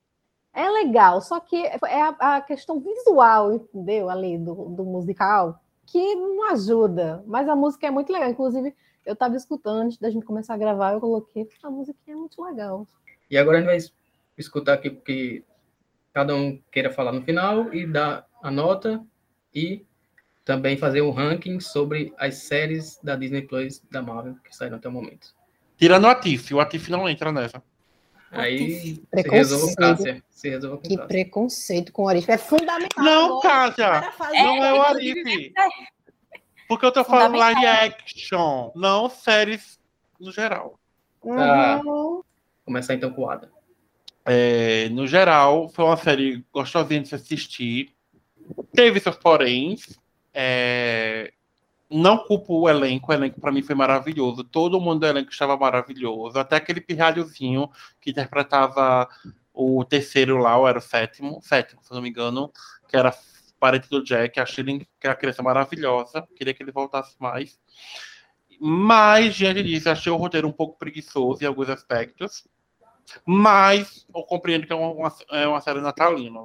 É 0.55 0.69
legal, 0.69 1.21
só 1.23 1.41
que 1.41 1.57
é 1.65 1.79
a, 2.03 2.37
a 2.37 2.41
questão 2.41 2.79
visual, 2.81 3.53
entendeu? 3.55 4.11
Ali 4.11 4.37
do, 4.37 4.55
do 4.71 4.85
musical, 4.85 5.59
que 5.87 6.15
não 6.15 6.51
ajuda. 6.51 7.23
Mas 7.27 7.49
a 7.49 7.57
música 7.57 7.87
é 7.87 7.91
muito 7.91 8.13
legal. 8.13 8.29
Inclusive, 8.29 8.75
eu 9.07 9.17
tava 9.17 9.35
escutando 9.37 9.79
antes 9.85 9.99
da 9.99 10.11
gente 10.11 10.27
começar 10.27 10.55
a 10.55 10.59
gravar, 10.59 10.93
eu 10.93 11.01
coloquei, 11.01 11.49
a 11.63 11.71
música 11.71 11.99
é 12.07 12.15
muito 12.15 12.43
legal. 12.45 12.87
E 13.31 13.39
agora 13.39 13.57
a 13.57 13.61
gente 13.61 13.69
vai 13.69 13.77
es- 13.79 13.95
escutar 14.37 14.75
aqui 14.75 14.91
porque 14.91 15.43
cada 16.13 16.35
um 16.35 16.61
queira 16.71 16.91
falar 16.93 17.13
no 17.13 17.23
final 17.23 17.73
e 17.73 17.87
dar 17.87 18.27
a 18.43 18.51
nota 18.51 19.03
e 19.55 19.87
também 20.45 20.77
fazer 20.77 21.03
um 21.03 21.11
ranking 21.11 21.61
sobre 21.61 22.13
as 22.19 22.35
séries 22.37 22.99
da 23.03 23.17
Disney 23.17 23.43
Plus 23.43 23.83
da 23.91 24.03
Marvel 24.03 24.37
que 24.45 24.55
saíram 24.55 24.77
até 24.77 24.89
o 24.89 24.93
momento. 24.93 25.35
Tirando 25.77 26.05
o 26.05 26.09
Atif, 26.09 26.53
o 26.53 26.61
Atif 26.61 26.89
não 26.89 27.09
entra 27.09 27.33
nessa. 27.33 27.63
Aí 28.31 28.81
se 28.81 29.03
com 29.29 29.75
Cássia. 29.75 30.23
Se 30.31 30.49
resolva 30.49 30.77
com 30.79 30.83
Que 30.83 30.97
Cássia. 30.97 31.09
preconceito 31.09 31.93
com 31.93 32.05
o 32.05 32.09
Arif. 32.09 32.31
É 32.31 32.39
fundamental. 32.39 33.05
Não, 33.05 33.39
agora 33.39 33.73
Cássia! 33.73 34.43
Não 34.43 34.65
é 34.65 34.73
o 34.73 34.83
Arif. 34.83 35.53
Porque 36.67 36.87
eu 36.87 36.93
tô 36.93 37.05
falando 37.05 37.37
live 37.37 37.67
action, 37.67 38.71
não 38.75 39.11
séries 39.11 39.79
no 40.19 40.33
geral. 40.33 40.79
Uhum. 41.23 42.23
Começar 42.65 42.95
então 42.95 43.13
com 43.13 43.23
o 43.23 43.31
Ada. 43.31 43.53
É, 44.25 44.89
no 44.89 45.07
geral, 45.07 45.69
foi 45.69 45.85
uma 45.85 45.97
série 45.97 46.45
gostosinha 46.53 47.03
de 47.03 47.09
se 47.09 47.15
assistir. 47.15 47.95
Teve 48.73 49.01
seus 49.01 49.17
poréns. 49.17 50.01
É, 50.35 51.33
não 51.91 52.19
culpo 52.19 52.61
o 52.61 52.69
elenco, 52.69 53.11
o 53.11 53.15
elenco 53.15 53.41
para 53.41 53.53
mim 53.53 53.63
foi 53.63 53.75
maravilhoso. 53.75 54.43
Todo 54.45 54.81
mundo 54.81 55.01
do 55.01 55.07
elenco 55.07 55.31
estava 55.31 55.57
maravilhoso. 55.57 56.39
Até 56.39 56.57
aquele 56.57 56.81
pirralhozinho 56.81 57.69
que 58.01 58.11
interpretava 58.11 59.09
o 59.53 59.85
terceiro 59.85 60.39
lá, 60.39 60.57
ou 60.57 60.67
era 60.67 60.79
o 60.79 60.83
sétimo, 60.83 61.41
sétimo, 61.43 61.83
se 61.85 61.93
não 61.93 62.01
me 62.01 62.09
engano, 62.09 62.51
que 62.89 62.97
era 62.97 63.15
parente 63.61 63.89
do 63.91 64.03
Jack. 64.03 64.41
Achei 64.41 64.65
que 64.65 64.87
era 65.03 65.13
uma 65.13 65.17
criança 65.17 65.43
maravilhosa. 65.43 66.27
Queria 66.35 66.55
que 66.55 66.63
ele 66.63 66.73
voltasse 66.73 67.15
mais. 67.21 67.61
Mas, 68.59 69.35
diante 69.35 69.63
disso, 69.63 69.91
achei 69.91 70.11
o 70.11 70.17
roteiro 70.17 70.49
um 70.49 70.53
pouco 70.53 70.79
preguiçoso 70.79 71.43
em 71.43 71.47
alguns 71.47 71.69
aspectos. 71.69 72.47
Mas 73.27 74.07
eu 74.15 74.23
compreendo 74.23 74.67
que 74.67 74.73
é 74.73 74.77
uma, 74.77 75.13
é 75.31 75.47
uma 75.47 75.61
série 75.61 75.81
natalina. 75.81 76.41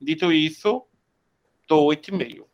Dito 0.00 0.30
isso, 0.30 0.84
dou 1.68 1.88
8,5. 1.88 2.44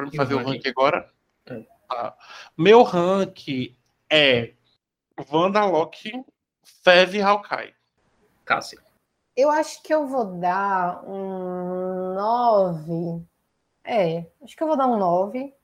Pra 0.00 0.10
me 0.10 0.16
fazer 0.16 0.34
o 0.34 0.38
ranking? 0.38 0.52
ranking 0.52 0.68
agora? 0.70 1.12
É. 1.46 1.66
Tá. 1.88 2.16
Meu 2.56 2.82
ranking 2.82 3.76
é 4.08 4.54
Wanda 5.30 5.64
Loki, 5.66 6.24
Fez 6.62 7.14
e 7.14 7.20
Hawkeye. 7.20 7.74
Cássia. 8.44 8.80
Eu 9.36 9.50
acho 9.50 9.82
que 9.82 9.92
eu 9.92 10.06
vou 10.06 10.24
dar 10.24 11.04
um 11.06 12.14
9. 12.14 13.26
É, 13.84 14.26
acho 14.42 14.56
que 14.56 14.62
eu 14.62 14.66
vou 14.66 14.76
dar 14.76 14.86
um 14.86 14.98
9 14.98 15.54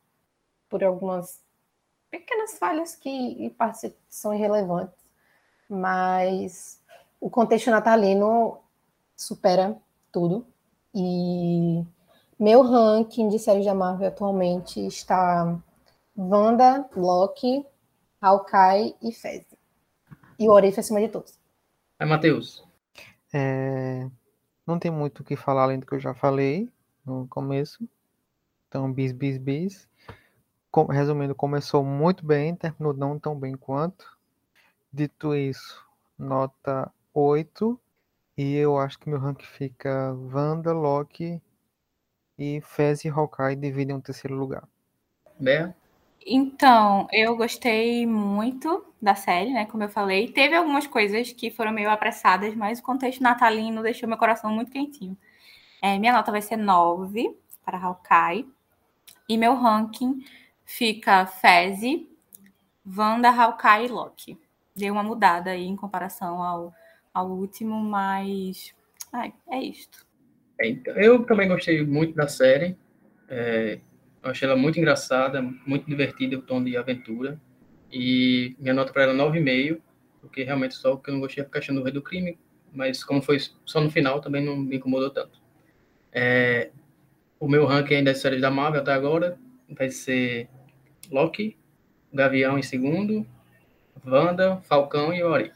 por 0.69 0.85
algumas 0.85 1.41
pequenas 2.11 2.59
falhas 2.59 2.95
que 2.95 3.09
em 3.09 3.49
parte 3.49 3.95
são 4.09 4.35
irrelevantes. 4.35 4.97
Mas 5.69 6.83
o 7.21 7.31
contexto 7.31 7.71
natalino 7.71 8.61
supera 9.17 9.77
tudo. 10.13 10.47
E 10.95 11.85
meu 12.39 12.63
ranking 12.63 13.29
de 13.29 13.39
séries 13.39 13.65
da 13.65 13.75
Marvel 13.75 14.09
atualmente 14.09 14.85
está 14.87 15.59
Wanda, 16.17 16.89
Loki, 16.95 17.65
Hawkeye 18.21 18.95
e 19.03 19.13
Fez. 19.13 19.45
E 20.39 20.49
o 20.49 20.53
Orif 20.53 20.79
acima 20.79 21.01
de 21.01 21.09
todos. 21.09 21.39
Aí, 21.99 22.07
Matheus. 22.07 22.65
É, 23.33 24.09
não 24.67 24.79
tem 24.79 24.91
muito 24.91 25.21
o 25.21 25.25
que 25.25 25.37
falar 25.37 25.65
além 25.65 25.79
do 25.79 25.87
que 25.87 25.95
eu 25.95 26.01
já 26.01 26.15
falei 26.15 26.71
no 27.05 27.27
começo. 27.29 27.89
Então, 28.69 28.93
bis, 28.93 29.13
bis, 29.13 29.39
bis. 29.39 29.89
Com- 30.71 30.87
resumindo, 30.87 31.35
começou 31.35 31.83
muito 31.83 32.27
bem, 32.27 32.55
terminou 32.55 32.93
não 32.93 33.19
tão 33.19 33.39
bem 33.39 33.57
quanto. 33.57 34.17
Dito 34.93 35.35
isso, 35.35 35.83
nota 36.19 36.93
8. 37.15 37.81
E 38.37 38.55
eu 38.57 38.79
acho 38.79 38.99
que 38.99 39.09
meu 39.09 39.19
rank 39.19 39.43
fica 39.43 40.13
Wanda, 40.13 40.75
Loki 40.75 41.41
e 42.39 42.61
Fez 42.61 43.05
e 43.05 43.09
Hawkeye 43.09 43.57
dividem 43.57 43.97
um 43.97 44.01
terceiro 44.01 44.37
lugar. 44.37 44.67
Bea. 45.39 45.75
Então, 46.27 47.07
eu 47.13 47.37
gostei 47.37 48.05
muito 48.05 48.85
da 49.01 49.15
série, 49.15 49.53
né? 49.53 49.65
Como 49.67 49.85
eu 49.85 49.89
falei. 49.89 50.33
Teve 50.33 50.57
algumas 50.57 50.87
coisas 50.87 51.33
que 51.33 51.51
foram 51.51 51.71
meio 51.71 51.89
apressadas, 51.89 52.55
mas 52.55 52.81
o 52.81 52.83
contexto 52.83 53.23
natalino 53.23 53.83
deixou 53.83 54.09
meu 54.09 54.19
coração 54.19 54.51
muito 54.51 54.73
quentinho. 54.73 55.17
É, 55.81 55.99
minha 55.99 56.13
nota 56.13 56.33
vai 56.33 56.43
ser 56.43 56.57
9 56.57 57.37
para 57.65 57.79
Hawkeye. 57.79 58.49
E 59.29 59.37
meu 59.37 59.55
ranking 59.55 60.25
fica 60.65 61.27
Fezzi, 61.27 62.09
Wanda, 62.87 63.31
Hawkeye 63.31 63.87
e 63.87 63.89
Loki. 63.89 64.41
Deu 64.75 64.95
uma 64.95 65.03
mudada 65.03 65.51
aí 65.51 65.65
em 65.65 65.77
comparação 65.77 66.43
ao, 66.43 66.75
ao 67.13 67.29
último, 67.29 67.77
mas. 67.77 68.75
Ai, 69.13 69.33
é 69.49 69.61
isto. 69.61 70.06
É, 70.59 70.69
então, 70.69 70.95
Eu 70.95 71.25
também 71.25 71.49
gostei 71.49 71.85
muito 71.85 72.15
da 72.15 72.29
série. 72.29 72.77
É, 73.29 73.79
eu 74.23 74.31
achei 74.31 74.49
ela 74.49 74.57
muito 74.57 74.79
engraçada, 74.79 75.43
muito 75.67 75.87
divertida, 75.87 76.37
o 76.37 76.43
tom 76.43 76.63
de 76.63 76.77
aventura. 76.77 77.41
E 77.93 78.57
minha 78.59 78.75
nota 78.75 78.93
para 78.93 79.05
ela 79.05 79.13
é 79.13 79.17
9,5, 79.17 79.81
porque 80.21 80.43
realmente 80.43 80.75
só 80.75 80.95
o 80.95 80.99
que 80.99 81.11
eu 81.11 81.15
não 81.15 81.21
gostei 81.21 81.43
é 81.45 81.47
a 81.47 81.51
questão 81.51 81.75
do 81.75 81.83
rei 81.83 81.93
do 81.93 82.03
crime, 82.03 82.39
mas 82.73 83.05
como 83.05 83.23
foi 83.23 83.39
só 83.65 83.81
no 83.81 83.91
final, 83.91 84.21
também 84.21 84.45
não 84.45 84.57
me 84.57 84.77
incomodou 84.77 85.11
tanto. 85.11 85.41
É, 86.13 86.71
o 87.39 87.49
meu 87.49 87.67
ranking 87.67 88.03
das 88.03 88.19
séries 88.19 88.41
da 88.41 88.51
Marvel 88.51 88.81
até 88.81 88.93
agora 88.93 89.39
vai 89.69 89.91
ser 89.91 90.49
Loki, 91.11 91.57
Gavião 92.13 92.59
em 92.59 92.63
segundo, 92.63 93.27
Wanda, 94.05 94.57
Falcão 94.63 95.13
e 95.13 95.23
Ori. 95.23 95.53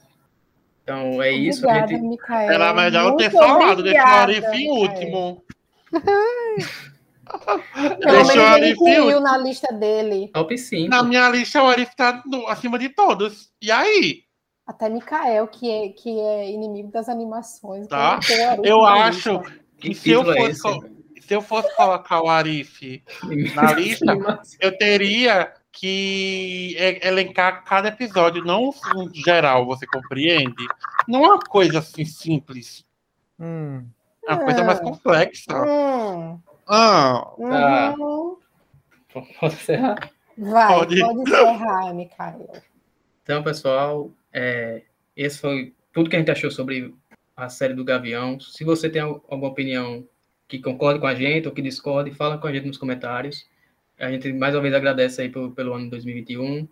Então 0.91 1.23
é 1.23 1.31
isso. 1.31 1.65
Obrigada, 1.65 1.89
gente, 1.93 2.03
Micael. 2.03 2.51
Era 2.51 2.75
melhor 2.75 3.11
eu 3.13 3.17
ter 3.17 3.31
Muito 3.33 3.45
falado, 3.47 3.83
deixa 3.83 4.03
o 4.03 4.07
Arif 4.07 4.47
em 4.53 4.69
último. 4.71 5.45
Pelo 7.31 7.97
Deixa 8.01 8.23
o 8.23 8.27
menos 8.27 8.35
ele 8.35 8.41
Arif 8.43 8.67
em 8.67 8.73
incluiu 8.73 9.05
último. 9.05 9.21
na 9.21 9.39
lista 9.39 9.73
dele. 9.73 10.29
top 10.35 10.59
5. 10.59 10.91
Na 10.91 11.03
minha 11.05 11.29
lista, 11.29 11.63
o 11.63 11.67
Arif 11.69 11.95
tá 11.95 12.23
no- 12.27 12.49
acima 12.49 12.77
de 12.79 12.89
todos. 12.89 13.53
E 13.63 13.71
aí? 13.71 14.25
Até 14.67 14.89
Micael, 14.89 15.47
que 15.47 15.71
é, 15.71 15.89
que 15.91 16.19
é 16.21 16.51
inimigo 16.51 16.91
das 16.91 17.09
animações. 17.09 17.87
Tá. 17.87 18.19
Eu 18.65 18.85
acho 18.85 19.39
lista. 19.39 19.55
que 19.79 19.95
se 19.95 20.11
eu, 20.11 20.23
é 20.33 20.37
fosse, 20.37 20.61
co- 20.63 20.85
se 21.21 21.35
eu 21.35 21.41
fosse 21.43 21.77
colocar 21.77 22.21
o 22.21 22.29
Arif 22.29 23.03
na 23.55 23.73
lista, 23.75 24.07
eu 24.61 24.77
teria 24.77 25.53
que 25.73 26.75
e- 26.79 27.01
elencar 27.07 27.65
cada 27.65 27.89
episódio, 27.89 28.45
não 28.45 28.71
em 28.97 29.15
geral, 29.15 29.65
você 29.67 29.87
compreende? 29.87 30.67
Não 31.07 31.25
é 31.25 31.29
uma 31.29 31.39
coisa 31.41 31.79
assim 31.79 32.05
simples. 32.05 32.85
Hum, 33.39 33.85
É 34.29 34.35
uma 34.35 34.45
coisa 34.45 34.63
mais 34.65 34.79
Ah. 34.79 34.83
complexa. 34.83 35.65
Hum, 35.65 36.39
Ah, 36.69 37.33
uhum. 37.37 38.37
Pode 39.41 39.55
encerrar? 39.55 40.11
Vai, 40.39 40.69
Pode. 40.79 41.01
pode, 41.01 41.21
encerrar, 41.23 41.95
Micael. 41.95 42.53
Então, 43.23 43.43
pessoal, 43.43 44.11
é, 44.33 44.83
esse 45.17 45.39
foi 45.39 45.75
tudo 45.93 46.09
que 46.09 46.17
a 46.17 46.19
gente 46.19 46.31
achou 46.31 46.51
sobre 46.51 46.95
a 47.37 47.49
série 47.49 47.75
do 47.75 47.85
Gavião. 47.85 48.39
Se 48.39 48.63
você 48.65 48.89
tem 48.89 49.03
al- 49.03 49.23
alguma 49.29 49.51
opinião 49.51 50.07
que 50.47 50.59
concorde 50.61 51.01
com 51.01 51.07
a 51.07 51.15
gente 51.15 51.49
ou 51.49 51.55
que 51.55 51.63
discorde, 51.63 52.13
fala 52.13 52.39
com 52.39 52.47
a 52.47 52.53
gente 52.53 52.67
nos 52.67 52.79
comentários. 52.79 53.47
A 54.01 54.11
gente 54.11 54.33
mais 54.33 54.55
uma 54.55 54.63
vez 54.63 54.75
agradece 54.75 55.23
aí 55.23 55.29
pelo, 55.29 55.53
pelo 55.53 55.75
ano 55.75 55.91
2021. 55.91 56.69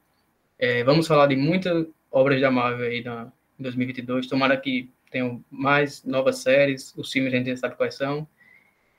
É, 0.59 0.83
vamos 0.83 1.07
falar 1.07 1.27
de 1.27 1.37
muitas 1.37 1.87
obras 2.11 2.41
da 2.41 2.51
Marvel 2.51 2.89
aí 2.89 3.05
na, 3.05 3.31
em 3.59 3.63
2022. 3.63 4.27
Tomara 4.27 4.57
que 4.57 4.91
tenham 5.11 5.45
mais 5.51 6.05
novas 6.05 6.39
séries, 6.39 6.93
os 6.97 7.13
filmes 7.13 7.33
a 7.33 7.37
gente 7.37 7.51
já 7.51 7.57
sabe 7.57 7.77
quais 7.77 7.95
são. 7.95 8.27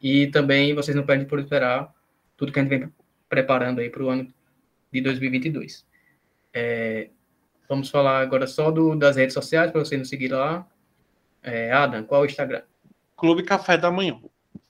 E 0.01 0.27
também 0.27 0.73
vocês 0.73 0.95
não 0.95 1.05
perdem 1.05 1.27
por 1.27 1.39
esperar 1.39 1.93
tudo 2.37 2.51
que 2.53 2.59
a 2.59 2.63
gente 2.63 2.69
vem 2.69 2.93
preparando 3.27 3.79
aí 3.79 3.89
para 3.89 4.03
o 4.03 4.09
ano 4.09 4.33
de 4.91 5.01
2022. 5.01 5.85
É, 6.53 7.09
Vamos 7.69 7.91
falar 7.91 8.19
agora 8.21 8.47
só 8.47 8.71
do, 8.71 8.95
das 8.95 9.15
redes 9.15 9.35
sociais 9.35 9.69
para 9.69 9.85
você 9.85 9.95
nos 9.95 10.09
seguir 10.09 10.29
lá. 10.29 10.67
É, 11.43 11.71
Adam, 11.71 12.03
qual 12.03 12.23
é 12.23 12.25
o 12.25 12.27
Instagram? 12.27 12.63
Clube 13.15 13.43
Café 13.43 13.77
da 13.77 13.91
Manhã. 13.91 14.19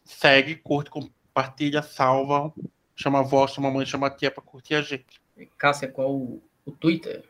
Segue, 0.03 0.57
curte, 0.57 0.89
compartilha, 0.89 1.81
salva. 1.81 2.53
Chama 3.01 3.19
a 3.19 3.21
avó, 3.21 3.47
chama 3.47 3.69
a 3.69 3.71
mãe, 3.71 3.85
chama 3.85 4.07
a 4.07 4.09
tia 4.09 4.29
pra 4.29 4.43
curtir 4.43 4.75
a 4.75 4.81
gente. 4.81 5.21
Cássia, 5.57 5.87
qual 5.87 6.11
o, 6.13 6.41
o 6.65 6.71
Twitter? 6.73 7.23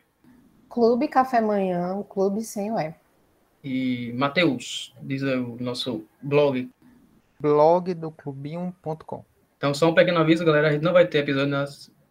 Clube 0.67 1.07
Café 1.07 1.39
Manhã, 1.39 1.93
o 1.93 2.03
clube 2.03 2.41
sem 2.41 2.71
o 2.71 2.79
E. 2.79 2.91
E 3.63 4.11
Matheus, 4.13 4.95
diz 4.99 5.21
aí 5.23 5.37
o 5.37 5.57
nosso 5.59 6.03
blog. 6.23 6.67
blog 7.39 7.93
do 7.93 8.09
clubinho.com. 8.09 9.23
Então, 9.57 9.71
só 9.75 9.87
um 9.89 9.93
pequeno 9.93 10.17
aviso, 10.19 10.43
galera. 10.43 10.69
A 10.69 10.71
gente 10.71 10.81
não 10.81 10.91
vai 10.93 11.05
ter 11.05 11.19
episódio 11.19 11.49
na 11.49 11.65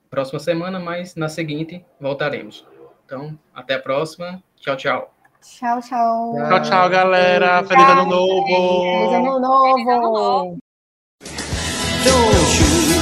próxima 0.08 0.38
semana, 0.38 0.78
mas 0.78 1.16
na 1.16 1.28
seguinte 1.28 1.84
voltaremos. 2.00 2.64
Então, 3.04 3.36
até 3.52 3.74
a 3.74 3.82
próxima. 3.82 4.40
Tchau, 4.54 4.76
tchau. 4.76 5.12
Tchau, 5.40 5.80
tchau. 5.80 6.34
Tchau, 6.48 6.62
tchau, 6.62 6.88
galera. 6.90 7.64
Feliz 7.64 7.84
ano 7.84 8.02
Feliz 8.02 8.08
novo. 8.08 9.10
ano 9.10 9.40
novo. 10.12 10.58
Don't 12.04 12.60
you 12.60 12.66
forget 12.66 12.97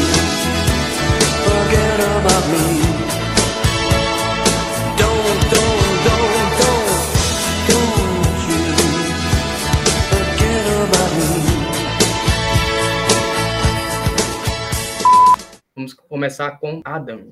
começar 16.16 16.52
com 16.52 16.80
Adam. 16.82 17.30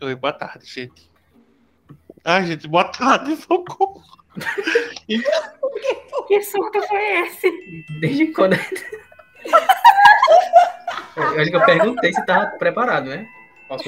Oi, 0.00 0.14
boa 0.14 0.32
tarde, 0.32 0.64
gente. 0.64 1.10
Ai, 2.24 2.46
gente, 2.46 2.66
boa 2.66 2.84
tarde, 2.84 3.36
socorro. 3.44 4.02
Que 6.26 6.42
surto 6.42 6.82
foi 6.82 7.20
esse? 7.20 7.50
Desde 8.00 8.26
quando? 8.32 8.54
Eu 11.16 11.40
acho 11.40 11.50
que 11.50 11.56
eu 11.56 11.64
perguntei 11.64 12.12
se 12.12 12.20
estava 12.20 12.46
preparado, 12.58 13.06
né? 13.06 13.26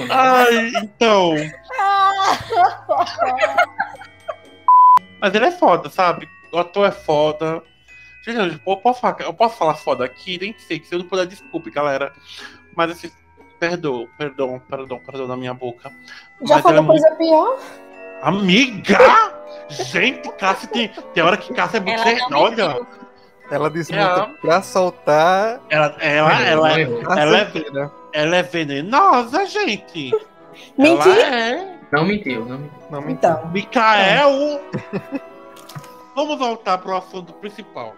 Ai, 0.09 0.67
então. 0.75 1.33
Mas 5.19 5.33
ele 5.35 5.45
é 5.45 5.51
foda, 5.51 5.89
sabe? 5.89 6.27
O 6.51 6.57
ator 6.57 6.87
é 6.87 6.91
foda. 6.91 7.63
Gente, 8.25 8.59
eu 8.65 8.77
posso 8.77 8.99
falar, 9.01 9.21
eu 9.21 9.33
posso 9.33 9.55
falar 9.55 9.75
foda 9.75 10.03
aqui? 10.03 10.39
Nem 10.39 10.55
sei, 10.57 10.79
que 10.79 10.87
se 10.87 10.95
eu 10.95 10.99
não 10.99 11.07
puder, 11.07 11.27
desculpe, 11.27 11.69
galera. 11.69 12.11
Mas 12.75 12.91
assim, 12.91 13.11
perdão, 13.65 14.07
perdão, 14.17 14.59
perdão, 14.67 14.99
perdão 14.99 15.27
na 15.27 15.37
minha 15.37 15.53
boca. 15.53 15.91
Já 16.41 16.57
falou 16.63 16.69
ela 16.71 16.77
é 16.79 16.81
muito- 16.81 17.01
coisa 17.03 17.15
pior? 17.15 17.59
Amiga! 18.23 18.97
Gente, 19.69 20.29
Cássia 20.33 20.67
tem. 20.67 20.87
Tem 21.13 21.23
hora 21.23 21.37
que 21.37 21.53
Cássia 21.53 21.77
é 21.77 21.79
muito. 21.79 22.01
Ela 22.01 22.49
mentiu. 22.49 22.87
Ela 23.51 23.69
disse 23.69 23.93
É. 23.93 24.03
muito 24.17 24.41
pra 24.41 24.61
soltar 24.63 25.59
ela, 25.69 25.95
ela, 25.99 26.41
ela, 26.43 26.67
Não 26.69 26.75
é, 26.75 26.81
errou. 26.81 27.01
a 27.11 27.19
Ela 27.19 27.37
é- 27.41 27.89
ela 28.13 28.35
é 28.37 28.43
venenosa, 28.43 29.45
gente. 29.45 30.11
Mentir? 30.77 31.17
Ela 31.17 31.35
é. 31.35 31.77
Não 31.91 32.05
mentiu, 32.05 32.45
não 32.45 32.57
mentiu. 32.57 32.79
Não 32.89 33.01
me 33.01 33.13
Então. 33.13 33.47
Micael. 33.51 34.61
vamos 36.15 36.37
voltar 36.39 36.77
pro 36.79 36.95
assunto 36.95 37.33
principal. 37.33 37.93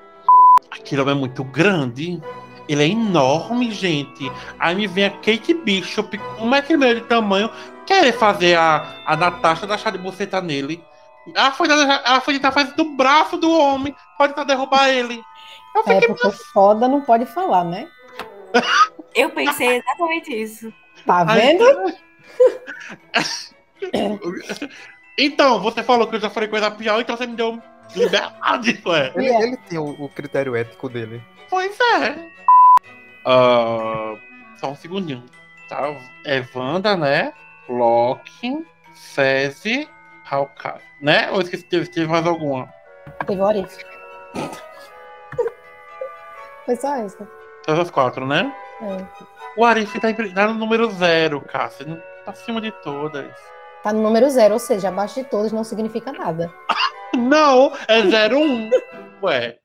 Aquele 0.72 1.02
homem 1.02 1.15
é 1.15 1.19
muito 1.19 1.44
grande. 1.44 2.22
Ele 2.68 2.84
é 2.84 2.88
enorme, 2.88 3.72
gente. 3.72 4.31
Aí 4.60 4.76
me 4.76 4.88
vem 4.88 5.06
a 5.06 5.10
Kate 5.10 5.53
Bishop 5.53 6.19
um 6.40 6.48
metro 6.49 6.73
e 6.73 6.77
meio 6.77 6.95
de 6.95 7.02
tamanho, 7.02 7.49
querer 7.85 8.14
fazer 8.14 8.56
a, 8.57 8.85
a 9.06 9.15
Natasha 9.18 9.68
deixar 9.68 9.91
de 9.91 9.98
buceta 9.98 10.40
nele. 10.41 10.84
Ela 11.35 11.52
foi, 11.52 11.68
ela 11.69 12.22
foi 12.22 12.34
tentar 12.35 12.52
fazer 12.52 12.73
do 12.73 12.85
braço 12.95 13.38
do 13.38 13.52
homem, 13.52 13.95
pode 14.18 14.34
tentar 14.34 14.45
derrubar 14.45 14.90
ele. 14.90 15.22
Eu 15.76 15.81
É 15.81 15.84
fiquei, 16.02 16.07
porque 16.10 16.31
foda 16.53 16.88
não 16.88 17.02
pode 17.02 17.26
falar, 17.26 17.64
né? 17.64 17.88
Eu 19.15 19.30
pensei 19.30 19.77
exatamente 19.77 20.34
isso. 20.34 20.73
Tá 21.06 21.26
Aí- 21.27 21.40
vendo? 21.57 21.65
Então, 25.18 25.60
você 25.61 25.84
falou 25.84 26.07
que 26.07 26.15
eu 26.15 26.19
já 26.19 26.30
falei 26.30 26.49
coisa 26.49 26.72
pior, 26.72 26.99
então 26.99 27.15
você 27.15 27.27
me 27.27 27.35
deu 27.35 27.61
liberdade, 27.95 28.81
ué. 28.85 29.11
Ele, 29.15 29.27
É. 29.27 29.41
ele 29.44 29.57
tem 29.69 29.77
o, 29.77 29.90
o 30.03 30.10
critério 30.10 30.56
ético 30.56 30.90
dele. 30.90 31.22
Pois 31.49 31.77
é. 31.80 32.32
Ah, 33.26 34.16
só 34.58 34.72
um 34.72 34.76
segundinho. 34.76 35.24
Tá? 35.70 35.95
É 36.26 36.44
Wanda, 36.54 36.95
né? 36.95 37.34
Loki, 37.70 38.66
Fezzi, 38.94 39.90
Hawkeye. 40.30 40.82
Né? 41.02 41.32
Ou 41.32 41.41
esqueci, 41.41 41.64
teve, 41.64 41.88
teve 41.88 42.08
mais 42.08 42.26
alguma? 42.26 42.68
Teve 43.26 43.41
o 43.41 43.45
Arif. 43.45 43.78
Foi 46.66 46.76
só 46.76 46.95
essa. 46.95 47.28
Essas 47.68 47.91
quatro, 47.91 48.26
né? 48.26 48.54
É. 48.82 49.06
O 49.58 49.66
Arif 49.66 50.00
tá, 50.00 50.08
tá 50.14 50.48
no 50.48 50.54
número 50.56 50.90
zero, 50.91 51.41
Cássio. 51.41 52.02
Tá 52.26 52.32
acima 52.32 52.60
de 52.60 52.72
todas. 52.84 53.34
Tá 53.84 53.91
no 53.91 54.02
número 54.02 54.30
zero, 54.30 54.54
ou 54.54 54.60
seja, 54.60 54.88
abaixo 54.88 55.16
de 55.22 55.26
todas 55.26 55.52
não 55.52 55.64
significa 55.64 56.12
nada. 56.12 56.52
Não, 57.16 57.72
é 57.88 58.02
zero 58.08 58.40
um. 58.40 58.72
Ué. 59.22 59.58